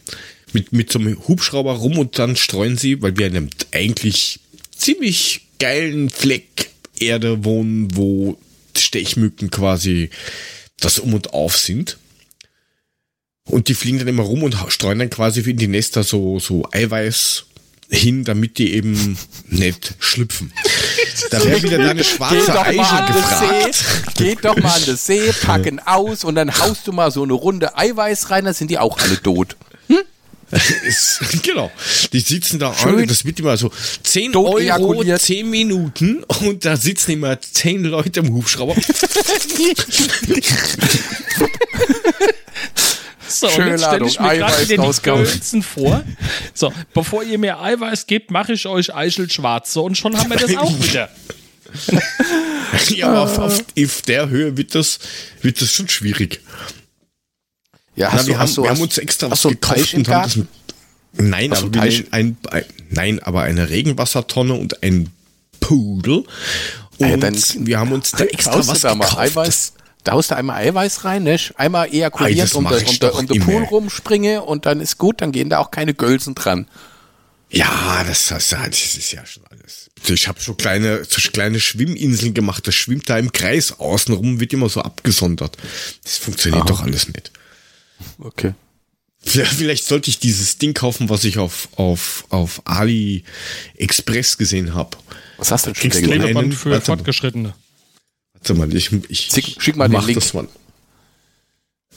mit, 0.54 0.74
mit 0.74 0.92
so 0.92 1.00
einem 1.00 1.28
Hubschrauber 1.28 1.74
rum 1.74 1.98
und 1.98 2.20
dann 2.20 2.36
streuen 2.36 2.78
sie, 2.78 3.02
weil 3.02 3.18
wir 3.18 3.28
in 3.28 3.36
einem 3.36 3.50
eigentlich 3.72 4.40
ziemlich 4.76 5.42
geilen 5.60 6.10
Fleck 6.10 6.70
Erde 7.00 7.44
wohnen, 7.44 7.96
wo 7.96 8.38
Stechmücken 8.76 9.50
quasi 9.50 10.10
das 10.80 11.00
Um 11.00 11.14
und 11.14 11.34
Auf 11.34 11.58
sind. 11.58 11.98
Und 13.50 13.68
die 13.68 13.74
fliegen 13.74 14.00
dann 14.00 14.08
immer 14.08 14.24
rum 14.24 14.44
und 14.44 14.56
streuen 14.70 15.00
dann 15.00 15.10
quasi 15.10 15.42
in 15.42 15.58
die 15.58 15.68
Nester 15.68 16.04
so, 16.04 16.40
so 16.40 16.68
Eiweiß 16.72 17.46
hin, 17.90 18.24
damit 18.24 18.60
die 18.60 18.74
eben 18.74 19.18
nicht 19.48 19.96
schlüpfen. 20.00 20.54
Da 21.32 21.44
wäre 21.44 21.62
wieder 21.64 21.80
deine 21.80 22.04
schwarze 22.04 22.60
Eichel 22.60 23.08
gefragt. 23.08 23.76
See, 23.76 24.24
geht 24.24 24.46
doch 24.46 24.56
mal 24.58 24.76
an 24.76 24.86
den 24.86 24.96
See, 24.96 25.32
packen 25.42 25.80
aus 25.80 26.24
und 26.24 26.36
dann 26.36 26.56
haust 26.60 26.88
du 26.88 26.92
mal 26.92 27.10
so 27.12 27.24
eine 27.24 27.34
Runde 27.34 27.76
Eiweiß 27.78 28.30
rein, 28.30 28.46
dann 28.46 28.54
sind 28.54 28.70
die 28.70 28.78
auch 28.78 28.98
alle 29.00 29.22
tot. 29.22 29.58
Ist, 30.88 31.20
genau. 31.44 31.72
Die 32.12 32.20
sitzen 32.20 32.58
da 32.58 32.74
Schön. 32.74 32.96
alle, 32.96 33.06
das 33.06 33.24
wird 33.24 33.40
immer 33.40 33.56
so 33.56 33.72
10 34.04 34.34
Tot 34.34 34.46
Euro, 34.48 34.58
ejakuliert. 34.58 35.22
10 35.22 35.48
Minuten 35.48 36.24
und 36.42 36.66
da 36.66 36.76
sitzen 36.76 37.12
immer 37.12 37.40
10 37.40 37.84
Leute 37.84 38.22
im 38.22 38.34
Hubschrauber. 38.34 38.76
So, 43.30 43.48
und 43.48 43.54
Schöne 43.54 43.70
jetzt 43.72 43.86
stelle 43.86 44.08
ich 44.08 44.20
mir 44.20 44.38
gerade 44.38 44.76
rausgehauen. 44.78 45.24
Gölzen 45.24 45.62
vor. 45.64 46.04
So, 46.54 46.74
bevor 46.94 47.24
ihr 47.24 47.38
mir 47.38 47.60
Eiweiß 47.62 48.08
gebt, 48.08 48.32
mache 48.32 48.54
ich 48.54 48.66
euch 48.66 48.94
Eichel 48.94 49.30
Schwarz. 49.30 49.72
So, 49.74 49.84
und 49.84 49.98
schon 49.98 50.18
haben 50.18 50.30
wir 50.30 50.38
das 50.38 50.56
auch 50.58 50.74
wieder. 50.84 51.10
ja, 52.90 53.08
aber 53.08 53.22
auf, 53.22 53.38
auf, 53.38 53.60
auf 53.78 54.02
der 54.04 54.30
Höhe 54.30 54.58
wird 54.58 54.74
das, 54.76 55.00
wird 55.42 55.62
das 55.62 55.72
schon 55.72 55.88
schwierig. 55.90 56.42
Ja, 57.96 58.10
Na, 58.14 58.20
wir, 58.20 58.26
du, 58.26 58.34
haben, 58.34 58.40
hast 58.40 58.58
du, 58.58 58.64
wir 58.64 58.70
haben 58.72 58.82
uns 58.82 58.98
extra 58.98 59.30
was 59.30 59.44
gekauft 59.44 59.94
und 59.94 60.08
haben 60.08 60.24
das 60.24 60.36
mit, 60.38 60.48
Nein, 61.14 61.52
Hast 61.52 61.64
aber 61.64 61.82
nehmen 61.86 62.08
ein, 62.12 62.38
ein, 62.52 62.66
nein, 62.90 63.20
aber 63.24 63.42
eine 63.42 63.70
Regenwassertonne 63.70 64.54
und 64.54 64.84
ein 64.84 65.10
Pudel. 65.60 66.24
Und 66.98 67.10
Ja, 67.10 67.18
dann- 67.18 67.36
wir 67.66 67.80
haben 67.80 67.92
uns 67.92 68.12
da 68.12 68.24
extra 68.26 68.66
was 68.68 68.82
gekauft. 68.84 69.18
Eiweiß, 69.18 69.74
da 70.04 70.14
haust 70.14 70.32
du 70.32 70.36
einmal 70.36 70.62
Eiweiß 70.66 71.04
rein, 71.06 71.24
ne? 71.24 71.38
einmal 71.56 71.88
Ei, 71.88 71.92
ejakuliert 71.92 72.40
das 72.44 72.54
um 72.54 72.66
ich 72.72 73.02
um 73.04 73.28
um. 73.28 73.40
Pool 73.40 73.64
rumspringe 73.64 74.42
und 74.44 74.66
dann 74.66 74.80
ist 74.82 74.98
gut, 74.98 75.22
dann 75.22 75.32
gehen 75.32 75.50
da 75.50 75.60
auch 75.60 75.72
keine 75.72 75.94
Gölsen 75.94 76.36
dran. 76.36 76.68
Ja, 77.52 78.04
das, 78.08 78.28
das, 78.28 78.50
das 78.50 78.96
ist 78.96 79.12
ja 79.12 79.26
schon 79.26 79.44
alles. 79.50 79.90
Ich 80.08 80.28
habe 80.28 80.40
so 80.40 80.54
kleine, 80.54 81.04
so 81.04 81.20
kleine 81.32 81.60
Schwimminseln 81.60 82.34
gemacht. 82.36 82.66
Das 82.68 82.76
schwimmt 82.76 83.10
da 83.10 83.18
im 83.18 83.32
Kreis 83.32 83.72
außenrum, 83.80 84.40
wird 84.40 84.54
immer 84.54 84.70
so 84.70 84.82
abgesondert. 84.82 85.58
Das 86.04 86.18
funktioniert 86.18 86.70
doch 86.70 86.82
alles 86.84 87.08
nicht. 87.08 87.32
Okay. 88.20 88.54
Ja, 89.34 89.44
Vielleicht 89.46 89.86
sollte 89.86 90.10
ich 90.10 90.20
dieses 90.20 90.60
Ding 90.60 90.74
kaufen, 90.74 91.10
was 91.10 91.24
ich 91.26 91.40
auf, 91.40 91.68
auf, 91.76 92.26
auf 92.30 92.62
AliExpress 92.66 94.38
gesehen 94.38 94.74
habe. 94.76 94.96
Was 95.38 95.52
hast 95.52 95.66
du 95.66 95.72
denn 95.72 95.76
schon 95.76 95.82
Kriegst 95.90 96.02
wieder 96.04 96.16
du 96.16 96.22
gesehen? 96.22 96.38
einen- 96.38 96.50
Klebeband 96.52 96.56
für. 96.56 96.82
Fortgeschrittene. 96.86 97.54
Warte 98.40 98.54
mal, 98.56 98.74
ich, 98.74 98.92
ich 99.10 99.30
Schick- 99.32 99.62
schick 99.62 99.76
mal 99.76 99.88
den 99.88 99.94
mach 99.94 100.08
Link. 100.08 100.20
das 100.20 100.34
mal. 100.34 100.48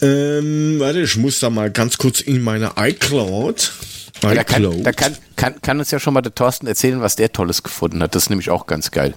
Ähm, 0.00 0.76
warte, 0.80 1.00
ich 1.02 1.16
muss 1.16 1.38
da 1.38 1.50
mal 1.50 1.70
ganz 1.70 1.96
kurz 1.98 2.20
in 2.20 2.42
meine 2.42 2.72
iCloud. 2.76 3.72
Da, 4.20 4.42
kann, 4.44 4.62
iCloud. 4.64 4.84
da 4.86 4.92
kann, 4.92 5.16
kann, 5.36 5.60
kann 5.62 5.78
uns 5.78 5.90
ja 5.90 6.00
schon 6.00 6.14
mal 6.14 6.22
der 6.22 6.34
Thorsten 6.34 6.66
erzählen, 6.66 7.00
was 7.00 7.16
der 7.16 7.32
Tolles 7.32 7.62
gefunden 7.62 8.02
hat. 8.02 8.14
Das 8.14 8.24
ist 8.24 8.30
nämlich 8.30 8.50
auch 8.50 8.66
ganz 8.66 8.90
geil. 8.90 9.14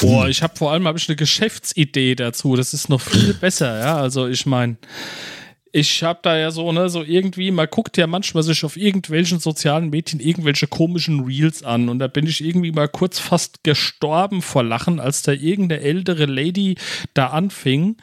Boah, 0.00 0.26
ich 0.28 0.42
habe 0.42 0.56
vor 0.56 0.72
allem 0.72 0.86
hab 0.88 0.96
ich 0.96 1.08
eine 1.08 1.16
Geschäftsidee 1.16 2.14
dazu. 2.14 2.56
Das 2.56 2.72
ist 2.72 2.88
noch 2.88 3.00
viel 3.00 3.34
besser, 3.40 3.78
ja. 3.78 3.96
Also 3.96 4.26
ich 4.26 4.46
meine, 4.46 4.76
ich 5.72 6.02
habe 6.02 6.18
da 6.22 6.36
ja 6.36 6.50
so, 6.50 6.70
ne, 6.70 6.90
so 6.90 7.02
irgendwie, 7.02 7.50
man 7.50 7.66
guckt 7.70 7.96
ja 7.96 8.06
manchmal 8.06 8.42
sich 8.42 8.62
auf 8.64 8.76
irgendwelchen 8.76 9.38
sozialen 9.40 9.88
Medien 9.88 10.20
irgendwelche 10.20 10.66
komischen 10.66 11.24
Reels 11.24 11.62
an 11.62 11.88
und 11.88 11.98
da 11.98 12.08
bin 12.08 12.26
ich 12.26 12.44
irgendwie 12.44 12.72
mal 12.72 12.88
kurz 12.88 13.18
fast 13.18 13.64
gestorben 13.64 14.42
vor 14.42 14.62
Lachen, 14.62 15.00
als 15.00 15.22
da 15.22 15.32
irgendeine 15.32 15.80
ältere 15.80 16.26
Lady 16.26 16.76
da 17.14 17.28
anfing. 17.28 17.96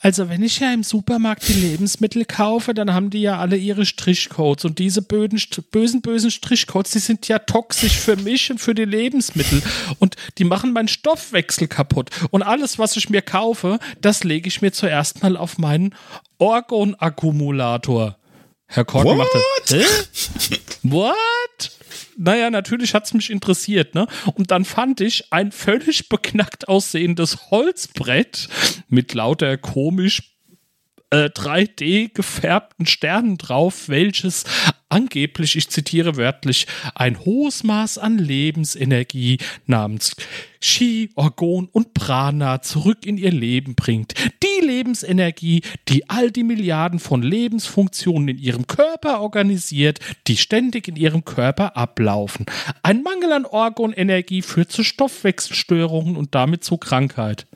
Also 0.00 0.28
wenn 0.28 0.44
ich 0.44 0.60
ja 0.60 0.72
im 0.72 0.84
Supermarkt 0.84 1.48
die 1.48 1.54
Lebensmittel 1.54 2.24
kaufe, 2.24 2.72
dann 2.72 2.94
haben 2.94 3.10
die 3.10 3.22
ja 3.22 3.38
alle 3.38 3.56
ihre 3.56 3.84
Strichcodes. 3.84 4.64
Und 4.64 4.78
diese 4.78 5.02
böden, 5.02 5.40
bösen, 5.72 6.02
bösen 6.02 6.30
Strichcodes, 6.30 6.92
die 6.92 7.00
sind 7.00 7.26
ja 7.26 7.40
toxisch 7.40 7.96
für 7.96 8.16
mich 8.16 8.50
und 8.50 8.58
für 8.58 8.74
die 8.74 8.84
Lebensmittel. 8.84 9.60
Und 9.98 10.14
die 10.38 10.44
machen 10.44 10.72
meinen 10.72 10.88
Stoffwechsel 10.88 11.66
kaputt. 11.66 12.10
Und 12.30 12.42
alles, 12.42 12.78
was 12.78 12.96
ich 12.96 13.10
mir 13.10 13.22
kaufe, 13.22 13.80
das 14.00 14.22
lege 14.22 14.46
ich 14.46 14.62
mir 14.62 14.70
zuerst 14.72 15.22
mal 15.22 15.36
auf 15.36 15.58
meinen 15.58 15.94
Orgon-Akkumulator. 16.38 18.16
Herr 18.68 18.84
Korn 18.84 19.16
macht 19.16 19.30
das. 19.66 19.80
Hä? 19.80 20.58
What? 20.82 21.70
Naja, 22.16 22.50
natürlich 22.50 22.94
hat's 22.94 23.14
mich 23.14 23.30
interessiert, 23.30 23.94
ne? 23.94 24.06
Und 24.34 24.50
dann 24.50 24.64
fand 24.64 25.00
ich 25.00 25.32
ein 25.32 25.52
völlig 25.52 26.08
beknackt 26.08 26.68
aussehendes 26.68 27.50
Holzbrett 27.50 28.48
mit 28.88 29.14
lauter 29.14 29.56
komisch 29.56 30.37
äh, 31.10 31.26
3D 31.26 32.12
gefärbten 32.12 32.86
Sternen 32.86 33.38
drauf, 33.38 33.88
welches 33.88 34.44
angeblich, 34.88 35.56
ich 35.56 35.68
zitiere 35.70 36.16
wörtlich, 36.16 36.66
ein 36.94 37.24
hohes 37.24 37.62
Maß 37.64 37.98
an 37.98 38.18
Lebensenergie 38.18 39.38
namens 39.66 40.16
Chi, 40.60 41.10
Orgon 41.14 41.68
und 41.70 41.94
Prana 41.94 42.62
zurück 42.62 43.06
in 43.06 43.16
ihr 43.16 43.30
Leben 43.30 43.74
bringt. 43.74 44.14
Die 44.42 44.66
Lebensenergie, 44.66 45.62
die 45.88 46.08
all 46.10 46.30
die 46.30 46.42
Milliarden 46.42 46.98
von 46.98 47.22
Lebensfunktionen 47.22 48.28
in 48.28 48.38
ihrem 48.38 48.66
Körper 48.66 49.20
organisiert, 49.20 50.00
die 50.26 50.36
ständig 50.36 50.88
in 50.88 50.96
ihrem 50.96 51.24
Körper 51.24 51.76
ablaufen. 51.76 52.46
Ein 52.82 53.02
Mangel 53.02 53.32
an 53.32 53.46
Orgonenergie 53.46 54.42
führt 54.42 54.72
zu 54.72 54.82
Stoffwechselstörungen 54.82 56.16
und 56.16 56.34
damit 56.34 56.64
zu 56.64 56.76
Krankheit. 56.76 57.46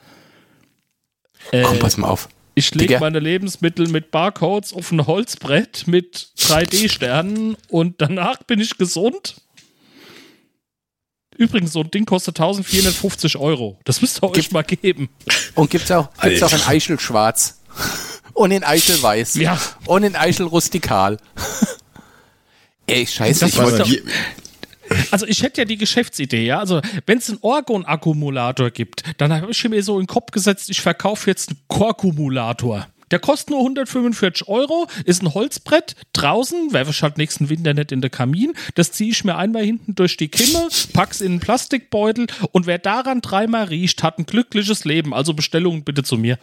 Äh, 1.51 1.63
Komm, 1.63 1.79
pass 1.81 1.97
mal 1.97 2.09
auf. 2.09 2.29
Ich 2.55 2.75
lege 2.75 2.99
meine 3.01 3.19
Lebensmittel 3.19 3.89
mit 3.89 4.11
Barcodes 4.11 4.73
auf 4.73 4.93
ein 4.93 5.07
Holzbrett 5.07 5.87
mit 5.87 6.29
3D-Sternen 6.39 7.57
und 7.69 8.01
danach 8.01 8.43
bin 8.43 8.61
ich 8.61 8.77
gesund. 8.77 9.37
Übrigens, 11.37 11.73
so 11.73 11.81
ein 11.81 11.91
Ding 11.91 12.05
kostet 12.05 12.39
1450 12.39 13.39
Euro. 13.39 13.79
Das 13.85 14.03
müsst 14.03 14.23
ihr 14.23 14.29
euch 14.29 14.35
Gibt, 14.35 14.53
mal 14.53 14.63
geben. 14.63 15.09
Und 15.55 15.71
gibt 15.71 15.85
es 15.85 15.91
auch, 15.91 16.09
gibt's 16.21 16.43
auch 16.43 16.53
in 16.53 16.63
Eichel 16.63 17.01
schwarz. 17.01 17.61
Und 18.35 18.51
in 18.51 18.65
Eichel 18.65 19.03
weiß. 19.03 19.37
Ja. 19.37 19.59
Und 19.87 20.05
in 20.05 20.15
Eichel 20.15 20.47
rustikal. 20.47 21.17
Ey, 22.87 23.07
scheiße. 23.07 23.47
ich 23.47 23.57
wollte, 23.57 23.85
also 25.11 25.27
ich 25.27 25.43
hätte 25.43 25.61
ja 25.61 25.65
die 25.65 25.77
Geschäftsidee, 25.77 26.47
ja. 26.47 26.59
Also 26.59 26.81
wenn 27.07 27.19
es 27.19 27.29
einen 27.29 27.39
Orgon-Akkumulator 27.43 28.71
gibt, 28.71 29.03
dann 29.19 29.33
habe 29.33 29.51
ich 29.51 29.69
mir 29.69 29.83
so 29.83 29.99
in 29.99 30.05
den 30.05 30.07
Kopf 30.07 30.31
gesetzt, 30.31 30.71
ich 30.71 30.81
verkaufe 30.81 31.29
jetzt 31.31 31.51
einen 31.51 31.59
Korkumulator. 31.69 32.87
Der 33.13 33.19
kostet 33.19 33.51
nur 33.51 33.61
145 33.61 34.49
Euro, 34.49 34.89
ist 35.05 35.23
ein 35.23 35.35
Holzbrett 35.35 35.95
draußen, 36.15 36.73
werfe 36.73 36.91
ich 36.91 37.03
halt 37.03 37.19
nächsten 37.19 37.51
Winter 37.51 37.75
nicht 37.75 37.93
in 37.93 38.01
den 38.01 38.11
Kamin. 38.11 38.55
Das 38.75 38.91
ziehe 38.91 39.11
ich 39.11 39.23
mir 39.23 39.37
einmal 39.37 39.65
hinten 39.65 39.95
durch 39.95 40.17
die 40.17 40.29
Kimme, 40.29 40.69
pack's 40.95 41.21
in 41.21 41.33
einen 41.33 41.41
Plastikbeutel 41.41 42.27
und 42.53 42.67
wer 42.67 42.79
daran 42.79 43.21
dreimal 43.21 43.65
riecht, 43.65 44.03
hat 44.03 44.19
ein 44.19 44.25
glückliches 44.27 44.85
Leben. 44.85 45.13
Also 45.13 45.35
Bestellungen 45.35 45.85
bitte 45.85 46.03
zu 46.03 46.17
mir. 46.17 46.39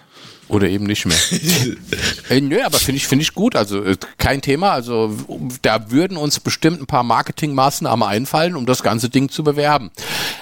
Oder 0.48 0.68
eben 0.70 0.86
nicht 0.86 1.06
mehr. 1.06 1.18
äh, 2.30 2.42
nö, 2.42 2.62
aber 2.64 2.78
finde 2.78 2.98
ich, 2.98 3.08
finde 3.08 3.24
ich 3.24 3.34
gut. 3.34 3.56
Also 3.56 3.84
äh, 3.84 3.98
kein 4.18 4.42
Thema. 4.42 4.72
Also 4.72 5.16
da 5.62 5.92
würden 5.92 6.18
uns 6.18 6.40
bestimmt 6.40 6.82
ein 6.82 6.88
paar 6.88 7.04
Marketingmaßnahmen 7.04 8.08
einfallen, 8.08 8.56
um 8.56 8.66
das 8.66 8.84
ganze 8.84 9.10
Ding 9.10 9.30
zu 9.30 9.44
bewerben. 9.44 9.92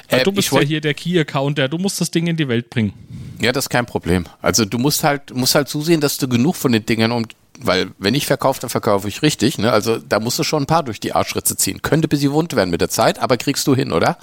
Äh, 0.10 0.24
du 0.24 0.32
bist 0.32 0.52
ja 0.52 0.60
hier 0.62 0.82
der 0.82 0.94
Key-Accounter. 0.94 1.68
Du 1.68 1.78
musst 1.78 2.00
das 2.00 2.12
Ding 2.12 2.28
in 2.28 2.38
die 2.38 2.48
Welt 2.48 2.70
bringen. 2.70 2.94
Ja, 3.40 3.52
das 3.52 3.66
ist 3.66 3.70
kein 3.70 3.86
Problem. 3.86 4.26
Also 4.42 4.66
du 4.66 4.78
musst 4.78 5.04
halt, 5.04 5.34
musst 5.34 5.56
halt 5.56 5.70
zusehen, 5.70 6.02
dass 6.02 6.18
du 6.18 6.28
genug 6.28 6.56
von 6.56 6.72
den 6.72 6.86
Dingern 6.86 7.12
und 7.12 7.36
weil 7.60 7.92
wenn 7.98 8.14
ich 8.14 8.26
verkaufe, 8.26 8.62
dann 8.62 8.70
verkaufe 8.70 9.08
ich 9.08 9.22
richtig. 9.22 9.58
Ne? 9.58 9.72
Also 9.72 9.98
da 9.98 10.20
musst 10.20 10.38
du 10.38 10.44
schon 10.44 10.64
ein 10.64 10.68
paar 10.68 10.84
durch 10.84 11.00
die 11.00 11.14
Arschritze 11.14 11.58
ziehen. 11.58 11.82
Könnte 11.82 12.08
bis 12.08 12.20
sie 12.20 12.32
wund 12.32 12.56
werden 12.56 12.70
mit 12.70 12.82
der 12.82 12.90
Zeit, 12.90 13.20
aber 13.20 13.38
kriegst 13.38 13.66
du 13.68 13.76
hin, 13.76 13.92
oder? 13.92 14.18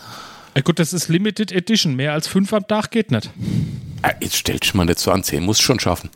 Ja 0.55 0.63
gut, 0.63 0.79
das 0.79 0.93
ist 0.93 1.09
Limited 1.09 1.51
Edition. 1.51 1.97
Mehr 1.97 2.13
als 2.13 2.29
fünf 2.29 2.53
am 2.53 2.67
Tag 2.67 2.91
geht 2.93 3.11
nicht. 3.11 3.31
Ja, 4.03 4.13
jetzt 4.21 4.37
stellt 4.37 4.63
dich 4.63 4.75
mal 4.75 4.85
nicht 4.85 5.01
so 5.01 5.11
an. 5.11 5.25
Zehn 5.25 5.45
muss 5.45 5.61
schon 5.61 5.81
schaffen. 5.81 6.11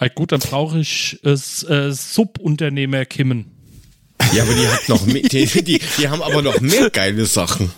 Ja, 0.00 0.08
gut, 0.08 0.32
dann 0.32 0.40
brauche 0.40 0.80
ich 0.80 1.20
äh, 1.24 1.30
äh, 1.30 1.92
Subunternehmer 1.92 3.04
Kimmen. 3.04 3.50
Ja, 4.32 4.42
aber 4.42 4.54
die 4.54 4.68
hat 4.68 4.88
noch 4.88 5.06
mehr, 5.06 5.22
die, 5.22 5.46
die, 5.46 5.80
die 5.98 6.08
haben 6.08 6.22
aber 6.22 6.42
noch 6.42 6.60
mehr 6.60 6.90
geile 6.90 7.26
Sachen. 7.26 7.70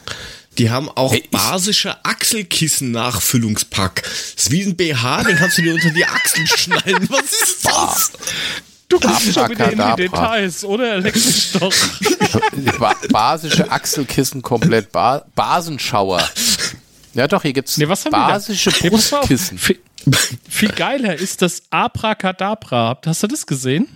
Die 0.59 0.71
haben 0.71 0.89
auch 0.89 1.13
hey, 1.13 1.25
basische 1.31 2.05
Achselkissen-Nachfüllungspack. 2.05 4.03
Das 4.03 4.45
ist 4.45 4.51
wie 4.51 4.63
ein 4.63 4.77
BH, 4.77 5.25
den 5.25 5.37
kannst 5.37 5.59
du 5.59 5.63
dir 5.63 5.75
unter 5.75 5.91
die 5.91 6.05
Achseln 6.05 6.47
schnallen. 6.57 7.09
Was 7.11 7.33
ist 7.33 7.65
das? 7.65 8.13
Du 8.89 9.01
guckst 9.01 9.35
schon 9.35 9.51
wieder 9.51 9.73
in 9.73 9.79
die 9.79 10.03
Details, 10.03 10.65
oder? 10.65 10.99
Leck 11.01 11.15
mich 11.15 11.53
doch. 11.53 11.73
Basische 13.11 13.71
Achselkissen 13.71 14.43
komplett. 14.43 14.93
Ba 14.93 15.27
Basenschauer. 15.35 16.23
Ja 17.15 17.27
doch, 17.27 17.43
hier 17.43 17.53
gibt's 17.53 17.77
nee, 17.79 17.87
basische 17.87 18.71
Brustkissen. 18.71 19.59
Viel, 19.59 19.79
viel, 20.49 20.69
geiler 20.69 21.17
ist 21.17 21.43
das 21.43 21.63
Abracadabra. 21.71 22.99
Hast 23.05 23.23
du 23.23 23.27
das 23.27 23.47
gesehen? 23.47 23.89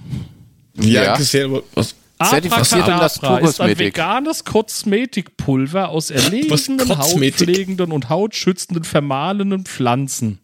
Ja, 0.75 1.05
ja. 1.05 1.17
gesehen, 1.17 1.51
aber 1.51 1.63
was? 1.75 1.95
Zertifiziert 2.29 2.87
in 2.87 2.99
das 2.99 3.17
ist 3.17 3.61
ein 3.61 3.79
veganes 3.79 4.45
Kosmetikpulver 4.45 5.89
aus 5.89 6.11
erlesenen, 6.11 6.99
hautpflegenden 6.99 7.93
und 7.93 8.11
hautschützenden 8.11 8.85
vermahlenen 8.85 9.65
Pflanzen. 9.65 10.39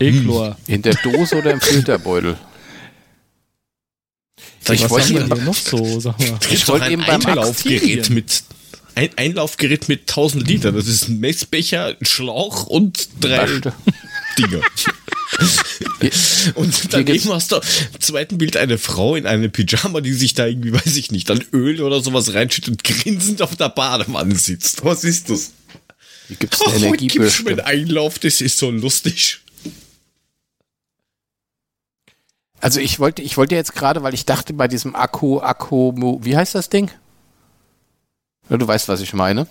Eklor. 0.00 0.56
In 0.66 0.82
der 0.82 0.94
Dose 0.94 1.36
oder 1.36 1.52
im 1.52 1.60
Filterbeutel? 1.60 2.36
Sag, 4.60 4.76
ich 4.76 4.90
wollte 4.90 5.08
hier 5.08 5.26
noch 5.26 5.54
so, 5.54 6.00
sag 6.00 6.18
mal. 6.18 6.38
Ich 6.50 6.66
wollte 6.66 6.90
eben 6.90 7.04
beim 7.06 7.24
Einlaufgerät 7.24 8.10
mit 8.10 8.42
ein 8.96 9.10
Einlaufgerät 9.16 9.88
mit 9.88 10.02
1000 10.02 10.46
Liter. 10.46 10.72
Das 10.72 10.86
ist 10.86 11.08
ein 11.08 11.20
Messbecher, 11.20 11.96
ein 12.00 12.06
Schlauch 12.06 12.66
und 12.66 13.08
drei 13.20 13.60
Dinge. 14.34 14.60
Und 16.54 16.92
daneben 16.92 17.32
hast 17.32 17.52
du 17.52 17.56
im 17.56 18.00
zweiten 18.00 18.38
Bild 18.38 18.56
eine 18.56 18.78
Frau 18.78 19.16
in 19.16 19.26
einem 19.26 19.50
Pyjama, 19.50 20.00
die 20.00 20.12
sich 20.12 20.34
da 20.34 20.46
irgendwie, 20.46 20.72
weiß 20.72 20.96
ich 20.96 21.10
nicht, 21.10 21.28
dann 21.30 21.44
Öl 21.52 21.80
oder 21.82 22.00
sowas 22.00 22.34
reinschüttet 22.34 22.70
und 22.70 22.84
grinsend 22.84 23.42
auf 23.42 23.56
der 23.56 23.68
Badewanne 23.68 24.36
sitzt. 24.36 24.84
Was 24.84 25.04
ist 25.04 25.30
das? 25.30 25.52
Hier 26.28 26.36
gibt's 26.36 26.60
eine 26.62 26.74
oh, 26.74 26.88
Energiebürste. 26.88 27.44
mit 27.44 27.64
Einlauf, 27.64 28.18
das 28.18 28.40
ist 28.40 28.58
so 28.58 28.70
lustig. 28.70 29.40
Also 32.60 32.80
ich 32.80 32.98
wollte, 32.98 33.20
ich 33.20 33.36
wollte 33.36 33.54
jetzt 33.54 33.74
gerade, 33.74 34.02
weil 34.02 34.14
ich 34.14 34.24
dachte 34.24 34.54
bei 34.54 34.68
diesem 34.68 34.96
Akku, 34.96 35.40
Akku, 35.40 35.92
wie 36.24 36.36
heißt 36.36 36.54
das 36.54 36.70
Ding? 36.70 36.90
Ja, 38.48 38.56
du 38.56 38.66
weißt, 38.66 38.88
was 38.88 39.00
ich 39.00 39.12
meine. 39.12 39.46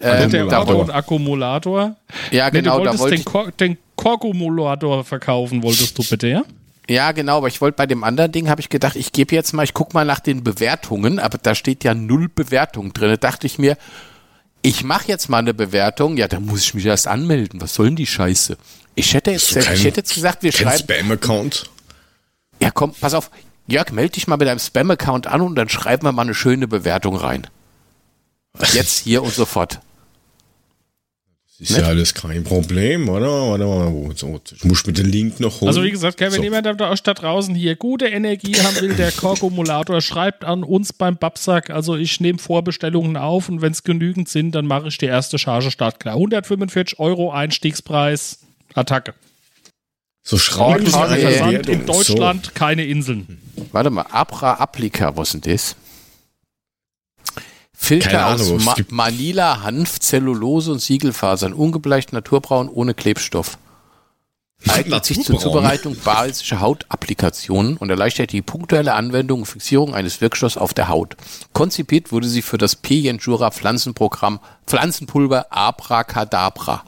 Ähm, 0.00 0.30
der 0.30 0.46
Akku 0.52 0.82
Akkumulator. 0.82 1.96
Ja, 2.30 2.48
genau. 2.50 2.78
Nee, 2.78 2.92
du 2.92 2.98
wolltest 2.98 3.26
den, 3.26 3.32
Ko 3.32 3.50
den 3.50 3.78
Korkumulator 3.96 5.04
verkaufen, 5.04 5.62
wolltest 5.62 5.98
du 5.98 6.04
bitte, 6.04 6.28
ja? 6.28 6.44
Ja, 6.88 7.10
genau, 7.12 7.38
aber 7.38 7.48
ich 7.48 7.60
wollte 7.60 7.76
bei 7.76 7.86
dem 7.86 8.04
anderen 8.04 8.30
Ding, 8.30 8.48
habe 8.48 8.60
ich 8.60 8.68
gedacht, 8.68 8.94
ich 8.94 9.12
gebe 9.12 9.34
jetzt 9.34 9.52
mal, 9.52 9.64
ich 9.64 9.74
gucke 9.74 9.92
mal 9.94 10.04
nach 10.04 10.20
den 10.20 10.44
Bewertungen, 10.44 11.18
aber 11.18 11.38
da 11.38 11.54
steht 11.54 11.82
ja 11.82 11.94
null 11.94 12.28
Bewertung 12.28 12.92
drin. 12.92 13.08
Da 13.08 13.16
dachte 13.16 13.46
ich 13.46 13.58
mir, 13.58 13.76
ich 14.62 14.84
mache 14.84 15.08
jetzt 15.08 15.28
mal 15.28 15.38
eine 15.38 15.54
Bewertung, 15.54 16.16
ja, 16.16 16.28
da 16.28 16.38
muss 16.38 16.60
ich 16.60 16.74
mich 16.74 16.86
erst 16.86 17.08
anmelden. 17.08 17.60
Was 17.60 17.74
soll 17.74 17.86
denn 17.86 17.96
die 17.96 18.06
Scheiße? 18.06 18.56
Ich 18.94 19.14
hätte 19.14 19.32
jetzt, 19.32 19.52
kein, 19.52 19.74
ich 19.74 19.84
hätte 19.84 19.98
jetzt 19.98 20.14
gesagt, 20.14 20.42
wir 20.42 20.52
schreiben. 20.52 20.78
Spam-Account. 20.78 21.70
Ja, 22.60 22.70
komm, 22.70 22.94
pass 22.94 23.14
auf. 23.14 23.30
Jörg, 23.66 23.90
melde 23.90 24.12
dich 24.12 24.28
mal 24.28 24.36
mit 24.36 24.46
deinem 24.46 24.60
Spam-Account 24.60 25.26
an 25.26 25.40
und 25.40 25.56
dann 25.56 25.68
schreiben 25.68 26.04
wir 26.04 26.12
mal 26.12 26.22
eine 26.22 26.34
schöne 26.34 26.68
Bewertung 26.68 27.16
rein. 27.16 27.48
Jetzt, 28.72 29.00
hier 29.00 29.22
und 29.22 29.34
sofort. 29.34 29.80
Das 31.58 31.70
ist 31.70 31.76
Nicht? 31.76 31.84
ja 31.84 31.88
alles 31.88 32.12
kein 32.12 32.44
Problem, 32.44 33.08
oder? 33.08 33.28
Warte 33.28 33.64
mal, 33.64 34.14
so, 34.14 34.38
ich 34.54 34.64
muss 34.64 34.84
mit 34.84 34.98
dem 34.98 35.06
Link 35.06 35.40
noch 35.40 35.62
holen. 35.62 35.68
Also 35.68 35.82
wie 35.82 35.90
gesagt, 35.90 36.20
wenn 36.20 36.30
so. 36.30 36.42
jemand 36.42 36.66
da 36.66 36.74
draußen 36.74 37.54
hier 37.54 37.76
gute 37.76 38.08
Energie 38.08 38.54
haben 38.56 38.78
will, 38.82 38.94
der 38.94 39.10
Korkumulator, 39.16 40.02
schreibt 40.02 40.44
an 40.44 40.64
uns 40.64 40.92
beim 40.92 41.16
Babsack. 41.16 41.70
Also 41.70 41.96
ich 41.96 42.20
nehme 42.20 42.38
Vorbestellungen 42.38 43.16
auf 43.16 43.48
und 43.48 43.62
wenn 43.62 43.72
es 43.72 43.84
genügend 43.84 44.28
sind, 44.28 44.54
dann 44.54 44.66
mache 44.66 44.88
ich 44.88 44.98
die 44.98 45.06
erste 45.06 45.38
Charge 45.38 45.70
startklar. 45.70 46.16
145 46.16 46.98
Euro 46.98 47.32
Einstiegspreis, 47.32 48.40
Attacke. 48.74 49.14
So 50.22 50.36
schreiben 50.36 50.86
Versand 50.86 51.68
in 51.68 51.86
Deutschland, 51.86 52.46
so. 52.46 52.52
keine 52.52 52.84
Inseln. 52.84 53.38
Warte 53.72 53.88
mal, 53.88 54.04
Abra 54.10 54.54
Applica, 54.54 55.16
was 55.16 55.32
ist 55.32 55.46
denn 55.46 55.52
das? 55.52 55.76
Filter 57.78 58.26
Ahnung, 58.26 58.56
aus 58.56 58.64
Ma 58.64 58.74
Manila, 58.88 59.62
Hanf, 59.62 60.00
Zellulose 60.00 60.72
und 60.72 60.80
Siegelfasern, 60.80 61.52
ungebleicht 61.52 62.12
naturbraun 62.12 62.68
ohne 62.68 62.94
Klebstoff. 62.94 63.58
Eignet 64.66 65.04
sich 65.04 65.22
zur 65.22 65.38
Zubereitung 65.38 65.96
basischer 66.02 66.60
Hautapplikationen 66.60 67.76
und 67.76 67.90
erleichtert 67.90 68.32
die 68.32 68.42
punktuelle 68.42 68.94
Anwendung 68.94 69.40
und 69.40 69.46
Fixierung 69.46 69.94
eines 69.94 70.20
Wirkstoffs 70.20 70.56
auf 70.56 70.74
der 70.74 70.88
Haut. 70.88 71.16
Konzipiert 71.52 72.10
wurde 72.10 72.26
sie 72.26 72.42
für 72.42 72.58
das 72.58 72.74
P-Jenjura 72.74 73.50
Pflanzenprogramm 73.50 74.40
Pflanzenpulver 74.66 75.46
Abracadabra. 75.50 76.82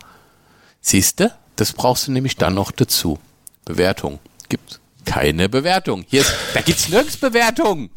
Siehste, 0.80 1.32
das 1.56 1.72
brauchst 1.74 2.08
du 2.08 2.12
nämlich 2.12 2.36
dann 2.36 2.54
noch 2.54 2.72
dazu. 2.72 3.18
Bewertung. 3.64 4.18
Gibt 4.48 4.80
keine 5.04 5.48
Bewertung. 5.48 6.04
Hier 6.08 6.22
ist, 6.22 6.34
da 6.54 6.62
gibt's 6.62 6.88
nirgends 6.88 7.18
Bewertung. 7.18 7.90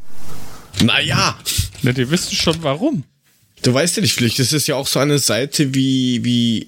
Naja. 0.84 1.38
Na, 1.82 1.91
die 1.91 2.09
wissen 2.09 2.36
schon 2.36 2.61
warum. 2.63 3.03
Du 3.61 3.74
weißt 3.74 3.97
ja 3.97 4.01
nicht, 4.01 4.13
vielleicht 4.13 4.39
ist 4.39 4.53
es 4.53 4.67
ja 4.67 4.76
auch 4.76 4.88
so 4.88 4.99
eine 4.99 5.19
Seite 5.19 5.74
wie, 5.76 6.24
wie 6.24 6.67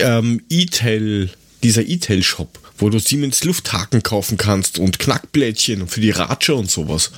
ähm, 0.00 0.42
E-Tail, 0.48 1.30
dieser 1.62 1.82
E-Tail-Shop, 1.82 2.58
wo 2.78 2.90
du 2.90 2.98
Siemens 2.98 3.44
Lufthaken 3.44 4.02
kaufen 4.02 4.38
kannst 4.38 4.78
und 4.78 4.98
Knackblättchen 4.98 5.86
für 5.86 6.00
die 6.00 6.10
Ratsche 6.10 6.54
und 6.54 6.70
sowas. 6.70 7.12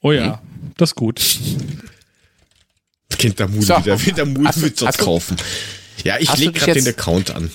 Oh 0.00 0.12
ja, 0.12 0.40
hm? 0.40 0.72
das 0.76 0.90
ist 0.90 0.94
gut. 0.94 1.20
Kennt 3.18 3.38
der 3.38 3.48
Mut 3.48 3.64
so, 3.64 3.76
wieder. 3.78 3.96
Der 3.96 4.26
Mut 4.26 4.60
wird 4.60 4.80
das 4.80 4.98
kaufen. 4.98 5.36
Ja, 6.04 6.18
ich 6.18 6.34
lege 6.36 6.52
gerade 6.52 6.74
den 6.74 6.88
Account 6.88 7.30
an. 7.30 7.50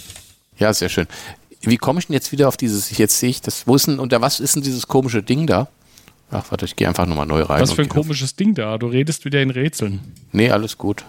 Ja, 0.59 0.73
sehr 0.73 0.89
schön. 0.89 1.07
Wie 1.61 1.77
komme 1.77 1.99
ich 1.99 2.07
denn 2.07 2.13
jetzt 2.13 2.31
wieder 2.31 2.47
auf 2.47 2.57
dieses, 2.57 2.97
jetzt 2.97 3.19
sehe 3.19 3.29
ich 3.29 3.41
das, 3.41 3.65
wo 3.65 3.75
ist 3.75 3.87
denn, 3.87 3.99
unter 3.99 4.19
was 4.19 4.39
ist 4.41 4.55
denn 4.55 4.63
dieses 4.63 4.87
komische 4.87 5.23
Ding 5.23 5.47
da? 5.47 5.69
Ach, 6.31 6.49
warte, 6.49 6.65
ich 6.65 6.75
gehe 6.75 6.87
einfach 6.87 7.05
nochmal 7.05 7.25
neu 7.27 7.41
rein. 7.43 7.61
Was 7.61 7.73
für 7.73 7.81
ein 7.83 7.87
gehe 7.89 7.91
auf- 7.99 8.05
komisches 8.07 8.35
Ding 8.35 8.55
da. 8.55 8.77
Du 8.77 8.87
redest 8.87 9.23
wieder 9.25 9.41
in 9.41 9.51
Rätseln. 9.51 9.99
Nee, 10.31 10.49
alles 10.49 10.77
gut. 10.77 11.05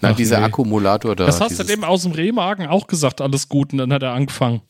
Na, 0.00 0.10
Ach, 0.10 0.16
dieser 0.16 0.38
nee. 0.38 0.44
Akkumulator 0.46 1.16
da. 1.16 1.26
das 1.26 1.40
hast 1.40 1.58
du 1.58 1.64
dem 1.64 1.82
aus 1.84 2.02
dem 2.02 2.12
Rehmagen 2.12 2.66
auch 2.66 2.86
gesagt, 2.86 3.20
alles 3.20 3.48
gut. 3.48 3.72
Und 3.72 3.78
dann 3.78 3.92
hat 3.92 4.02
er 4.02 4.12
angefangen. 4.12 4.60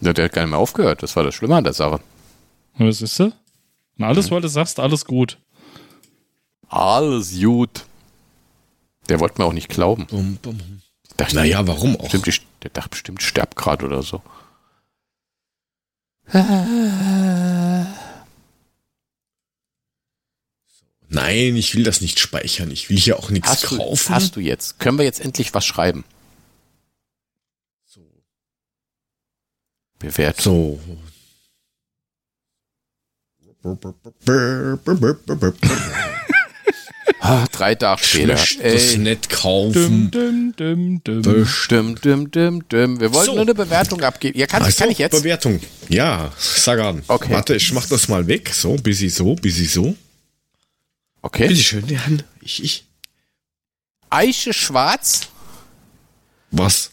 Ja, 0.00 0.12
der 0.12 0.26
hat 0.26 0.32
gar 0.32 0.42
nicht 0.42 0.50
mehr 0.50 0.58
aufgehört. 0.58 1.02
Das 1.02 1.14
war 1.16 1.24
das 1.24 1.34
Schlimme 1.34 1.56
an 1.56 1.64
der 1.64 1.72
Sache. 1.72 2.00
Was 2.78 3.02
ist 3.02 3.18
du? 3.18 3.32
Und 3.98 4.04
alles, 4.04 4.30
weil 4.30 4.40
du 4.40 4.48
sagst, 4.48 4.78
alles 4.78 5.04
gut. 5.04 5.38
Alles 6.68 7.38
gut. 7.40 7.84
Der 9.08 9.18
wollte 9.20 9.40
mir 9.42 9.46
auch 9.48 9.52
nicht 9.52 9.68
glauben. 9.68 10.06
Bum, 10.06 10.38
bum, 10.40 10.58
dachte, 11.16 11.34
Naja, 11.34 11.66
warum 11.66 11.96
auch? 11.96 12.02
Bestimmt, 12.02 12.28
ich- 12.28 12.46
der 12.62 12.70
dachte 12.70 12.90
bestimmt, 12.90 13.20
ich 13.22 13.26
sterb 13.28 13.56
gerade 13.56 13.84
oder 13.86 14.02
so. 14.02 14.22
Nein, 21.08 21.56
ich 21.56 21.74
will 21.74 21.84
das 21.84 22.00
nicht 22.02 22.18
speichern. 22.20 22.70
Ich 22.70 22.90
will 22.90 22.98
hier 22.98 23.18
auch 23.18 23.30
nichts 23.30 23.48
Hast 23.48 23.70
du, 23.70 23.78
kaufen. 23.78 24.14
hast 24.14 24.36
du 24.36 24.40
jetzt? 24.40 24.78
Können 24.78 24.98
wir 24.98 25.04
jetzt 25.04 25.20
endlich 25.20 25.54
was 25.54 25.64
schreiben? 25.64 26.04
so. 27.86 28.00
Bewertung. 29.98 30.78
so. 30.84 30.98
Ah, 37.20 37.46
drei 37.52 37.74
Tage 37.74 38.02
später. 38.04 38.34
Das 38.34 38.96
nicht 38.96 39.28
kaufen. 39.30 40.10
düm, 40.10 40.54
düm, 40.56 41.02
düm. 41.04 41.22
Düm, 41.68 41.94
düm, 42.00 42.30
düm, 42.30 42.68
düm. 42.68 43.00
Wir 43.00 43.12
wollten 43.12 43.26
So. 43.26 43.32
nur 43.32 43.42
eine 43.42 43.54
Bewertung 43.54 44.02
abgeben. 44.02 44.38
Ja, 44.38 44.46
kann, 44.46 44.62
Also, 44.62 44.78
kann 44.78 44.90
ich 44.90 44.98
jetzt? 44.98 45.12
Bewertung. 45.12 45.60
Ja, 45.88 46.32
sag 46.38 46.78
an. 46.80 47.02
Okay. 47.08 47.32
Warte, 47.32 47.56
ich 47.56 47.72
mach 47.72 47.86
das 47.86 48.08
mal 48.08 48.26
weg. 48.26 48.50
So, 48.54 48.76
busy 48.76 49.08
so, 49.08 49.34
busy 49.34 49.66
so. 49.66 49.96
Okay. 51.22 51.48
Bitte 51.48 51.60
schön, 51.62 51.88
Jan. 51.88 52.22
Ich, 52.40 52.62
ich. 52.62 52.84
Eiche 54.10 54.52
schwarz. 54.52 55.28
Was? 56.50 56.90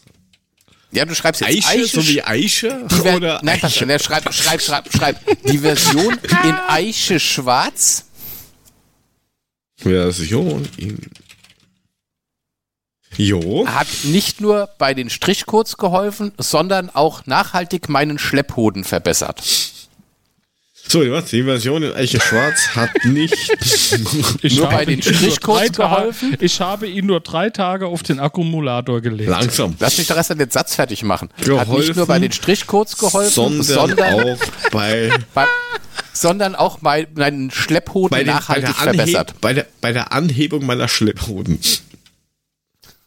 Ja, 0.92 1.04
du 1.04 1.14
schreibst 1.14 1.40
jetzt 1.42 1.66
Eiche, 1.68 1.86
so 1.86 2.06
wie 2.06 2.22
Eiche? 2.22 2.86
Oder 3.14 3.40
Nein, 3.42 3.56
Eiche? 3.62 3.66
auf, 3.66 3.86
ne, 3.86 3.98
schreib, 3.98 4.32
schreib, 4.32 4.60
schreib, 4.60 4.92
schreib. 4.92 5.42
Die 5.44 5.58
Version 5.58 6.18
in 6.44 6.54
Eiche 6.68 7.20
schwarz. 7.20 8.06
Version 9.76 10.68
in. 10.76 10.98
Jo. 13.18 13.66
hat 13.66 13.86
nicht 14.04 14.40
nur 14.42 14.68
bei 14.78 14.92
den 14.92 15.08
Strichcodes 15.08 15.78
geholfen, 15.78 16.32
sondern 16.36 16.90
auch 16.90 17.24
nachhaltig 17.24 17.88
meinen 17.88 18.18
Schlepphoden 18.18 18.84
verbessert. 18.84 19.42
So, 20.88 21.00
was? 21.10 21.30
Die 21.30 21.42
Version 21.42 21.82
in 21.82 21.92
Eiche 21.92 22.20
Schwarz 22.20 22.68
hat 22.74 22.90
nicht. 23.04 23.34
Ich 24.42 24.56
Nur 24.56 24.68
bei 24.68 24.84
den 24.84 25.02
Strichcodes 25.02 25.72
geholfen? 25.72 26.36
Ich 26.40 26.60
habe 26.60 26.86
ihn 26.86 27.06
nur 27.06 27.20
drei 27.20 27.50
Tage 27.50 27.86
auf 27.86 28.02
den 28.02 28.20
Akkumulator 28.20 29.00
gelegt. 29.00 29.28
langsam. 29.28 29.74
Lass 29.78 29.98
mich 29.98 30.06
doch 30.06 30.16
erst 30.16 30.30
an 30.30 30.38
den 30.38 30.50
Satz 30.50 30.74
fertig 30.74 31.02
machen. 31.02 31.30
Hat 31.36 31.44
Geholfen, 31.44 31.78
nicht 31.78 31.96
nur 31.96 32.06
bei 32.06 32.18
den 32.18 32.32
Strichcodes 32.32 32.96
geholfen, 32.96 33.30
sondern, 33.30 33.62
sondern, 33.62 33.98
auch 34.14 34.38
bei, 34.70 35.10
bei, 35.34 35.46
sondern 36.12 36.54
auch 36.54 36.78
bei 36.78 37.06
meinen 37.14 37.50
Schlepphoden 37.50 38.10
bei, 38.10 38.24
den, 38.24 38.26
bei, 38.26 38.32
nachhaltig 38.34 38.66
der 38.66 38.74
verbessert. 38.74 39.34
Bei, 39.40 39.52
der, 39.54 39.66
bei 39.80 39.92
der 39.92 40.12
Anhebung 40.12 40.64
meiner 40.66 40.88
Schlepphoden. 40.88 41.58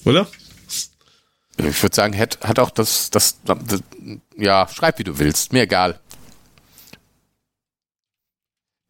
Oder? 0.05 0.27
Ich 1.57 1.83
würde 1.83 1.95
sagen, 1.95 2.17
hat, 2.17 2.39
hat 2.43 2.59
auch 2.59 2.71
das, 2.71 3.09
das, 3.09 3.37
das, 3.45 3.57
ja, 4.37 4.67
schreib 4.73 4.99
wie 4.99 5.03
du 5.03 5.19
willst, 5.19 5.53
mir 5.53 5.63
egal. 5.63 5.99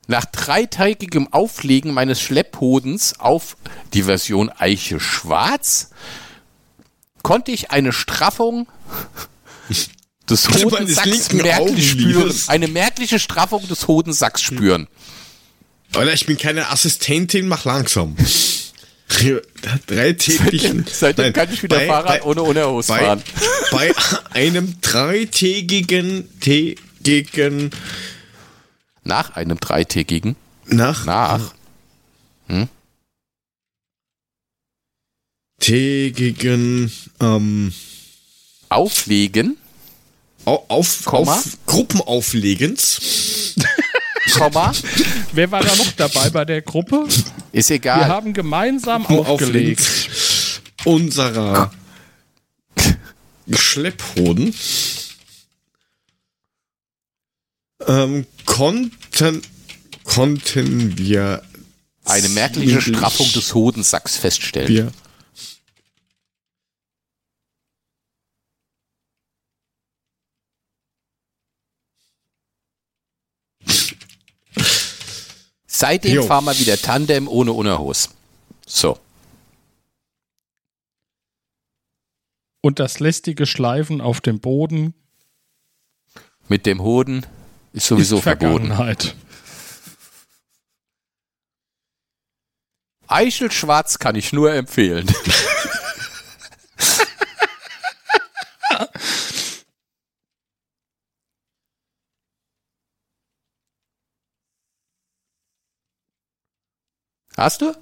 Nach 0.09 0.25
dreitägigem 0.25 1.31
Auflegen 1.31 1.93
meines 1.93 2.19
Schlepphodens 2.19 3.19
auf 3.19 3.55
die 3.93 4.01
Version 4.01 4.49
Eiche 4.49 4.99
Schwarz 4.99 5.91
konnte 7.21 7.51
ich 7.51 7.69
eine 7.69 7.93
Straffung 7.93 8.67
des 10.27 10.49
Hodensacks 10.49 11.31
merklich 11.31 11.91
spüren. 11.91 12.33
Eine 12.47 12.67
merkliche 12.67 13.19
Straffung 13.19 13.67
des 13.67 13.87
Hodensacks 13.87 14.41
spüren. 14.41 14.87
Oder 15.95 16.11
ich 16.11 16.25
bin 16.25 16.39
keine 16.39 16.71
Assistentin, 16.71 17.47
mach 17.47 17.65
langsam. 17.65 18.15
Dreitägigen. 19.85 20.85
Seitdem 20.91 21.25
Nein, 21.25 21.33
kann 21.33 21.53
ich 21.53 21.61
wieder 21.61 21.77
bei- 21.77 21.85
Fahrrad 21.87 22.07
bei- 22.07 22.23
ohne 22.23 22.41
Unterhose 22.41 22.87
bei, 22.93 22.99
fahren. 22.99 23.21
bei 23.71 23.91
einem 24.31 24.81
dreitägigen 24.81 26.27
tägigen 26.39 27.69
Nach 29.03 29.35
einem 29.35 29.59
dreitägigen, 29.59 30.35
nach 30.67 31.05
nach, 31.05 31.53
tägigen 35.59 36.91
ähm, 37.19 37.73
Auflegen, 38.69 39.57
au- 40.45 40.63
auf, 40.67 41.03
Komma? 41.05 41.33
auf 41.35 41.57
Gruppenauflegens. 41.65 43.55
Komma, 44.33 44.71
Wer 45.33 45.51
war 45.51 45.61
da 45.63 45.75
noch 45.75 45.91
dabei 45.93 46.29
bei 46.29 46.45
der 46.45 46.61
Gruppe? 46.61 47.07
ist 47.51 47.69
Wir 47.69 47.77
egal. 47.77 48.07
haben 48.07 48.33
gemeinsam 48.33 49.05
aufgelegt. 49.05 49.81
Unserer 50.85 51.71
Schlepphoden 53.51 54.53
ähm, 57.87 58.25
konnten 58.45 59.41
konnten 60.03 60.97
wir 60.97 61.43
Eine 62.05 62.29
merkliche 62.29 62.81
Straffung 62.81 63.31
des 63.33 63.53
Hodensacks 63.53 64.17
feststellen. 64.17 64.67
wir 64.69 64.91
Seitdem 75.67 76.15
Jo. 76.15 76.23
fahren 76.23 76.43
wir 76.45 76.59
wieder 76.59 76.77
Tandem 76.77 77.27
ohne 77.27 77.53
Unterhose. 77.53 78.09
So. 78.65 78.99
Und 82.61 82.79
das 82.79 82.99
lästige 82.99 83.45
Schleifen 83.45 84.01
auf 84.01 84.19
dem 84.19 84.39
Boden 84.41 84.93
Mit 86.49 86.65
dem 86.65 86.81
Hoden 86.81 87.25
ist 87.73 87.87
sowieso 87.87 88.17
ist 88.17 88.23
verboten. 88.23 88.71
Eichelschwarz 93.07 93.97
kann 93.97 94.15
ich 94.15 94.33
nur 94.33 94.53
empfehlen. 94.53 95.07
Hast 107.35 107.61
du? 107.61 107.73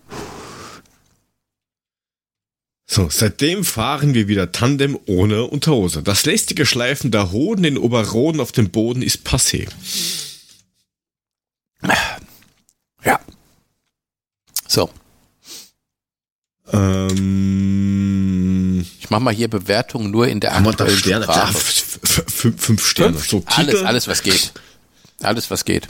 So, 2.89 3.09
seitdem 3.09 3.65
fahren 3.65 4.13
wir 4.13 4.29
wieder 4.29 4.53
Tandem 4.53 4.97
ohne 5.07 5.43
Unterhose. 5.43 6.01
Das 6.03 6.25
lästige 6.25 6.65
Schleifen 6.65 7.11
der 7.11 7.33
Hoden 7.33 7.65
in 7.65 7.77
Oberroden 7.77 8.39
auf 8.39 8.53
dem 8.53 8.69
Boden 8.69 9.01
ist 9.01 9.27
passé. 9.27 9.67
Ja. 13.03 13.19
So. 14.67 14.89
Ähm, 16.71 17.25
Ich 18.99 19.09
mache 19.09 19.21
mal 19.21 19.33
hier 19.33 19.49
Bewertungen 19.49 20.09
nur 20.11 20.27
in 20.29 20.39
der 20.39 20.53
wir 20.57 20.63
da 20.63 20.69
aktuellen 20.85 20.97
Sterne? 20.97 21.25
Sprache. 21.25 21.57
f- 21.57 22.23
fünf, 22.27 22.61
fünf 22.61 22.85
Sterne. 22.87 23.17
Fünf? 23.17 23.29
So, 23.29 23.43
Alles, 23.47 23.83
alles, 23.83 24.07
was 24.07 24.23
geht. 24.23 24.53
Alles, 25.21 25.51
was 25.51 25.65
geht. 25.65 25.89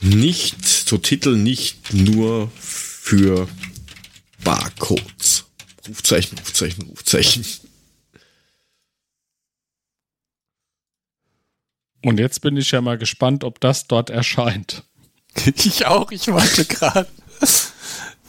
nicht, 0.00 0.64
so 0.66 0.96
Titel 0.98 1.36
nicht 1.36 1.92
nur 1.94 2.50
für 2.58 3.46
Barcodes. 4.44 5.44
Rufzeichen, 5.88 6.38
Rufzeichen, 6.38 6.82
Rufzeichen. 6.90 7.44
Und 12.04 12.18
jetzt 12.18 12.40
bin 12.40 12.56
ich 12.56 12.70
ja 12.70 12.80
mal 12.80 12.98
gespannt, 12.98 13.44
ob 13.44 13.60
das 13.60 13.86
dort 13.86 14.10
erscheint. 14.10 14.84
Ich 15.56 15.86
auch, 15.86 16.10
ich 16.10 16.28
warte 16.28 16.66
gerade. 16.66 17.08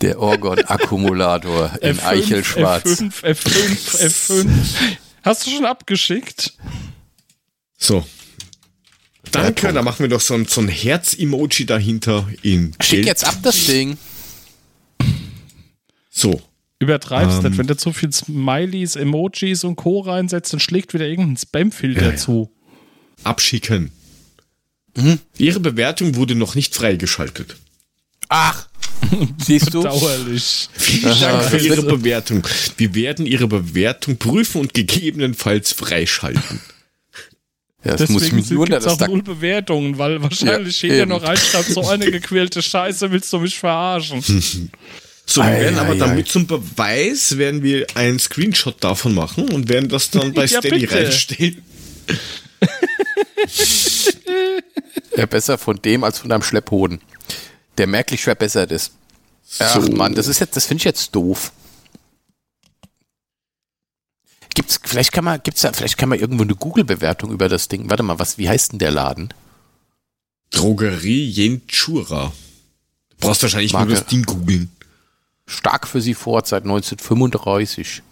Der 0.01 0.19
Orgon-Akkumulator 0.19 1.77
in 1.81 1.99
Eichelschwarz. 1.99 2.85
F5, 2.85 3.23
F5, 3.23 4.05
F5. 4.05 4.47
Hast 5.21 5.45
du 5.45 5.51
schon 5.51 5.65
abgeschickt? 5.65 6.53
So. 7.77 8.05
Danke, 9.31 9.73
da 9.73 9.81
machen 9.81 9.99
wir 9.99 10.07
doch 10.07 10.21
so 10.21 10.33
ein, 10.33 10.45
so 10.45 10.61
ein 10.61 10.69
Herz-Emoji 10.69 11.65
dahinter 11.65 12.27
in 12.41 12.73
Schick 12.79 13.05
jetzt 13.05 13.25
ab 13.25 13.37
das 13.41 13.65
Ding. 13.65 13.97
So. 16.15 16.41
Übertreibst 16.79 17.37
Ähm. 17.39 17.49
nicht. 17.49 17.57
Wenn 17.57 17.67
du 17.67 17.75
zu 17.75 17.91
viel 17.91 18.11
Smileys, 18.11 18.95
Emojis 18.95 19.63
und 19.63 19.75
Co. 19.77 20.01
reinsetzt, 20.01 20.53
dann 20.53 20.59
schlägt 20.59 20.93
wieder 20.93 21.07
irgendein 21.07 21.37
Spam-Filter 21.37 22.01
Ja, 22.03 22.09
ja. 22.11 22.15
zu. 22.15 22.51
Abschicken. 23.23 23.91
Ihre 25.37 25.59
Bewertung 25.59 26.15
wurde 26.15 26.35
noch 26.35 26.53
nicht 26.55 26.75
freigeschaltet. 26.75 27.55
Ach, 28.29 28.67
siehst 29.43 29.73
du? 29.73 29.81
Dauerlich. 29.81 30.69
Vielen 30.73 31.19
Dank 31.19 31.43
für 31.45 31.57
Ihre 31.57 31.81
Bewertung. 31.97 32.45
Wir 32.77 32.93
werden 32.93 33.25
Ihre 33.25 33.47
Bewertung 33.47 34.17
prüfen 34.17 34.61
und 34.61 34.73
gegebenenfalls 34.75 35.71
freischalten. 35.71 36.61
Ja, 37.83 37.95
das 37.95 38.09
muss 38.09 38.21
Deswegen 38.21 38.37
mich 38.37 38.49
nur, 38.51 38.65
gibt 38.65 38.77
es 38.77 38.83
dass 38.83 38.93
auch 38.93 38.97
da, 38.97 39.07
null 39.07 39.23
Bewertungen, 39.23 39.97
weil 39.97 40.21
wahrscheinlich 40.21 40.81
Ja, 40.83 40.89
jeder 40.89 41.01
eben. 41.03 41.09
noch 41.09 41.23
reinschreibt, 41.23 41.69
so 41.69 41.87
eine 41.87 42.11
gequälte 42.11 42.61
Scheiße, 42.61 43.11
willst 43.11 43.33
du 43.33 43.39
mich 43.39 43.57
verarschen? 43.57 44.23
So, 45.25 45.41
wir 45.41 45.51
werden 45.51 45.79
aber 45.79 45.95
damit 45.95 46.27
zum 46.27 46.47
Beweis, 46.47 47.37
werden 47.37 47.63
wir 47.63 47.87
einen 47.95 48.19
Screenshot 48.19 48.83
davon 48.83 49.13
machen 49.13 49.49
und 49.49 49.69
werden 49.69 49.89
das 49.89 50.09
dann 50.09 50.33
bei 50.33 50.45
Ja, 50.45 50.59
Steady 50.59 50.79
bitte. 50.81 50.95
reinstellen. 50.95 51.63
ja, 55.17 55.25
besser 55.25 55.57
von 55.57 55.81
dem 55.81 56.03
als 56.03 56.19
von 56.19 56.29
deinem 56.29 56.43
Schlepphoden, 56.43 56.99
der 57.77 57.87
merklich 57.87 58.23
verbessert 58.23 58.71
ist. 58.71 58.93
Ach 59.59 59.81
So. 59.81 59.91
Mann, 59.91 60.15
das 60.15 60.27
ist 60.27 60.39
jetzt, 60.39 60.55
das 60.55 60.65
finde 60.65 60.81
ich 60.81 60.85
jetzt 60.85 61.13
doof. 61.15 61.51
Gibt's, 64.55 64.79
vielleicht 64.83 65.11
kann 65.13 65.23
man, 65.23 65.41
gibt's 65.41 65.61
da, 65.61 65.73
vielleicht 65.73 65.97
kann 65.97 66.09
man 66.09 66.19
irgendwo 66.19 66.43
eine 66.43 66.55
Google-Bewertung 66.55 67.31
über 67.31 67.49
das 67.49 67.69
Ding. 67.69 67.89
Warte 67.89 68.03
mal, 68.03 68.19
was, 68.19 68.37
wie 68.37 68.49
heißt 68.49 68.73
denn 68.73 68.79
der 68.79 68.91
Laden? 68.91 69.33
Drogerie 70.51 71.25
Jenchura. 71.27 72.31
Du 73.09 73.15
brauchst 73.19 73.41
wahrscheinlich 73.41 73.73
Marke. 73.73 73.89
nur 73.89 73.97
das 73.99 74.07
Ding 74.07 74.23
googeln. 74.23 74.69
Stark 75.83 75.87
für 75.87 76.01
sie 76.01 76.13
fort 76.13 76.47
seit 76.47 76.63
1935. 76.63 78.03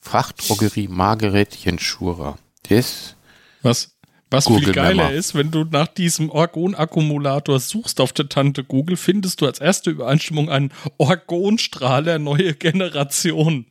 Fachdrogerie 0.00 0.88
Margaret 0.88 1.54
Jenschura. 1.54 2.38
Das, 2.68 3.14
Was, 3.62 3.96
was 4.30 4.46
Google 4.46 4.64
viel 4.64 4.72
geiler 4.72 5.12
ist, 5.12 5.34
wenn 5.34 5.50
du 5.50 5.64
nach 5.64 5.88
diesem 5.88 6.30
Orgonakkumulator 6.30 7.60
suchst 7.60 8.00
auf 8.00 8.12
der 8.12 8.28
Tante 8.28 8.64
Google, 8.64 8.96
findest 8.96 9.40
du 9.40 9.46
als 9.46 9.58
erste 9.58 9.90
Übereinstimmung 9.90 10.48
einen 10.48 10.72
Orgonstrahler 10.96 12.18
neue 12.18 12.54
Generation. 12.54 13.66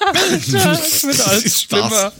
Alter, 0.00 0.36
das 0.52 1.04
wird 1.04 1.26
alles 1.26 1.62
schlimmer. 1.62 2.12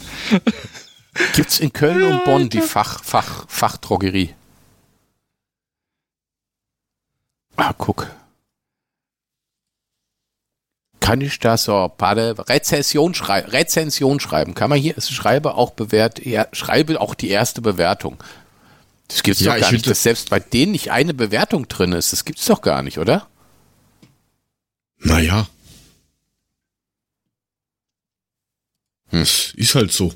gibt's 1.34 1.60
in 1.60 1.72
Köln 1.72 2.02
und 2.04 2.24
Bonn 2.24 2.48
die 2.48 2.62
Fach, 2.62 3.04
Fach, 3.04 3.44
Fachdrogerie. 3.48 4.34
Ah, 7.56 7.74
guck. 7.76 8.08
Kann 11.02 11.20
ich 11.20 11.40
da 11.40 11.56
so, 11.56 11.92
warte, 11.98 12.36
Rezension, 12.48 13.12
schrei 13.14 13.40
Rezension 13.40 14.20
schreiben? 14.20 14.54
Kann 14.54 14.70
man 14.70 14.78
hier, 14.78 14.96
es 14.96 15.10
schreibe 15.10 15.56
auch 15.56 15.72
bewert, 15.72 16.24
ja, 16.24 16.46
schreibe 16.52 17.00
auch 17.00 17.16
die 17.16 17.28
erste 17.28 17.60
Bewertung. 17.60 18.22
Das 19.08 19.24
gibt's 19.24 19.40
Ja, 19.40 19.54
doch 19.54 19.60
gar 19.60 19.72
nicht, 19.72 19.86
dass 19.86 20.04
selbst 20.04 20.30
bei 20.30 20.38
denen 20.38 20.72
nicht 20.72 20.92
eine 20.92 21.12
Bewertung 21.12 21.66
drin 21.66 21.92
ist. 21.92 22.12
Das 22.12 22.24
gibt's 22.24 22.46
doch 22.46 22.62
gar 22.62 22.82
nicht, 22.82 22.98
oder? 22.98 23.26
Naja. 24.98 25.48
Hm. 29.08 29.20
Das 29.20 29.52
ist 29.56 29.74
halt 29.74 29.90
so. 29.90 30.14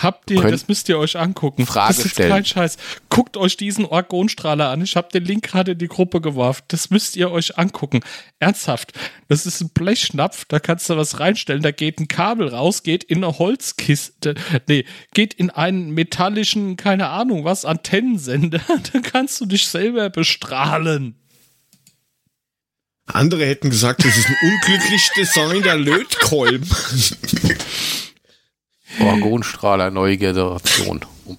Habt 0.00 0.30
ihr, 0.30 0.40
Könnt- 0.40 0.52
das 0.54 0.68
müsst 0.68 0.88
ihr 0.88 0.98
euch 0.98 1.16
angucken. 1.18 1.66
Frage 1.66 1.94
das 1.96 2.04
ist 2.06 2.12
stellen. 2.12 2.30
kein 2.30 2.44
Scheiß. 2.44 2.76
Guckt 3.08 3.36
euch 3.36 3.56
diesen 3.56 3.84
Orgonstrahler 3.84 4.68
an. 4.70 4.82
Ich 4.82 4.94
habe 4.96 5.08
den 5.12 5.24
Link 5.24 5.44
gerade 5.44 5.72
in 5.72 5.78
die 5.78 5.88
Gruppe 5.88 6.20
geworfen. 6.20 6.62
Das 6.68 6.90
müsst 6.90 7.16
ihr 7.16 7.30
euch 7.30 7.58
angucken. 7.58 8.00
Ernsthaft. 8.38 8.92
Das 9.28 9.44
ist 9.44 9.60
ein 9.60 9.70
Blechschnapf, 9.70 10.44
da 10.46 10.60
kannst 10.60 10.88
du 10.88 10.96
was 10.96 11.18
reinstellen. 11.20 11.62
Da 11.62 11.70
geht 11.72 11.98
ein 12.00 12.06
Kabel 12.08 12.48
raus, 12.48 12.82
geht 12.82 13.02
in 13.04 13.24
eine 13.24 13.38
Holzkiste. 13.38 14.34
Nee, 14.68 14.84
geht 15.14 15.34
in 15.34 15.50
einen 15.50 15.90
metallischen, 15.90 16.76
keine 16.76 17.08
Ahnung 17.08 17.44
was, 17.44 17.64
Antennensender. 17.64 18.60
Da 18.92 19.00
kannst 19.00 19.40
du 19.40 19.46
dich 19.46 19.66
selber 19.66 20.08
bestrahlen. 20.10 21.16
Andere 23.10 23.46
hätten 23.46 23.70
gesagt, 23.70 24.04
das 24.04 24.16
ist 24.18 24.28
ein 24.28 24.36
unglücklich 24.42 25.08
designter 25.16 25.76
Lötkolben. 25.76 26.68
Orgonstrahler, 29.00 29.90
neue 29.90 30.16
Generation. 30.16 31.04
Um, 31.24 31.38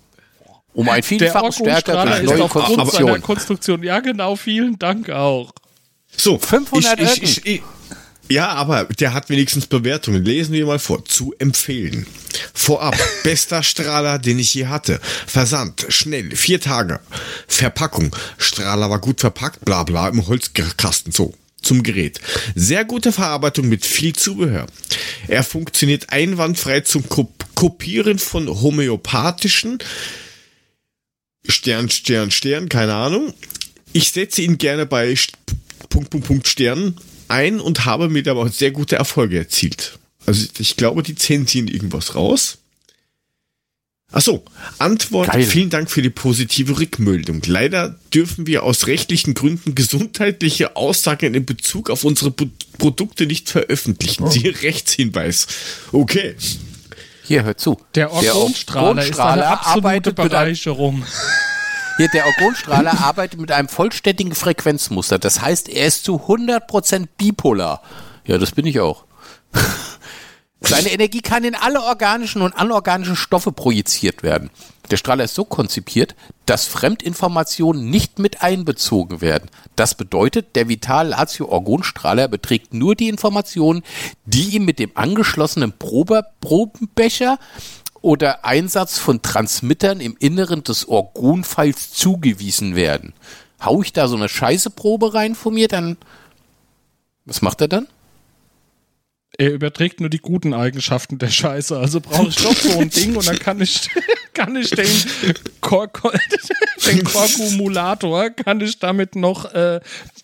um 0.74 0.90
ein 0.90 1.04
Vielfaches 1.04 1.56
stärker 1.56 2.06
durch 2.06 2.20
ist 2.20 2.26
neue 2.26 2.44
aufgrund 2.44 2.68
seiner 2.68 2.84
Konstruktion. 2.86 3.22
Konstruktion. 3.22 3.84
Ja, 3.84 4.00
genau. 4.00 4.36
Vielen 4.36 4.78
Dank 4.80 5.10
auch. 5.10 5.52
So, 6.16 6.38
500 6.38 7.00
ich, 7.00 7.08
ich, 7.08 7.24
ich, 7.24 7.46
ich, 7.46 7.62
Ja, 8.30 8.50
aber 8.50 8.86
der 8.86 9.14
hat 9.14 9.30
wenigstens 9.30 9.68
Bewertungen. 9.68 10.24
Lesen 10.24 10.54
wir 10.54 10.66
mal 10.66 10.80
vor. 10.80 11.04
Zu 11.06 11.34
empfehlen. 11.40 12.06
Vorab, 12.54 12.96
bester 13.24 13.64
Strahler, 13.64 14.20
den 14.20 14.40
ich 14.40 14.54
je 14.54 14.68
hatte. 14.68 15.00
Versand, 15.28 15.86
schnell, 15.90 16.36
vier 16.36 16.62
Tage. 16.62 17.00
Verpackung, 17.48 18.16
Strahler 18.38 18.90
war 18.90 19.00
gut 19.00 19.22
verpackt, 19.22 19.66
bla 19.66 19.84
bla, 19.84 20.10
im 20.10 20.28
Holzkasten, 20.28 21.12
so. 21.12 21.34
Zum 21.62 21.84
Gerät. 21.84 22.20
Sehr 22.56 22.86
gute 22.86 23.12
Verarbeitung 23.12 23.68
mit 23.68 23.86
viel 23.86 24.14
Zubehör. 24.14 24.68
Er 25.28 25.44
funktioniert 25.44 26.12
einwandfrei 26.12 26.82
zum 26.82 27.08
Ko 27.08 27.32
Kopieren 27.56 28.20
von 28.20 28.48
homöopathischen 28.48 29.80
Stern, 31.46 31.90
Stern, 31.90 32.32
Stern, 32.32 32.70
keine 32.70 32.94
Ahnung. 32.94 33.34
Ich 33.92 34.12
setze 34.12 34.42
ihn 34.42 34.58
gerne 34.58 34.86
bei 34.86 35.14
Punkt, 35.90 36.10
Punkt, 36.10 36.28
Punkt 36.28 36.48
Sternen 36.48 36.96
ein 37.28 37.60
und 37.60 37.86
habe 37.86 38.08
mir 38.08 38.24
dabei 38.24 38.48
sehr 38.50 38.72
gute 38.72 38.96
Erfolge 38.96 39.38
erzielt. 39.38 40.00
Also 40.26 40.48
ich 40.60 40.78
glaube, 40.78 41.04
die 41.04 41.16
zensieren 41.16 41.68
irgendwas 41.68 42.16
raus. 42.16 42.59
Achso, 44.12 44.44
Antwort, 44.80 45.32
Geil. 45.32 45.44
vielen 45.44 45.70
Dank 45.70 45.92
für 45.92 46.02
die 46.02 46.10
positive 46.10 46.80
Rückmeldung. 46.80 47.42
Leider 47.46 47.96
dürfen 48.12 48.48
wir 48.48 48.64
aus 48.64 48.88
rechtlichen 48.88 49.36
Gründen 49.36 49.76
gesundheitliche 49.76 50.76
Aussagen 50.76 51.36
in 51.36 51.46
Bezug 51.46 51.92
auf 51.92 52.04
unsere 52.04 52.32
Pro 52.32 52.48
Produkte 52.80 53.26
nicht 53.26 53.50
veröffentlichen. 53.50 54.32
Siehe 54.32 54.62
Rechtshinweis. 54.62 55.48
Okay. 55.92 56.36
Hier, 57.26 57.44
hört 57.44 57.60
zu. 57.60 57.78
Der 57.94 58.12
Orgonstrahler 58.12 59.04
ist 59.04 59.20
eine 59.20 59.46
absolute 59.48 59.86
arbeitet 59.86 60.18
mit 60.18 60.20
einem, 60.20 60.30
Bereicherung. 60.30 61.06
hier, 61.98 62.08
der 62.08 62.26
Orgonstrahler 62.26 63.00
arbeitet 63.02 63.40
mit 63.40 63.52
einem 63.52 63.68
vollständigen 63.68 64.34
Frequenzmuster. 64.34 65.20
Das 65.20 65.42
heißt, 65.42 65.68
er 65.68 65.88
ist 65.88 66.06
zu 66.06 66.16
100% 66.16 67.08
bipolar. 67.18 67.84
Ja, 68.26 68.38
das 68.38 68.52
bin 68.52 68.66
ich 68.66 68.80
auch. 68.80 69.04
Seine 70.62 70.92
Energie 70.92 71.22
kann 71.22 71.46
in 71.46 71.56
alle 71.56 71.82
organischen 71.82 72.42
und 72.42 72.54
anorganischen 72.54 73.16
Stoffe 73.16 73.52
projiziert 73.52 74.24
werden. 74.24 74.50
Der 74.92 74.98
Strahler 74.98 75.24
ist 75.24 75.36
so 75.36 75.46
konzipiert, 75.46 76.16
dass 76.46 76.66
Fremdinformationen 76.66 77.90
nicht 77.90 78.20
mit 78.20 78.42
einbezogen 78.42 79.22
werden. 79.22 79.50
Das 79.76 79.96
bedeutet, 79.96 80.56
der 80.56 80.68
Vital 80.68 81.10
Latio 81.10 81.48
Orgonstrahler 81.48 82.28
beträgt 82.28 82.74
nur 82.74 82.96
die 82.96 83.08
Informationen, 83.08 83.84
die 84.26 84.56
ihm 84.56 84.66
mit 84.66 84.80
dem 84.80 84.92
angeschlossenen 84.96 85.74
Probe 85.78 86.24
Probenbecher 86.42 87.40
oder 88.02 88.46
Einsatz 88.46 88.98
von 88.98 89.22
Transmittern 89.22 90.02
im 90.02 90.18
Inneren 90.20 90.64
des 90.64 90.88
Orgonpfeils 90.88 91.92
zugewiesen 91.94 92.76
werden. 92.76 93.14
Hau 93.62 93.82
ich 93.82 93.94
da 93.94 94.08
so 94.08 94.16
eine 94.16 94.30
Scheißeprobe 94.30 95.14
rein 95.14 95.36
von 95.36 95.54
mir, 95.54 95.68
dann 95.68 95.98
was 97.26 97.42
macht 97.42 97.62
er 97.62 97.68
dann? 97.68 97.88
Er 99.40 99.54
überträgt 99.54 100.02
nur 100.02 100.10
die 100.10 100.18
guten 100.18 100.54
Eigenschaften 100.54 101.18
der 101.18 101.30
Scheiße. 101.30 101.80
Also 101.80 102.02
brauche 102.02 102.28
ich 102.28 102.36
doch 102.36 102.54
so 102.54 102.78
ein 102.78 102.90
Ding 102.96 103.16
und 103.16 103.26
dann 103.26 103.40
kann 103.40 103.62
ich, 103.62 103.90
kann 104.34 104.54
ich 104.58 104.70
den, 104.70 104.86
Kor 105.62 105.88
den 106.86 107.04
Korkumulator, 107.06 108.32
kann 108.32 108.60
ich 108.60 108.80
damit 108.80 109.16
noch 109.16 109.46
äh, 109.54 109.80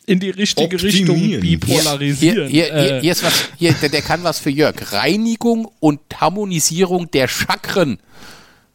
in 0.05 0.20
die 0.20 0.32
richtige 0.32 0.84
Richtung 0.84 1.16
Optimieren. 1.16 1.41
bipolarisieren. 1.41 2.49
Hier, 2.49 2.66
hier, 2.66 2.76
hier, 2.76 2.95
äh, 2.97 3.01
hier 3.01 3.11
ist 3.13 3.24
was, 3.24 3.49
hier, 3.55 3.72
der, 3.72 3.88
der 3.88 4.01
kann 4.01 4.26
was 4.26 4.39
für 4.39 4.49
Jörg. 4.49 4.76
Reinigung 4.91 5.72
und 5.80 6.01
Harmonisierung 6.13 7.09
der 7.09 7.30
Chakren. 7.30 7.99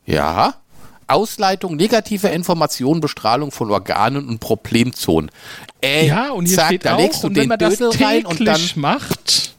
Ja. 0.06 0.54
Ausleitung 1.06 1.76
negativer 1.76 2.32
Informationen, 2.32 3.02
Bestrahlung 3.02 3.50
von 3.50 3.70
Organen 3.70 4.26
und 4.26 4.38
Problemzonen. 4.38 5.30
Äh, 5.82 6.06
ja, 6.06 6.30
und 6.30 6.46
hier 6.46 6.56
zack, 6.56 6.66
steht 6.68 6.86
da 6.86 6.94
auch, 6.94 6.98
legst 6.98 7.22
du 7.22 7.26
und 7.26 7.34
den 7.34 7.42
wenn 7.42 7.48
man 7.50 7.58
das 7.58 7.76
Dödel 7.76 8.02
rein 8.02 8.24
und 8.24 8.46
dann 8.46 8.60
macht, 8.76 9.54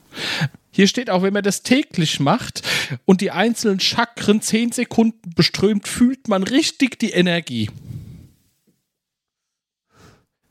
hier 0.72 0.88
steht 0.88 1.10
auch, 1.10 1.22
wenn 1.22 1.34
man 1.34 1.44
das 1.44 1.64
täglich 1.64 2.20
macht 2.20 2.64
und 3.06 3.22
die 3.22 3.32
einzelnen 3.32 3.80
Chakren 3.80 4.42
10 4.42 4.72
Sekunden 4.72 5.34
beströmt, 5.36 5.88
fühlt 5.88 6.28
man 6.28 6.44
richtig 6.44 6.98
die 7.00 7.12
Energie. 7.12 7.70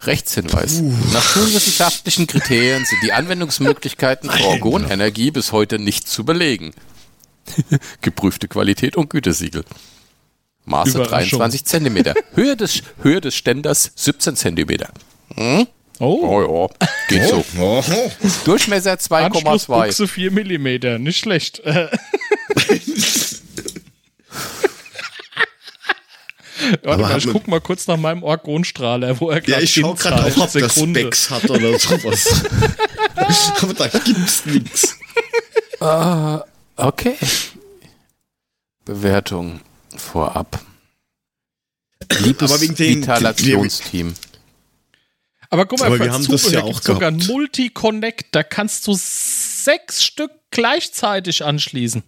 Rechtshinweis. 0.03 0.81
Nach 1.13 1.23
schulwissenschaftlichen 1.23 2.27
Kriterien 2.27 2.85
sind 2.85 3.03
die 3.03 3.13
Anwendungsmöglichkeiten 3.13 4.31
für 4.31 4.45
Orgonenergie 4.45 5.31
bis 5.31 5.53
heute 5.53 5.79
nicht 5.79 6.09
zu 6.09 6.25
belegen. 6.25 6.73
Geprüfte 8.01 8.49
Qualität 8.49 8.97
und 8.97 9.11
Gütesiegel. 9.11 9.65
Maße 10.65 10.99
Überraschung. 10.99 11.39
23 11.41 11.65
Zentimeter. 11.65 12.15
Höhe 12.35 12.57
des, 12.57 12.83
Höhe 13.03 13.21
des 13.21 13.35
Ständers 13.35 13.93
17 13.97 14.37
Zentimeter. 14.37 14.93
Hm? 15.35 15.67
Oh, 16.01 16.19
Oh 16.23 16.69
ja, 16.81 16.89
geht 17.09 17.29
so. 17.29 17.45
Oh. 17.59 17.85
Durchmesser 18.47 18.95
2,2. 18.95 19.25
Anschlussbuchse 19.27 20.09
4 20.09 20.31
mm, 20.33 21.03
nicht 21.03 21.19
schlecht. 21.19 21.63
Warte 26.83 27.03
mal, 27.03 27.19
ich 27.19 27.27
guck 27.27 27.49
mal 27.49 27.61
kurz 27.61 27.87
nach 27.87 27.97
meinem 27.99 28.23
Orgonstrahler, 28.23 29.21
wo 29.21 29.31
er 29.31 29.37
Ja, 29.37 29.43
gerade 29.43 29.65
ich 29.65 29.75
schau 29.75 29.95
gerade 29.95 30.25
auf, 30.25 30.37
ob 30.37 30.53
das 30.53 30.75
Sekunde. 30.75 31.01
Specs 31.01 31.31
hat 31.31 31.51
oder 31.51 31.79
sowas. 31.79 32.45
Aber 33.63 33.75
da 33.75 33.89
gibt's 33.89 34.47
nichts. 34.47 34.97
Okay. 36.77 37.17
Bewertung 38.85 39.61
vorab. 39.97 40.61
Liebes 42.21 42.51
Aber 42.51 42.61
wegen 42.61 42.79
Vitalationsteam. 42.79 44.15
Aber 45.51 45.67
guck 45.67 45.81
mal, 45.81 45.87
Aber 45.87 45.99
wir 45.99 46.13
haben 46.13 46.27
das 46.27 46.43
Zubehör 46.43 46.61
ja 46.61 46.65
auch 46.65 46.81
sogar 46.81 47.11
ein 47.11 47.19
gehabt. 47.19 47.33
Multi-Connect, 47.33 48.27
da 48.35 48.43
kannst 48.45 48.87
du 48.87 48.95
sechs 48.97 50.05
Stück 50.05 50.31
gleichzeitig 50.51 51.45
anschließen. 51.45 52.03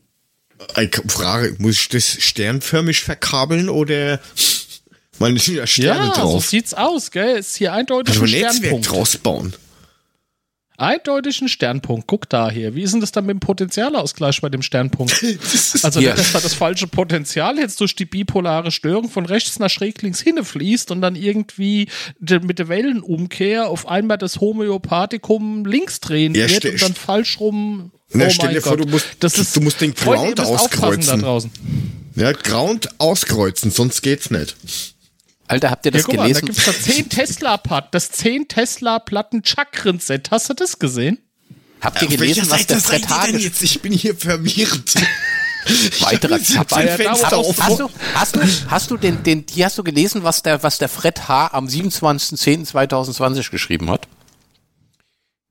Eine 0.74 0.90
Frage, 1.08 1.56
muss 1.58 1.80
ich 1.80 1.88
das 1.88 2.04
sternförmig 2.04 3.00
verkabeln 3.00 3.68
oder 3.68 4.20
meine 5.18 5.38
sind 5.40 5.56
ja 5.56 5.66
Sterne 5.66 6.06
Ja, 6.06 6.14
so 6.14 6.20
drauf? 6.20 6.46
sieht's 6.46 6.72
aus, 6.72 7.10
gell? 7.10 7.36
Ist 7.38 7.56
hier 7.56 7.72
eindeutig 7.72 8.14
Also 8.14 8.24
ein 8.24 8.28
ein 8.28 8.30
Netzwerk 8.40 8.54
Sternpunkt. 8.56 8.90
draus 8.90 9.16
bauen. 9.18 9.54
Eindeutig 10.78 11.40
ein 11.42 11.48
Sternpunkt. 11.48 12.06
Guck 12.06 12.28
da 12.28 12.50
hier. 12.50 12.74
Wie 12.74 12.82
ist 12.82 12.92
denn 12.92 13.00
das 13.00 13.12
dann 13.12 13.26
mit 13.26 13.34
dem 13.34 13.40
Potentialausgleich 13.40 14.40
bei 14.40 14.48
dem 14.48 14.62
Sternpunkt? 14.62 15.12
Also, 15.82 16.00
Hier. 16.00 16.14
dass 16.14 16.32
da 16.32 16.40
das 16.40 16.54
falsche 16.54 16.86
Potenzial 16.86 17.58
jetzt 17.58 17.80
durch 17.80 17.94
die 17.96 18.04
bipolare 18.04 18.70
Störung 18.70 19.08
von 19.08 19.26
rechts 19.26 19.58
nach 19.58 19.70
schräg 19.70 20.00
links 20.02 20.20
hinfließt 20.20 20.90
und 20.90 21.00
dann 21.00 21.14
irgendwie 21.16 21.88
mit 22.20 22.58
der 22.58 22.68
Wellenumkehr 22.68 23.68
auf 23.68 23.88
einmal 23.88 24.18
das 24.18 24.40
Homöopathikum 24.40 25.64
links 25.64 26.00
drehen 26.00 26.34
Ja, 26.34 26.48
wird 26.48 26.64
und 26.64 26.82
dann 26.82 26.94
falsch 26.94 27.38
rum. 27.40 27.90
Na, 28.12 28.26
oh 28.26 28.30
stell 28.30 28.52
dir 28.54 28.60
vor, 28.62 28.76
Gott. 28.76 28.86
du 28.86 28.90
musst- 28.90 29.06
das 29.20 29.38
ist, 29.38 29.54
du 29.56 29.60
musst 29.60 29.80
den 29.80 29.94
Freunde, 29.94 30.34
Ground 30.34 30.40
aufpassen 30.40 30.82
auskreuzen. 30.84 31.20
Da 31.20 31.26
draußen. 31.26 31.50
Ja, 32.14 32.32
Ground 32.32 32.88
auskreuzen, 32.98 33.70
sonst 33.70 34.02
geht's 34.02 34.30
nicht. 34.30 34.56
Alter, 35.48 35.70
habt 35.70 35.84
ihr 35.86 35.92
Ja, 35.92 35.98
das 35.98 36.06
guck 36.06 36.16
mal, 36.16 36.22
da 36.32 36.40
gelesen? 36.40 36.46
gibt's 36.46 36.64
da 36.64 36.72
10 36.94 37.08
Tesla-Platten, 37.08 37.88
das 37.90 38.10
10 38.10 38.48
Tesla-Platten-Chakren-Set. 38.48 40.30
Hast 40.30 40.48
du 40.50 40.54
das 40.54 40.78
gesehen? 40.78 41.18
Habt 41.80 42.00
ihr 42.00 42.08
Auf 42.08 42.14
gelesen, 42.16 42.48
was 42.48 42.66
der 42.66 42.78
Fred 42.80 43.08
Hage 43.08 43.38
jetzt? 43.38 43.62
Ich 43.62 43.80
bin 43.82 43.92
hier 43.92 44.14
verwirrt. 44.16 44.94
weiterer 46.00 46.38
Ja, 46.38 46.64
Fenster 46.64 47.36
auf. 47.36 47.60
Hast 47.60 47.80
du, 47.80 47.90
hast 48.14 48.36
du, 48.36 48.40
hast 48.68 48.90
du 48.90 48.96
den, 48.96 49.22
den, 49.22 49.46
die 49.46 49.64
hast 49.64 49.78
du 49.78 49.84
gelesen, 49.84 50.22
was 50.22 50.42
der, 50.42 50.62
was 50.62 50.78
der 50.78 50.88
Fred 50.88 51.28
H. 51.28 51.48
am 51.52 51.66
27.10.2020 51.66 53.50
geschrieben 53.50 53.90
hat? 53.90 54.06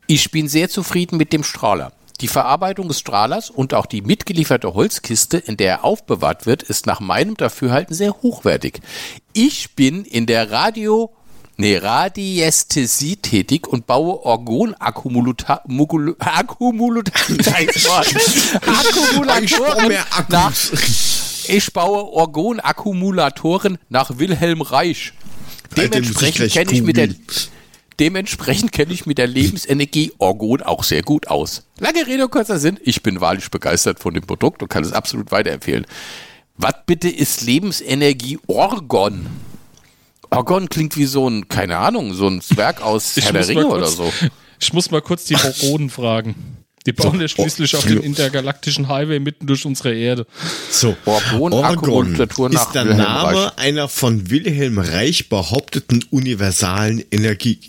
Ich 0.07 0.31
bin 0.31 0.47
sehr 0.49 0.69
zufrieden 0.69 1.17
mit 1.17 1.31
dem 1.33 1.43
Strahler. 1.43 1.93
Die 2.21 2.27
Verarbeitung 2.27 2.87
des 2.87 2.99
Strahlers 2.99 3.49
und 3.49 3.73
auch 3.73 3.87
die 3.87 4.03
mitgelieferte 4.03 4.75
Holzkiste, 4.75 5.37
in 5.37 5.57
der 5.57 5.71
er 5.71 5.83
aufbewahrt 5.83 6.45
wird, 6.45 6.61
ist 6.61 6.85
nach 6.85 6.99
meinem 6.99 7.35
Dafürhalten 7.35 7.95
sehr 7.95 8.13
hochwertig. 8.21 8.79
Ich 9.33 9.75
bin 9.75 10.05
in 10.05 10.27
der 10.27 10.51
Radio, 10.51 11.11
nee, 11.57 11.77
Radiästhesie 11.77 13.15
tätig 13.15 13.67
und 13.67 13.87
baue 13.87 14.23
Wort. 17.85 18.13
Ich 21.47 21.57
nach, 21.65 21.71
baue 21.71 22.03
Orgonakkumulatoren 22.03 23.79
nach 23.89 24.19
Wilhelm 24.19 24.61
Reich. 24.61 25.13
Dementsprechend 25.75 26.51
kenne 26.51 26.71
ich 26.71 26.83
mit 26.83 26.97
der. 26.97 27.09
Dementsprechend 27.99 28.71
kenne 28.71 28.93
ich 28.93 29.05
mit 29.05 29.17
der 29.17 29.27
Lebensenergie 29.27 30.11
Orgon 30.17 30.61
auch 30.61 30.83
sehr 30.83 31.03
gut 31.03 31.27
aus. 31.27 31.63
Lange 31.79 32.05
Rede, 32.07 32.27
kurzer 32.29 32.57
Sinn. 32.59 32.79
Ich 32.83 33.03
bin 33.03 33.21
wahrlich 33.21 33.49
begeistert 33.51 33.99
von 33.99 34.13
dem 34.13 34.25
Produkt 34.25 34.63
und 34.63 34.69
kann 34.69 34.83
es 34.83 34.93
absolut 34.93 35.31
weiterempfehlen. 35.31 35.85
Was 36.57 36.73
bitte 36.85 37.09
ist 37.09 37.41
Lebensenergie 37.41 38.39
Orgon? 38.47 39.27
Orgon 40.29 40.69
klingt 40.69 40.95
wie 40.97 41.05
so 41.05 41.27
ein, 41.29 41.47
keine 41.49 41.77
Ahnung, 41.77 42.13
so 42.13 42.27
ein 42.27 42.41
Zwerg 42.41 42.81
aus 42.81 43.15
Herr 43.17 43.33
der 43.33 43.47
Ringe 43.47 43.67
oder 43.67 43.87
so. 43.87 44.11
Ich 44.59 44.71
muss 44.73 44.89
mal 44.91 45.01
kurz 45.01 45.25
die 45.25 45.35
Borgonen 45.35 45.89
fragen. 45.91 46.35
Die 46.85 46.93
bauen 46.93 47.21
ja 47.21 47.27
schließlich 47.27 47.75
auf 47.75 47.85
den 47.85 48.01
intergalaktischen 48.01 48.87
Highway 48.87 49.19
mitten 49.19 49.45
durch 49.45 49.65
unsere 49.65 49.93
Erde. 49.93 50.25
So, 50.71 50.95
Orgon, 51.05 51.51
nach 52.13 52.65
ist 52.65 52.71
der 52.73 52.85
Wilhelm 52.85 52.97
Name 52.97 53.37
Reich. 53.45 53.57
einer 53.57 53.87
von 53.87 54.31
Wilhelm 54.31 54.79
Reich 54.79 55.29
behaupteten 55.29 56.03
universalen 56.09 57.03
Energie. 57.11 57.59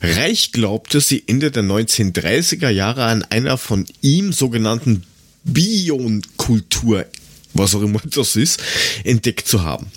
Reich 0.00 0.52
glaubte, 0.52 1.00
sie 1.00 1.24
Ende 1.26 1.50
der 1.50 1.62
1930er 1.62 2.68
Jahre 2.68 3.04
an 3.04 3.22
einer 3.24 3.56
von 3.58 3.86
ihm 4.02 4.32
sogenannten 4.32 5.04
Bionkultur, 5.44 7.06
was 7.54 7.74
auch 7.74 7.82
immer 7.82 8.00
das 8.04 8.36
ist, 8.36 8.62
entdeckt 9.04 9.48
zu 9.48 9.62
haben. 9.62 9.90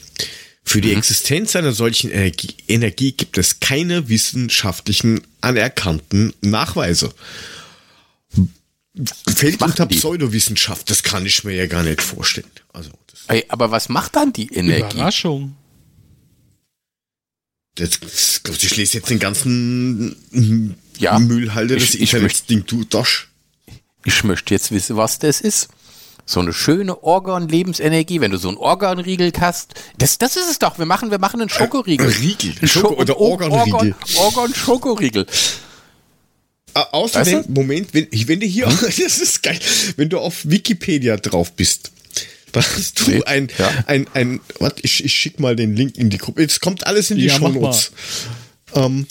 Für 0.64 0.82
die 0.82 0.94
Existenz 0.94 1.56
einer 1.56 1.74
solchen 1.74 2.12
Energie, 2.12 2.56
Energie 2.68 3.12
gibt 3.12 3.40
es 3.40 3.60
keine 3.60 4.08
wissenschaftlichen 4.08 5.22
anerkannten 5.42 6.34
Nachweise. 6.42 7.12
Fällt 9.28 9.62
unter 9.62 9.88
die? 9.88 9.96
Pseudowissenschaft, 9.96 10.90
das 10.92 11.02
kann 11.02 11.26
ich 11.26 11.44
mir 11.44 11.56
ja 11.56 11.66
gar 11.66 11.82
nicht 11.84 12.02
vorstellen. 12.02 12.52
Also, 12.72 12.92
das, 13.08 13.22
Ey, 13.28 13.46
aber 13.48 13.72
was 13.72 13.90
macht 13.90 14.16
dann 14.16 14.32
die 14.32 14.54
Energie? 14.54 14.98
Überraschung. 14.98 15.56
Das, 17.80 18.42
das, 18.44 18.64
ich 18.64 18.76
lese 18.78 18.98
jetzt 18.98 19.10
den 19.10 19.20
ganzen 19.20 20.16
Ja. 20.98 21.18
Müllhalter 21.20 21.76
des 21.76 21.96
Ich- 21.96 22.02
ich 22.02 22.14
Internets-Ding, 22.14 22.66
du 22.68 22.84
Dosch. 22.84 23.30
Ich 24.06 24.24
möchte 24.24 24.54
jetzt 24.54 24.72
wissen, 24.72 24.96
was 24.98 25.20
das 25.20 25.42
ist. 25.42 25.70
So 26.26 26.40
eine 26.42 26.54
schöne 26.54 27.02
Organ-Lebensenergie, 27.04 28.22
wenn 28.22 28.30
du 28.32 28.38
so 28.38 28.50
einen 28.50 28.58
Organriegel 28.58 29.32
hast. 29.40 29.74
Das, 29.98 30.20
das 30.20 30.36
ist 30.36 30.50
es 30.52 30.60
doch. 30.60 30.78
Wir 30.78 30.86
machen, 30.86 31.10
wir 31.10 31.18
machen 31.18 31.42
einen 31.42 31.50
Schokoriegel. 31.50 32.06
Ein 32.08 32.14
Riegel. 32.14 32.54
Ein 32.62 32.68
Schoko- 32.68 32.96
oder 32.96 33.18
Organ- 33.20 33.52
Organriegel. 33.52 33.96
Organ-Schokoriegel. 34.18 35.26
Äh, 36.76 36.80
außerdem, 36.92 37.40
Weißt 37.40 37.50
Moment, 37.50 37.94
wenn, 37.96 38.08
wenn 38.12 38.40
du 38.40 38.46
hier, 38.46 38.66
das 38.82 39.00
ist 39.00 39.42
geil, 39.42 39.60
wenn 39.96 40.10
du 40.10 40.20
auf 40.20 40.48
Wikipedia 40.48 41.18
drauf 41.18 41.52
bist, 41.54 41.92
da 42.52 42.62
hast 42.62 43.00
du 43.02 43.12
Nee, 43.12 43.24
ein, 43.24 43.48
ja. 43.58 43.84
ein, 43.88 44.08
ein, 44.14 44.40
warte, 44.60 44.82
ich, 44.84 45.04
ich 45.04 45.14
schick 45.14 45.40
mal 45.40 45.56
den 45.56 45.76
Link 45.76 45.98
in 45.98 46.10
die 46.10 46.18
Gruppe. 46.18 46.44
Es 46.44 46.60
kommt 46.60 46.86
alles 46.88 47.12
in 47.12 47.18
die 47.18 47.26
Ja, 47.26 47.38
Shownotes. 47.38 47.92
Ähm, 48.76 49.08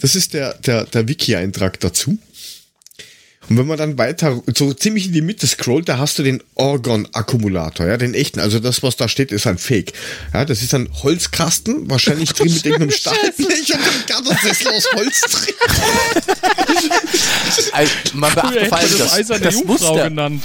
das 0.00 0.14
ist 0.14 0.34
der, 0.34 0.54
der, 0.54 0.84
der 0.84 1.08
Wiki-Eintrag 1.08 1.80
dazu. 1.80 2.18
Und 3.48 3.56
wenn 3.56 3.66
man 3.66 3.78
dann 3.78 3.96
weiter, 3.96 4.42
so 4.54 4.74
ziemlich 4.74 5.06
in 5.06 5.12
die 5.12 5.22
Mitte 5.22 5.46
scrollt, 5.46 5.88
da 5.88 5.98
hast 5.98 6.18
du 6.18 6.22
den 6.22 6.42
Orgon-Akkumulator, 6.54 7.86
ja, 7.86 7.96
den 7.96 8.12
echten. 8.14 8.40
Also 8.40 8.58
das, 8.58 8.82
was 8.82 8.96
da 8.96 9.08
steht, 9.08 9.32
ist 9.32 9.46
ein 9.46 9.56
Fake. 9.58 9.92
Ja, 10.34 10.44
das 10.44 10.62
ist 10.62 10.74
ein 10.74 10.88
Holzkasten, 11.02 11.88
wahrscheinlich 11.90 12.32
drin 12.34 12.52
mit 12.52 12.64
irgendeinem 12.66 12.90
Stahlblech 12.90 13.72
und 13.72 13.80
ein 13.80 14.06
ganzer 14.06 14.36
Sessel 14.42 14.68
aus 14.68 14.86
Holz 14.94 15.20
drin. 15.20 15.54
Also, 17.72 17.92
man 18.14 18.34
beachte 18.34 18.60
vor 18.60 18.68
man 18.68 18.78
allem 18.78 18.98
das 18.98 19.26
das, 19.28 19.40
das 19.40 19.64
Muster. 19.64 20.08
genannt. 20.08 20.42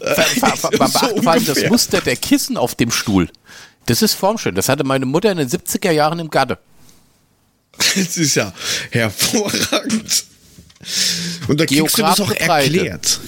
Man 0.00 0.92
beachte 0.92 1.22
vor 1.22 1.32
allem 1.32 1.44
das. 1.44 1.64
Muster 1.68 2.00
der 2.00 2.16
Kissen 2.16 2.56
auf 2.56 2.74
dem 2.74 2.90
Stuhl. 2.90 3.28
Das 3.86 4.02
ist 4.02 4.14
formschön. 4.14 4.54
Das 4.54 4.68
hatte 4.68 4.84
meine 4.84 5.06
Mutter 5.06 5.30
in 5.32 5.38
den 5.38 5.48
70er 5.48 5.90
Jahren 5.90 6.18
im 6.18 6.30
Garde. 6.30 6.58
Das 7.76 8.16
ist 8.16 8.34
ja 8.36 8.52
hervorragend. 8.90 10.24
Und 11.48 11.60
da 11.60 11.66
kriegst 11.66 11.98
du 11.98 12.02
das 12.02 12.20
auch 12.20 12.30
erklärt. 12.30 13.18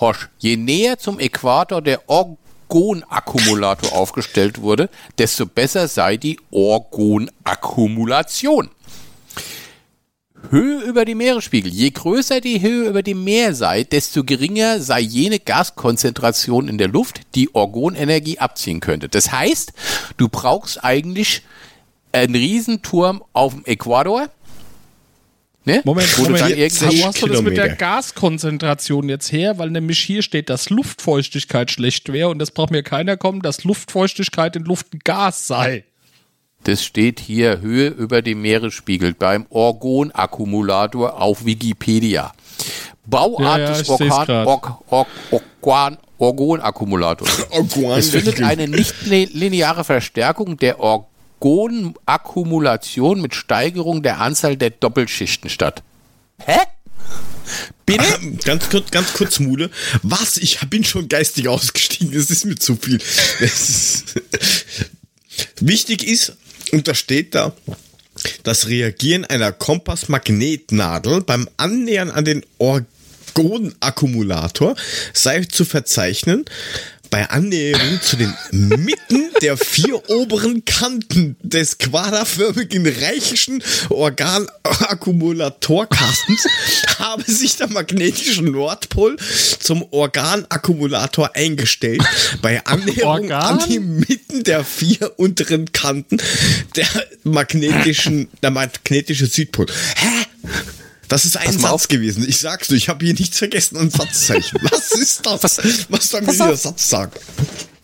Horsch, 0.00 0.28
je 0.38 0.56
näher 0.56 0.98
zum 0.98 1.18
Äquator 1.20 1.82
der 1.82 2.08
Orgonakkumulator 2.08 3.92
aufgestellt 3.92 4.62
wurde, 4.62 4.88
desto 5.18 5.44
besser 5.46 5.88
sei 5.88 6.16
die 6.16 6.38
Orgonakkumulation. 6.50 8.70
Höhe 10.48 10.80
über 10.80 11.04
die 11.04 11.14
Meeresspiegel. 11.14 11.70
Je 11.70 11.90
größer 11.90 12.40
die 12.40 12.62
Höhe 12.62 12.88
über 12.88 13.02
dem 13.02 13.24
Meer 13.24 13.54
sei, 13.54 13.84
desto 13.84 14.24
geringer 14.24 14.80
sei 14.80 15.00
jene 15.00 15.38
Gaskonzentration 15.38 16.68
in 16.68 16.78
der 16.78 16.88
Luft, 16.88 17.20
die 17.34 17.54
Orgonenergie 17.54 18.38
abziehen 18.38 18.80
könnte. 18.80 19.10
Das 19.10 19.30
heißt, 19.30 19.74
du 20.16 20.28
brauchst 20.28 20.82
eigentlich 20.82 21.42
einen 22.12 22.34
Riesenturm 22.34 23.22
auf 23.32 23.54
dem 23.54 23.64
Äquator. 23.66 24.28
Ne? 25.70 25.80
Moment, 25.84 26.08
Wo 26.18 26.22
du 26.24 26.30
Moment. 26.30 26.50
dann 26.50 26.58
Jetzt, 26.58 26.82
irgendwie 26.82 27.02
wo 27.02 27.06
hast 27.06 27.22
du 27.22 27.26
das 27.26 27.42
mit 27.42 27.56
der. 27.56 27.68
Gaskonzentration 27.76 29.08
jetzt 29.08 29.32
her? 29.32 29.58
Weil 29.58 29.70
nämlich 29.70 29.98
hier 30.00 30.22
steht, 30.22 30.50
dass 30.50 30.70
Luftfeuchtigkeit 30.70 31.70
schlecht 31.70 32.12
wäre 32.12 32.28
und 32.28 32.38
das 32.38 32.50
braucht 32.50 32.70
mir 32.70 32.82
keiner 32.82 33.16
kommen, 33.16 33.42
dass 33.42 33.64
Luftfeuchtigkeit 33.64 34.56
in 34.56 34.64
Luft 34.64 34.92
ein 34.94 35.00
Gas 35.04 35.46
sei. 35.46 35.84
Das 36.64 36.84
steht 36.84 37.20
hier 37.20 37.60
Höhe 37.60 37.88
über 37.88 38.20
dem 38.20 38.42
Meeresspiegel 38.42 39.14
beim 39.14 39.46
Orgonakkumulator 39.48 41.20
auf 41.20 41.44
Wikipedia. 41.44 42.32
Bauart 43.06 43.40
Ja, 43.40 43.58
ja, 43.58 43.68
des 43.70 43.80
ich 43.82 43.86
seh's 43.88 44.00
Organ, 44.12 44.26
grad. 44.26 44.46
Org, 44.46 44.78
Org, 44.90 45.08
Organ, 45.62 45.98
Orgonakumulators. 46.18 47.46
Organ- 47.50 47.98
Es 47.98 48.10
findet 48.10 48.42
eine 48.42 48.68
nicht 48.68 49.06
li- 49.06 49.28
lineare 49.32 49.84
Verstärkung 49.84 50.56
der 50.58 50.80
Organakkumulation 51.40 53.20
mit 53.20 53.34
Steigerung 53.34 54.02
der 54.02 54.20
Anzahl 54.20 54.56
der 54.56 54.70
Doppelschichten 54.70 55.50
statt. 55.50 55.82
Hä? 56.38 56.58
Bitte? 57.86 58.04
Ähm, 58.22 58.38
ganz 58.44 58.68
kurz, 58.68 58.90
ganz 58.90 59.12
kurz, 59.14 59.40
Mule. 59.40 59.70
Was? 60.02 60.36
Ich 60.36 60.60
bin 60.68 60.84
schon 60.84 61.08
geistig 61.08 61.48
ausgestiegen. 61.48 62.12
Das 62.12 62.30
ist 62.30 62.44
mir 62.44 62.56
zu 62.56 62.76
viel. 62.76 63.00
Ist 63.40 64.14
Wichtig 65.60 66.06
ist, 66.06 66.34
und 66.72 66.88
da 66.88 66.94
steht 66.94 67.34
da, 67.34 67.54
das 68.42 68.68
Reagieren 68.68 69.24
einer 69.24 69.52
Kompassmagnetnadel 69.52 71.22
beim 71.22 71.48
Annähern 71.56 72.10
an 72.10 72.24
den 72.24 72.44
Orgonakkumulator 72.58 74.74
sei 75.14 75.44
zu 75.44 75.64
verzeichnen, 75.64 76.44
bei 77.10 77.28
Annäherung 77.28 78.00
zu 78.00 78.16
den 78.16 78.32
Mitten 78.52 79.30
der 79.42 79.56
vier 79.56 80.08
oberen 80.08 80.64
Kanten 80.64 81.34
des 81.42 81.78
quaderförmigen 81.78 82.86
reichischen 82.86 83.64
Organakkumulatorkastens 83.88 86.46
habe 86.98 87.28
sich 87.30 87.56
der 87.56 87.68
magnetische 87.68 88.42
Nordpol 88.42 89.16
zum 89.58 89.82
Organakkumulator 89.90 91.34
eingestellt. 91.34 92.02
Bei 92.42 92.64
Annäherung 92.64 93.22
Organ? 93.22 93.58
an 93.58 93.68
die 93.68 93.80
Mitten 93.80 94.44
der 94.44 94.64
vier 94.64 95.18
unteren 95.18 95.72
Kanten 95.72 96.18
der 96.76 96.86
magnetischen, 97.24 98.28
der 98.42 98.50
magnetische 98.50 99.26
Südpol. 99.26 99.66
Hä? 99.96 100.26
Das 101.10 101.24
ist 101.26 101.36
ein 101.36 101.44
Pass 101.46 101.54
Satz 101.60 101.70
auf. 101.70 101.88
gewesen. 101.88 102.24
Ich 102.26 102.38
sag's 102.38 102.68
dir, 102.68 102.76
ich 102.76 102.88
habe 102.88 103.04
hier 103.04 103.14
nichts 103.14 103.36
vergessen 103.38 103.76
an 103.76 103.90
Satzzeichen. 103.90 104.58
Was 104.70 104.92
ist 104.92 105.26
das? 105.26 105.42
Was- 105.42 105.58
Was 105.90 106.08
soll 106.08 106.20
mir 106.22 106.26
Pass 106.28 106.36
dieser. 106.36 106.56
Satz 106.56 106.88
sagen? 106.88 107.12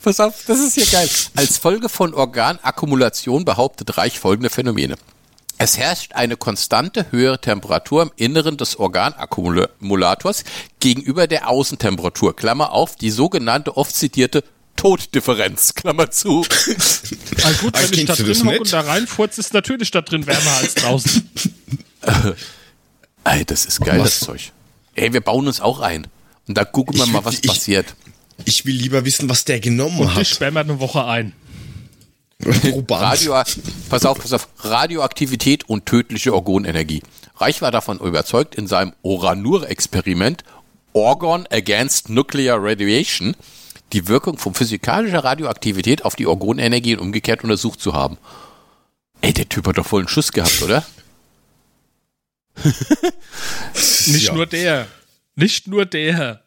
Pass 0.03 0.20
auf, 0.20 0.35
das 0.47 0.61
ist 0.61 0.74
hier 0.74 0.87
geil. 0.87 1.09
Als 1.35 1.59
Folge 1.59 1.89
von 1.89 2.14
Organakkumulation 2.14 3.45
behauptet 3.45 3.97
Reich 3.99 4.18
folgende 4.20 4.49
Phänomene. 4.51 4.95
Es 5.59 5.77
herrscht 5.79 6.12
eine 6.14 6.37
konstante 6.37 7.07
höhere 7.11 7.41
Temperatur 7.41 8.03
im 8.03 8.12
Inneren 8.16 8.57
des 8.59 8.79
Organakkumulators 8.79 10.45
gegenüber 10.81 11.27
der 11.27 11.49
Außentemperatur. 11.49 12.37
Klammer 12.37 12.72
auf, 12.72 12.95
die 12.97 13.11
sogenannte 13.11 13.77
oft 13.77 13.97
zitierte 13.97 14.45
Toddifferenz. 14.77 15.74
Klammer 15.74 16.11
zu. 16.11 16.45
Ah, 17.43 17.51
gut, 17.61 17.74
wenn 17.81 17.99
ich 17.99 18.05
da 18.07 18.14
drin 18.16 18.45
hocke 18.45 18.59
und 18.61 18.72
da 18.72 18.81
reinfurze, 18.81 19.41
ist 19.41 19.53
natürlich 19.55 19.91
da 19.91 20.01
drin 20.03 20.27
wärmer 20.27 20.51
als 20.61 20.74
draußen. 20.74 21.29
Ey, 23.29 23.45
das 23.45 23.64
ist 23.64 23.81
geil, 23.81 23.99
Was? 24.01 24.18
das 24.20 24.27
Zeug. 24.29 24.53
Ey, 24.95 25.12
wir 25.12 25.20
bauen 25.20 25.47
uns 25.47 25.61
auch 25.61 25.81
ein. 25.81 26.07
Und 26.49 26.57
da 26.57 26.64
gucken 26.64 26.97
wir 26.97 27.05
Ich 27.05 27.12
mal, 27.12 27.24
was 27.24 27.35
ich- 27.41 27.43
passiert. 27.49 27.95
Ich 28.45 28.64
will 28.66 28.74
lieber 28.77 29.05
wissen, 29.05 29.29
was 29.31 29.45
der 29.45 29.61
genommen 29.61 29.99
Und 30.01 30.09
ich 30.11 30.14
hat. 30.16 30.27
sperre 30.27 30.53
mir 30.53 30.61
eine 30.61 30.79
Woche 30.79 31.05
ein. 31.05 31.33
Radio, 32.91 33.35
pass 33.89 34.05
auf, 34.05 34.18
pass 34.18 34.33
auf. 34.35 34.49
Radioaktivität 34.59 35.68
und 35.68 35.87
tödliche 35.87 36.35
Organenergie. 36.35 37.03
Reich 37.37 37.62
war 37.62 37.70
davon 37.70 37.99
überzeugt, 37.99 38.55
in 38.55 38.66
seinem 38.66 38.93
Oranur-Experiment 39.03 40.45
Organ 40.93 41.47
Against 41.51 42.11
Nuclear 42.11 42.59
Radiation 42.62 43.35
die 43.93 44.07
Wirkung 44.09 44.37
von 44.39 44.53
physikalischer 44.55 45.24
Radioaktivität 45.24 46.05
auf 46.05 46.14
die 46.16 46.27
Organenergie 46.27 46.95
und 46.97 47.01
umgekehrt 47.03 47.43
untersucht 47.43 47.81
zu 47.81 47.95
haben. 47.95 48.18
Ey, 49.22 49.33
der 49.33 49.49
Typ 49.49 49.66
hat 49.66 49.79
doch 49.79 49.87
voll 49.87 50.01
einen 50.03 50.09
Schuss 50.09 50.33
gehabt, 50.33 50.61
oder? 50.62 50.85
Nicht 54.07 54.26
Ja. 54.28 54.34
nur 54.34 54.46
der. 54.46 54.86
Nicht 55.34 55.66
nur 55.68 55.84
der. 55.86 56.42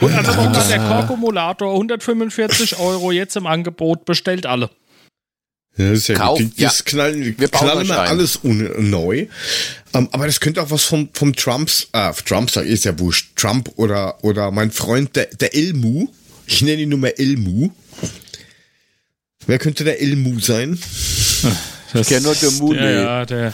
Und 0.00 0.12
also 0.12 0.32
nochmal 0.32 0.66
der 0.68 0.78
Korkumulator, 0.78 1.72
145 1.72 2.78
Euro 2.78 3.12
jetzt 3.12 3.36
im 3.36 3.46
Angebot, 3.46 4.04
bestellt 4.04 4.46
alle. 4.46 4.70
Ja, 5.76 5.90
das 5.90 5.98
ist 6.00 6.08
ja 6.08 6.16
Kauf, 6.16 6.38
gut. 6.38 6.52
Das 6.60 6.78
ja. 6.78 6.84
knallen, 6.84 7.38
Wir 7.38 7.48
knallen 7.48 7.90
ein. 7.90 8.08
alles 8.08 8.40
neu. 8.42 9.26
Ähm, 9.94 10.08
aber 10.12 10.26
das 10.26 10.40
könnte 10.40 10.62
auch 10.62 10.70
was 10.70 10.84
vom, 10.84 11.08
vom 11.12 11.34
Trumps, 11.34 11.88
äh, 11.92 12.12
Trump 12.26 12.50
sag 12.50 12.66
ist 12.66 12.84
ja 12.84 12.98
wurscht. 12.98 13.36
Trump 13.36 13.70
oder, 13.76 14.22
oder 14.24 14.50
mein 14.50 14.70
Freund, 14.70 15.14
der, 15.16 15.26
der 15.26 15.54
Elmu. 15.54 16.08
Ich 16.46 16.62
nenne 16.62 16.82
ihn 16.82 16.88
nur 16.88 16.98
mal 16.98 17.14
Elmu. 17.16 17.70
Wer 19.46 19.58
könnte 19.58 19.84
der 19.84 20.00
Elmu 20.00 20.40
sein? 20.40 20.78
Das 21.92 22.08
kenn 22.08 22.22
nur 22.22 22.34
den 22.34 22.58
Mune. 22.58 22.80
Der, 22.80 22.90
ja, 22.92 23.26
der, 23.26 23.52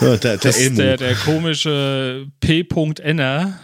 Ja, 0.02 0.16
der, 0.16 0.18
der 0.18 0.36
das 0.38 0.56
ist 0.56 0.62
Elmu. 0.64 0.76
der, 0.76 0.96
der 0.96 1.14
komische 1.14 2.26
P.N.er. 2.40 3.60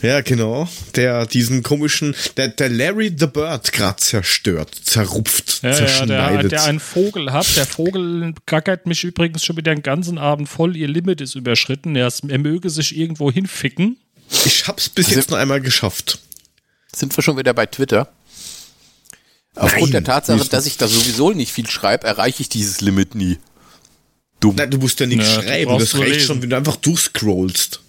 Ja, 0.00 0.20
genau. 0.20 0.68
Der 0.96 1.26
diesen 1.26 1.62
komischen, 1.62 2.16
der, 2.36 2.48
der 2.48 2.68
Larry 2.70 3.14
the 3.16 3.26
Bird 3.28 3.70
gerade 3.72 3.98
zerstört, 3.98 4.74
zerrupft, 4.82 5.60
Ja, 5.62 5.70
ja, 5.70 5.76
der, 5.78 5.86
zerschneidet. 5.86 6.52
der 6.52 6.64
einen 6.64 6.80
Vogel 6.80 7.32
hat. 7.32 7.56
Der 7.56 7.66
Vogel 7.66 8.34
gackert 8.46 8.86
mich 8.86 9.04
übrigens 9.04 9.44
schon 9.44 9.56
wieder 9.56 9.72
den 9.72 9.82
ganzen 9.84 10.18
Abend 10.18 10.48
voll. 10.48 10.76
Ihr 10.76 10.88
Limit 10.88 11.20
ist 11.20 11.36
überschritten. 11.36 11.94
Er, 11.94 12.08
ist, 12.08 12.24
er 12.26 12.38
möge 12.38 12.68
sich 12.68 12.96
irgendwo 12.96 13.30
hinficken. 13.30 13.96
ich 14.44 14.66
hab's 14.66 14.88
bis 14.88 15.06
Also- 15.06 15.20
jetzt 15.20 15.30
noch 15.30 15.38
einmal 15.38 15.60
geschafft. 15.60 16.18
Sind 16.94 17.16
wir 17.16 17.22
schon 17.22 17.38
wieder 17.38 17.54
bei 17.54 17.66
Twitter? 17.66 18.08
Aufgrund 19.54 19.92
Nein, 19.92 20.04
der 20.04 20.14
Tatsache, 20.14 20.48
dass 20.48 20.66
ich 20.66 20.78
da 20.78 20.88
sowieso 20.88 21.30
nicht 21.30 21.52
viel 21.52 21.68
schreibe, 21.68 22.06
erreiche 22.06 22.40
ich 22.42 22.48
dieses 22.48 22.80
Limit 22.80 23.14
nie. 23.14 23.38
Dumm. 24.42 24.56
Nein, 24.56 24.70
du 24.70 24.76
musst 24.78 25.00
ja 25.00 25.06
nichts 25.06 25.26
Ja, 25.28 25.36
du 25.40 25.42
schreiben. 25.48 25.78
Das 25.78 25.94
reicht 25.98 26.08
lesen. 26.08 26.26
schon, 26.26 26.42
wenn 26.42 26.50
du 26.50 26.56
einfach 26.56 26.76
durchscrollst. 26.76 27.80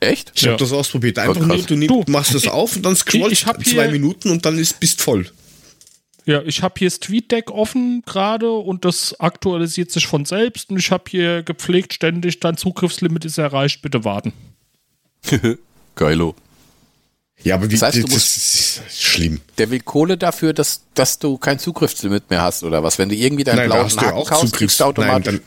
Echt? 0.00 0.32
Ich 0.34 0.42
Ja. 0.42 0.50
habe 0.52 0.58
das 0.60 0.72
ausprobiert. 0.72 1.18
Einfach 1.18 1.36
Oh, 1.40 1.44
nur, 1.44 1.56
du, 1.58 1.76
nimm, 1.76 1.88
Du, 1.88 2.04
machst 2.08 2.34
das 2.34 2.46
auf 2.48 2.74
und 2.76 2.82
dann 2.82 2.96
scrollst 2.96 3.32
ich 3.32 3.46
hab 3.46 3.64
zwei 3.64 3.88
Minuten 3.88 4.30
und 4.30 4.44
dann 4.46 4.58
ist 4.58 4.80
bist 4.80 5.00
voll. 5.00 5.30
Ja, 6.24 6.42
ich 6.42 6.62
habe 6.62 6.74
hier 6.78 6.88
das 6.90 7.00
TweetDeck 7.00 7.50
offen 7.50 8.02
gerade 8.04 8.50
und 8.50 8.84
das 8.84 9.18
aktualisiert 9.18 9.90
sich 9.90 10.06
von 10.06 10.24
selbst 10.26 10.68
und 10.70 10.78
ich 10.78 10.90
habe 10.90 11.04
hier 11.08 11.42
gepflegt 11.42 11.94
ständig, 11.94 12.38
dein 12.40 12.56
Zugriffslimit 12.58 13.24
ist 13.24 13.38
erreicht, 13.38 13.80
bitte 13.82 14.04
warten. 14.04 14.32
Geilo. 15.94 16.34
Ja, 17.42 17.54
aber 17.54 17.70
wie, 17.70 17.74
Das 17.74 17.82
heißt, 17.82 17.96
du 17.98 18.02
das 18.02 18.10
musst- 18.10 18.36
ist 18.36 18.82
schlimm. 19.00 19.40
Der 19.58 19.70
will 19.70 19.80
Kohle 19.80 20.18
dafür, 20.18 20.52
dass, 20.52 20.82
dass 20.94 21.18
du 21.18 21.38
kein 21.38 21.58
Zugriffslimit 21.58 22.30
mehr 22.30 22.42
hast 22.42 22.64
oder 22.64 22.82
was? 22.82 22.98
Wenn 22.98 23.08
du 23.08 23.14
irgendwie 23.14 23.44
deinen 23.44 23.56
Nein, 23.58 23.66
blauen 23.70 23.90
Haken 23.96 24.24
kaufst, 24.24 24.52
kriegst 24.54 24.80
du 24.80 24.84
Nein, 24.84 24.90
automatisch. 24.90 25.34
dann, 25.34 25.42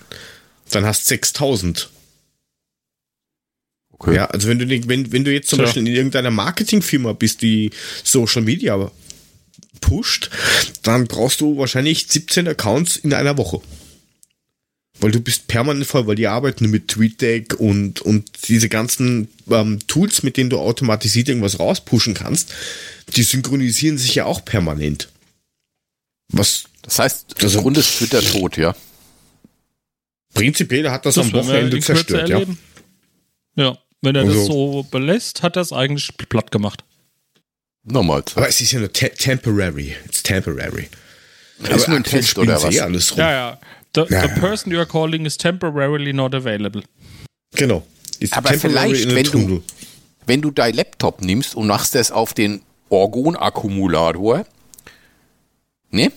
dann 0.72 0.86
hast 0.86 1.06
6000. 1.08 1.90
okay. 3.92 4.16
Ja, 4.16 4.26
also 4.26 4.48
wenn 4.48 4.60
du, 4.60 4.68
wenn, 4.88 5.12
wenn 5.12 5.24
du 5.24 5.32
jetzt 5.34 5.50
zum 5.50 5.58
Tja. 5.58 5.66
Beispiel 5.66 5.88
in 5.88 5.94
irgendeiner 5.94 6.32
Marketingfirma 6.32 7.14
bist, 7.14 7.42
die 7.42 7.72
Social 8.04 8.42
Media 8.42 8.92
pusht, 9.80 10.30
dann 10.84 11.08
brauchst 11.08 11.42
du 11.42 11.58
wahrscheinlich 11.58 12.08
17 12.08 12.48
Accounts 12.48 12.98
in 12.98 13.14
einer 13.14 13.38
Woche. 13.38 13.62
Weil 15.00 15.12
du 15.12 15.20
bist 15.20 15.48
permanent 15.48 15.88
voll, 15.88 16.06
weil 16.06 16.16
die 16.16 16.28
arbeiten 16.28 16.70
mit 16.70 16.88
TweetDeck 16.90 17.56
und, 17.60 18.02
und 18.02 18.48
diese 18.48 18.70
ganzen 18.70 19.30
ähm, 19.50 19.80
Tools, 19.88 20.22
mit 20.22 20.38
denen 20.38 20.52
du 20.52 20.60
automatisiert 20.60 21.28
irgendwas 21.30 21.60
rauspushen 21.60 22.14
kannst, 22.14 22.54
die 23.16 23.24
synchronisieren 23.24 23.98
sich 23.98 24.14
ja 24.16 24.26
auch 24.26 24.46
permanent. 24.46 25.10
Was 26.30 26.66
Das 26.84 27.00
heißt, 27.00 27.42
Also- 27.44 27.58
im 27.58 27.64
Grunde 27.64 27.80
ist 27.80 27.98
Twitter 27.98 28.22
tot, 28.22 28.58
ja. 28.58 28.76
Prinzipiell 30.34 30.90
hat 30.90 31.06
das, 31.06 31.18
am 31.18 31.32
werden 31.34 31.48
wir 31.48 31.54
Wochenende 31.54 31.80
zerstört, 31.80 32.30
ja. 32.30 32.42
Ja, 33.56 33.78
wenn 34.02 34.16
er 34.16 34.24
das 34.26 34.36
Also- 34.36 34.48
so 34.48 34.84
belässt, 34.90 35.44
hat 35.44 35.56
er 35.56 35.62
es 35.62 35.72
eigentlich 35.74 36.10
platt 36.30 36.52
gemacht. 36.52 36.84
Nochmal. 37.84 38.24
Aber 38.36 38.48
es 38.48 38.62
ist 38.62 38.72
ja 38.72 38.80
nur 38.80 38.92
te 38.94 39.10
temporary. 39.12 39.96
It's 40.06 40.22
temporary. 40.24 40.88
Ist 41.60 41.88
nur 41.88 41.98
ein 41.98 42.04
Test 42.04 42.38
oder 42.38 42.62
was? 42.62 42.76
eh 42.76 42.80
alles 42.82 43.12
rum. 43.12 43.20
Ja, 43.20 43.32
ja. 43.32 43.60
The, 43.96 44.06
Ja. 44.10 44.22
the 44.22 44.40
person 44.40 44.72
you 44.72 44.78
are 44.80 44.88
calling 44.88 45.26
is 45.26 45.36
temporarily 45.38 46.14
not 46.14 46.34
available. 46.34 46.84
Genau. 47.56 47.86
Ist 48.20 48.34
Aber 48.38 48.54
vielleicht, 48.54 49.14
wenn 49.14 49.24
du-. 49.26 49.64
Wenn 50.28 50.42
du 50.42 50.52
dein 50.52 50.76
Laptop 50.76 51.22
nimmst 51.22 51.56
und 51.56 51.68
machst 51.68 51.96
das 51.96 52.12
auf 52.12 52.34
den 52.36 52.62
Orgonakkumulator, 52.90 54.46
ne? 55.90 56.12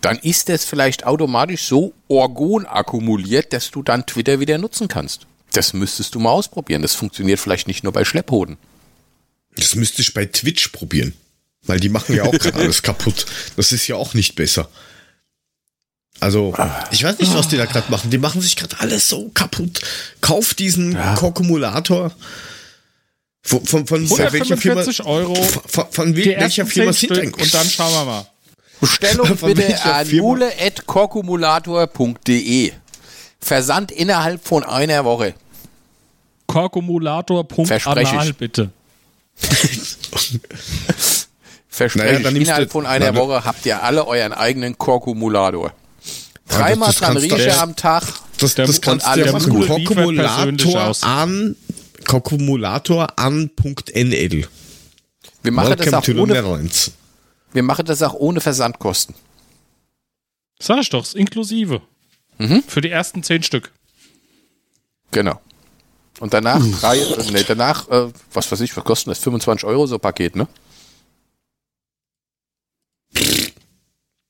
Dann 0.00 0.18
ist 0.18 0.48
das 0.48 0.64
vielleicht 0.64 1.04
automatisch 1.04 1.64
so 1.64 1.92
Orgon 2.08 2.66
akkumuliert, 2.66 3.52
dass 3.52 3.70
du 3.70 3.82
dann 3.82 4.06
Twitter 4.06 4.40
wieder 4.40 4.58
nutzen 4.58 4.88
kannst. 4.88 5.26
Das 5.52 5.72
müsstest 5.72 6.14
du 6.14 6.20
mal 6.20 6.30
ausprobieren. 6.30 6.82
Das 6.82 6.94
funktioniert 6.94 7.40
vielleicht 7.40 7.66
nicht 7.66 7.82
nur 7.82 7.92
bei 7.92 8.04
Schlepphoden. 8.04 8.58
Das 9.56 9.74
müsste 9.74 10.02
ich 10.02 10.12
bei 10.12 10.26
Twitch 10.26 10.68
probieren. 10.68 11.14
Weil 11.62 11.80
die 11.80 11.88
machen 11.88 12.14
ja 12.14 12.24
auch 12.24 12.32
gerade 12.32 12.58
alles 12.60 12.82
kaputt. 12.82 13.26
Das 13.56 13.72
ist 13.72 13.86
ja 13.88 13.96
auch 13.96 14.14
nicht 14.14 14.36
besser. 14.36 14.68
Also, 16.20 16.54
ich 16.90 17.04
weiß 17.04 17.18
nicht, 17.18 17.34
was 17.34 17.48
die 17.48 17.56
da 17.56 17.66
gerade 17.66 17.90
machen. 17.90 18.10
Die 18.10 18.18
machen 18.18 18.40
sich 18.40 18.56
gerade 18.56 18.78
alles 18.80 19.08
so 19.08 19.28
kaputt. 19.30 19.80
Kauf 20.20 20.54
diesen 20.54 20.96
Korkumulator. 21.16 22.14
Von, 23.42 23.64
von, 23.66 23.86
von 23.86 24.10
welcher 24.10 24.56
Firma? 24.56 24.80
145 24.80 25.04
Euro. 25.04 25.34
Von, 25.34 25.84
von 25.90 26.16
welcher 26.16 26.66
Firma 26.66 26.92
10 26.92 27.14
sind 27.14 27.38
und 27.38 27.54
dann 27.54 27.68
schauen 27.68 27.92
wir 27.92 28.04
mal. 28.04 28.26
Bestellung 28.80 29.36
bitte 29.36 29.84
an 29.84 30.08
mule.korkumulator.de. 30.16 32.72
Versand 33.40 33.92
innerhalb 33.92 34.46
von 34.46 34.64
einer 34.64 35.04
Woche. 35.04 35.34
Korkumulator.anal 36.46 37.66
Verspreche 37.66 38.16
ich. 38.30 38.36
bitte. 38.36 38.70
Verspreche 41.68 42.20
Naja, 42.20 42.30
ich, 42.30 42.36
innerhalb 42.36 42.70
von 42.72 42.86
einer 42.86 43.06
Warte. 43.14 43.18
Woche 43.18 43.44
habt 43.44 43.66
ihr 43.66 43.82
alle 43.82 44.06
euren 44.06 44.32
eigenen 44.32 44.78
Korkumulator. 44.78 45.72
das- 46.48 46.58
Dreimal 46.58 46.88
das 46.88 46.96
dran 46.98 47.16
rieche 47.16 47.58
am 47.58 47.76
Tag. 47.76 48.02
Das, 48.38 48.54
das 48.54 48.70
Mu- 48.70 48.78
kannst 48.80 49.06
du 49.06 49.10
ja 49.10 49.16
alles 49.32 49.46
machen. 49.46 50.76
aus. 50.76 51.02
an 51.02 51.56
Kokumulator 52.06 53.18
an.nl. 53.18 54.46
Wir 55.42 55.52
machen, 55.52 55.70
das 55.70 55.78
Welcome 55.80 55.98
auch 55.98 56.04
to 56.04 56.12
the 56.12 56.18
ohne, 56.18 56.32
Netherlands. 56.34 56.92
Wir 57.56 57.62
machen 57.62 57.86
das 57.86 58.02
auch 58.02 58.12
ohne 58.12 58.40
Versandkosten. 58.42 59.14
Sag 60.60 60.78
ich 60.78 60.90
doch, 60.90 61.02
ist 61.02 61.14
inklusive. 61.14 61.80
Mhm. 62.36 62.62
Für 62.62 62.82
die 62.82 62.90
ersten 62.90 63.22
zehn 63.22 63.42
Stück. 63.42 63.72
Genau. 65.10 65.40
Und 66.20 66.34
danach 66.34 66.62
drei, 66.80 66.98
äh, 66.98 67.30
nee, 67.32 67.44
danach, 67.48 67.88
äh, 67.88 68.12
was 68.32 68.52
weiß 68.52 68.60
ich, 68.60 68.76
was 68.76 68.84
kostet 68.84 69.12
das? 69.12 69.18
25 69.20 69.66
Euro 69.66 69.86
so 69.86 69.96
ein 69.96 70.00
Paket, 70.00 70.36
ne? 70.36 70.46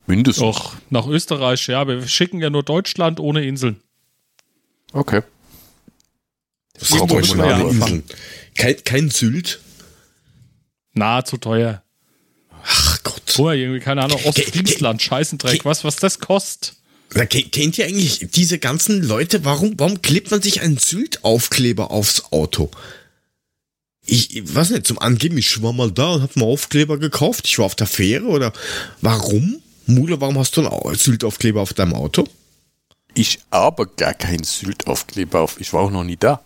Mindestens. 0.07 0.43
Doch, 0.43 0.75
nach 0.91 1.09
Österreich, 1.09 1.67
ja. 1.67 1.87
Wir 1.89 2.07
schicken 2.07 2.41
ja 2.41 2.49
nur 2.49 2.63
Deutschland 2.63 3.19
ohne 3.19 3.45
Inseln. 3.45 3.83
Okay. 4.93 5.23
Das 6.75 6.93
wir 6.93 7.47
ja 7.47 7.59
Inseln. 7.59 8.05
Kein, 8.57 8.85
kein 8.85 9.11
Sylt. 9.11 9.61
Na, 10.93 11.25
zu 11.25 11.39
teuer. 11.39 11.83
Gott. 13.07 13.23
Guck 13.35 13.45
mal, 13.47 13.57
irgendwie, 13.57 13.81
keine 13.81 14.03
Ahnung, 14.05 14.21
Ostfriesland, 14.25 15.01
Scheißendreck, 15.03 15.65
was, 15.65 15.85
was 15.85 15.97
das 15.97 16.19
kostet. 16.19 16.75
Na, 17.15 17.25
kennt 17.25 17.79
ihr 17.79 17.87
eigentlich 17.87 18.27
diese 18.33 18.59
ganzen 18.59 19.03
Leute? 19.03 19.45
Warum, 19.45 19.75
warum 19.79 20.03
klebt 20.03 20.31
man 20.31 20.43
sich 20.43 20.61
einen 20.61 20.77
Sylt-Aufkleber 20.77 21.91
aufs 21.91 22.33
Auto? 22.33 22.71
Ich, 24.05 24.37
ich 24.37 24.55
weiß 24.55 24.71
nicht, 24.71 24.87
zum 24.87 24.99
Angeben, 24.99 25.39
ich 25.39 25.63
war 25.63 25.73
mal 25.73 25.91
da 25.91 26.15
und 26.15 26.23
hab 26.23 26.37
einen 26.37 26.45
Aufkleber 26.45 26.99
gekauft. 26.99 27.47
Ich 27.47 27.59
war 27.59 27.67
auf 27.67 27.75
der 27.75 27.87
Fähre 27.87 28.27
oder 28.27 28.53
warum? 29.01 29.61
Mule, 29.87 30.21
warum 30.21 30.39
hast 30.39 30.57
du 30.57 30.63
einen 30.63 30.71
Au- 30.71 30.93
Sylt-Aufkleber 30.95 31.61
auf 31.61 31.75
deinem 31.75 31.95
Auto? 31.95 32.25
Ich 33.15 33.39
aber 33.51 33.87
gar 33.87 34.15
keinen 34.15 34.45
Sylt-Aufkleber 34.45 35.41
auf. 35.41 35.61
Ich 35.61 35.73
war 35.73 35.83
auch 35.83 35.91
noch 35.91 36.05
nie 36.05 36.17
da. 36.17 36.41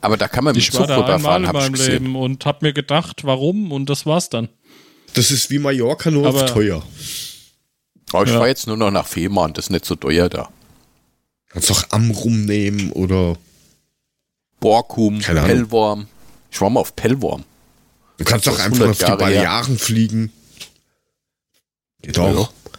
Aber 0.00 0.16
da 0.16 0.28
kann 0.28 0.44
man 0.44 0.54
mit 0.54 0.62
Ich 0.62 0.72
war 0.74 0.80
Zug 0.80 0.88
da 0.88 0.94
einmal 1.14 1.36
rüberfahren, 1.38 1.44
in 1.44 1.48
ich 1.48 1.52
meinem 1.52 1.72
gesehen. 1.72 1.92
Leben 1.92 2.16
und 2.16 2.44
hab 2.46 2.62
mir 2.62 2.72
gedacht, 2.72 3.24
warum 3.24 3.72
und 3.72 3.88
das 3.90 4.04
war's 4.06 4.28
dann. 4.30 4.48
Das 5.16 5.30
ist 5.30 5.50
wie 5.50 5.58
Mallorca, 5.58 6.10
nur 6.10 6.26
Aber- 6.28 6.44
auf 6.44 6.52
teuer. 6.52 6.82
Aber 8.12 8.24
ich 8.24 8.30
Ja. 8.32 8.38
war 8.40 8.46
jetzt 8.48 8.66
nur 8.66 8.76
noch 8.76 8.90
nach 8.90 9.06
Fehmarn, 9.06 9.52
das 9.52 9.66
ist 9.66 9.70
nicht 9.70 9.84
so 9.84 9.96
teuer 9.96 10.28
da. 10.28 10.48
Kannst 11.48 11.70
auch 11.72 11.82
Amrum 11.90 12.44
nehmen 12.44 12.92
oder 12.92 13.36
Borkum. 14.60 15.18
Pellworm. 15.20 16.06
Ich 16.50 16.60
war 16.60 16.70
mal 16.70 16.80
auf 16.80 16.94
Pellworm. 16.94 17.44
du 18.18 18.24
kannst 18.24 18.46
ist 18.46 18.60
einfach 18.60 18.86
100 18.86 18.90
auf 18.90 18.98
die 18.98 19.02
Jahre 19.04 19.26
her. 19.26 19.34
Balearen 19.42 19.78
fliegen. 19.78 20.32
Geht 22.02 22.18
auch. 22.18 22.48
Ja. 22.50 22.72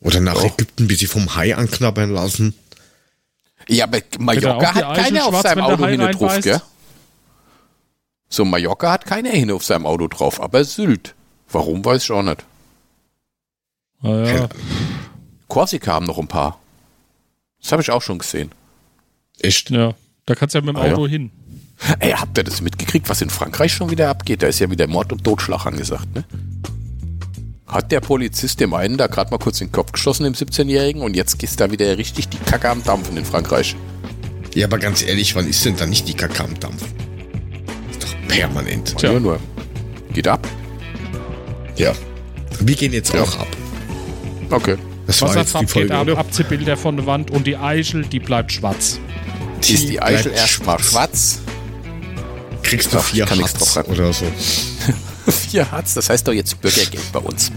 Oder 0.00 0.20
nach 0.20 0.42
Ja. 0.42 0.46
Ägypten, 0.48 0.88
bis 0.88 0.98
sie 1.00 1.06
vom 1.06 1.34
Hai 1.34 1.54
anknabbern 1.56 2.10
lassen. 2.10 2.54
Ja, 3.68 3.84
aber 3.84 3.98
Mallorca 4.18 4.72
die 4.72 4.84
hat 4.84 4.96
keine 4.96 5.24
auf 5.24 5.40
seinem 5.42 5.62
Auto 5.64 5.86
hinne 5.86 6.10
drauf, 6.10 6.40
gell? 6.40 6.60
So, 8.28 8.44
Mallorca 8.44 8.92
hat 8.92 9.04
keine 9.06 9.30
hin 9.30 9.50
auf 9.50 9.64
seinem 9.64 9.86
Auto 9.86 10.08
drauf, 10.08 10.40
aber 10.40 10.64
Sylt. 10.64 11.14
Warum, 11.52 11.84
weiß 11.84 12.04
ich 12.04 12.10
auch 12.10 12.22
nicht. 12.22 12.44
Ah, 14.02 14.08
ja. 14.24 14.48
Korsika 15.48 15.92
haben 15.92 16.06
noch 16.06 16.18
ein 16.18 16.28
paar. 16.28 16.58
Das 17.60 17.72
habe 17.72 17.82
ich 17.82 17.90
auch 17.90 18.02
schon 18.02 18.18
gesehen. 18.18 18.50
Echt? 19.38 19.70
ja, 19.70 19.94
da 20.26 20.34
kannst 20.34 20.54
du 20.54 20.58
ja 20.58 20.64
mit 20.64 20.74
dem 20.74 20.80
Ah, 20.80 20.86
ja. 20.86 20.92
Auto 20.94 21.06
hin. 21.06 21.30
Ey, 21.98 22.12
habt 22.12 22.38
ihr 22.38 22.44
das 22.44 22.60
mitgekriegt, 22.60 23.08
was 23.08 23.20
in 23.22 23.30
Frankreich 23.30 23.72
schon 23.72 23.90
wieder 23.90 24.08
abgeht? 24.08 24.42
Da 24.42 24.46
ist 24.46 24.60
ja 24.60 24.70
wieder 24.70 24.86
Mord 24.86 25.12
und 25.12 25.24
Totschlag 25.24 25.66
angesagt, 25.66 26.14
ne? 26.14 26.24
Hat 27.66 27.90
der 27.90 28.00
Polizist 28.00 28.60
dem 28.60 28.74
einen 28.74 28.96
da 28.98 29.06
gerade 29.06 29.30
mal 29.30 29.38
kurz 29.38 29.60
in 29.60 29.68
den 29.68 29.72
Kopf 29.72 29.92
geschossen, 29.92 30.24
dem 30.24 30.34
17-Jährigen, 30.34 31.02
und 31.02 31.16
jetzt 31.16 31.42
ist 31.42 31.60
da 31.60 31.70
wieder 31.70 31.96
richtig 31.98 32.28
die 32.28 32.36
Kacke 32.38 32.68
am 32.68 32.82
Dampfen 32.84 33.16
in 33.16 33.24
Frankreich. 33.24 33.74
Ja, 34.54 34.66
aber 34.66 34.78
ganz 34.78 35.02
ehrlich, 35.02 35.34
wann 35.34 35.48
ist 35.48 35.64
denn 35.64 35.76
da 35.76 35.86
nicht 35.86 36.06
die 36.06 36.14
Kacke 36.14 36.44
am 36.44 36.58
Dampf? 36.60 36.84
Ist 37.90 38.02
doch 38.04 38.28
permanent. 38.28 38.96
Tja. 38.98 39.12
Nur, 39.12 39.20
nur. 39.20 39.40
Geht 40.12 40.28
ab. 40.28 40.46
Ja. 41.76 41.92
Wir 42.60 42.76
gehen 42.76 42.92
jetzt 42.92 43.14
auch 43.14 43.38
ab. 43.38 43.48
Okay. 44.50 44.76
Das 45.06 45.20
war 45.22 45.28
jetzt 45.36 45.50
die 45.50 45.54
Wasserfahrt 45.54 45.62
geht 45.62 45.88
Folge, 45.88 46.12
ab? 46.12 46.18
Abziehbilder 46.18 46.76
von 46.76 46.96
der 46.96 47.06
Wand 47.06 47.30
und 47.30 47.46
die 47.46 47.56
Eichel, 47.56 48.04
die 48.04 48.20
bleibt 48.20 48.52
schwarz. 48.52 49.00
ist 49.60 49.88
die 49.88 50.00
Eichel 50.00 50.30
bleibt 50.30 50.36
erstmal 50.36 50.78
schwarz. 50.78 51.40
Kriegst 52.62 52.92
du 52.92 52.98
Ach, 52.98 53.04
vier 53.04 53.28
Hartz 53.28 53.76
oder 53.88 54.12
so. 54.12 54.26
Vier 55.30 55.70
Hartz, 55.70 55.94
das 55.94 56.10
heißt 56.10 56.26
doch 56.26 56.32
jetzt 56.32 56.60
Bürgergeld 56.60 57.12
bei 57.12 57.20
uns. 57.20 57.52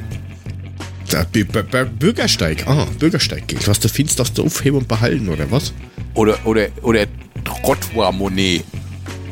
Da, 1.09 1.23
B 1.23 1.43
B 1.43 1.61
B 1.63 1.85
Bürgersteig. 1.85 2.67
Ah, 2.67 2.85
Bürgersteiggeld. 2.99 3.67
Was 3.67 3.79
du 3.79 3.89
findest, 3.89 4.19
darfst 4.19 4.37
du 4.37 4.43
aufheben 4.43 4.79
und 4.79 4.87
behalten, 4.87 5.29
oder 5.29 5.49
was? 5.49 5.73
Oder, 6.13 6.37
oder, 6.45 6.67
oder 6.81 7.05
Trottoir-Monet, 7.43 8.63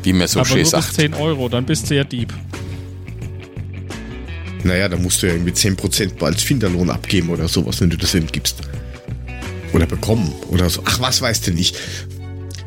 wie 0.02 0.12
man 0.12 0.26
so 0.28 0.40
Aber 0.40 0.48
schön 0.48 0.56
nur 0.56 0.62
bis 0.62 0.70
sagt. 0.70 0.94
10 0.94 1.14
Euro, 1.14 1.48
dann 1.48 1.64
bist 1.64 1.90
du 1.90 1.96
ja 1.96 2.04
Dieb. 2.04 2.32
Naja, 4.64 4.88
da 4.88 4.96
musst 4.96 5.22
du 5.22 5.26
ja 5.26 5.34
irgendwie 5.34 5.52
10% 5.52 6.22
als 6.22 6.42
Finderlohn 6.42 6.90
abgeben 6.90 7.28
oder 7.30 7.48
sowas, 7.48 7.80
wenn 7.80 7.90
du 7.90 7.96
das 7.96 8.14
eben 8.14 8.26
gibst. 8.26 8.56
Oder 9.72 9.86
bekommen 9.86 10.32
oder 10.50 10.70
so. 10.70 10.82
Ach, 10.84 11.00
was 11.00 11.20
weißt 11.20 11.46
du 11.48 11.50
nicht. 11.52 11.76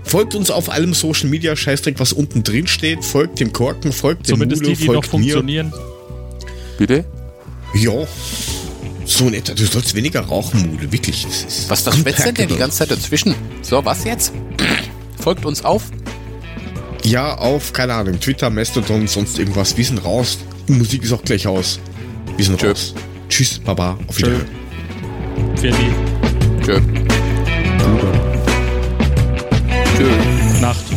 Folgt 0.03 0.35
uns 0.35 0.51
auf 0.51 0.69
allem 0.69 0.93
Social 0.93 1.29
Media 1.29 1.55
Scheißdreck, 1.55 1.99
was 1.99 2.13
unten 2.13 2.43
drin 2.43 2.67
steht. 2.67 3.03
Folgt 3.03 3.39
dem 3.39 3.51
Korken, 3.51 3.91
folgt 3.91 4.27
dem 4.27 4.35
Zumindest 4.35 4.61
Mule, 4.61 4.75
die, 4.75 4.81
die 4.81 4.87
noch 4.87 4.93
folgt 4.93 5.13
mir. 5.13 5.33
funktionieren. 5.33 5.73
Bitte? 6.77 7.05
Ja. 7.73 7.91
So 9.05 9.29
netter. 9.29 9.55
Du 9.55 9.65
sollst 9.65 9.95
weniger 9.95 10.21
rauchen, 10.21 10.69
Mule. 10.71 10.91
Wirklich. 10.91 11.23
Das 11.23 11.43
ist 11.43 11.69
Was, 11.69 11.85
was 11.85 11.97
schwätzt 11.97 12.25
denn 12.25 12.35
der 12.35 12.45
die 12.45 12.55
ganze 12.55 12.77
Zeit 12.79 12.91
dazwischen? 12.91 13.35
So, 13.61 13.83
was 13.83 14.03
jetzt? 14.03 14.33
Folgt 15.19 15.45
uns 15.45 15.63
auf. 15.63 15.83
Ja, 17.03 17.35
auf, 17.37 17.71
keine 17.73 17.93
Ahnung, 17.93 18.19
Twitter, 18.19 18.49
Mastodon, 18.49 19.07
sonst 19.07 19.39
irgendwas. 19.39 19.77
Wir 19.77 19.85
sind 19.85 20.03
raus. 20.03 20.39
Musik 20.67 21.03
ist 21.03 21.13
auch 21.13 21.23
gleich 21.23 21.47
aus. 21.47 21.79
Wir 22.35 22.45
sind 22.45 22.59
Tschö. 22.59 22.69
raus. 22.69 22.93
Tschüss, 23.29 23.59
Baba. 23.59 23.97
Auf 24.07 24.17
Tschö. 24.17 24.27
Wiedersehen. 25.61 25.93
Die 26.59 26.63
Tschö. 26.63 26.81
Tschö. 29.97 30.61
Nacht. 30.61 30.96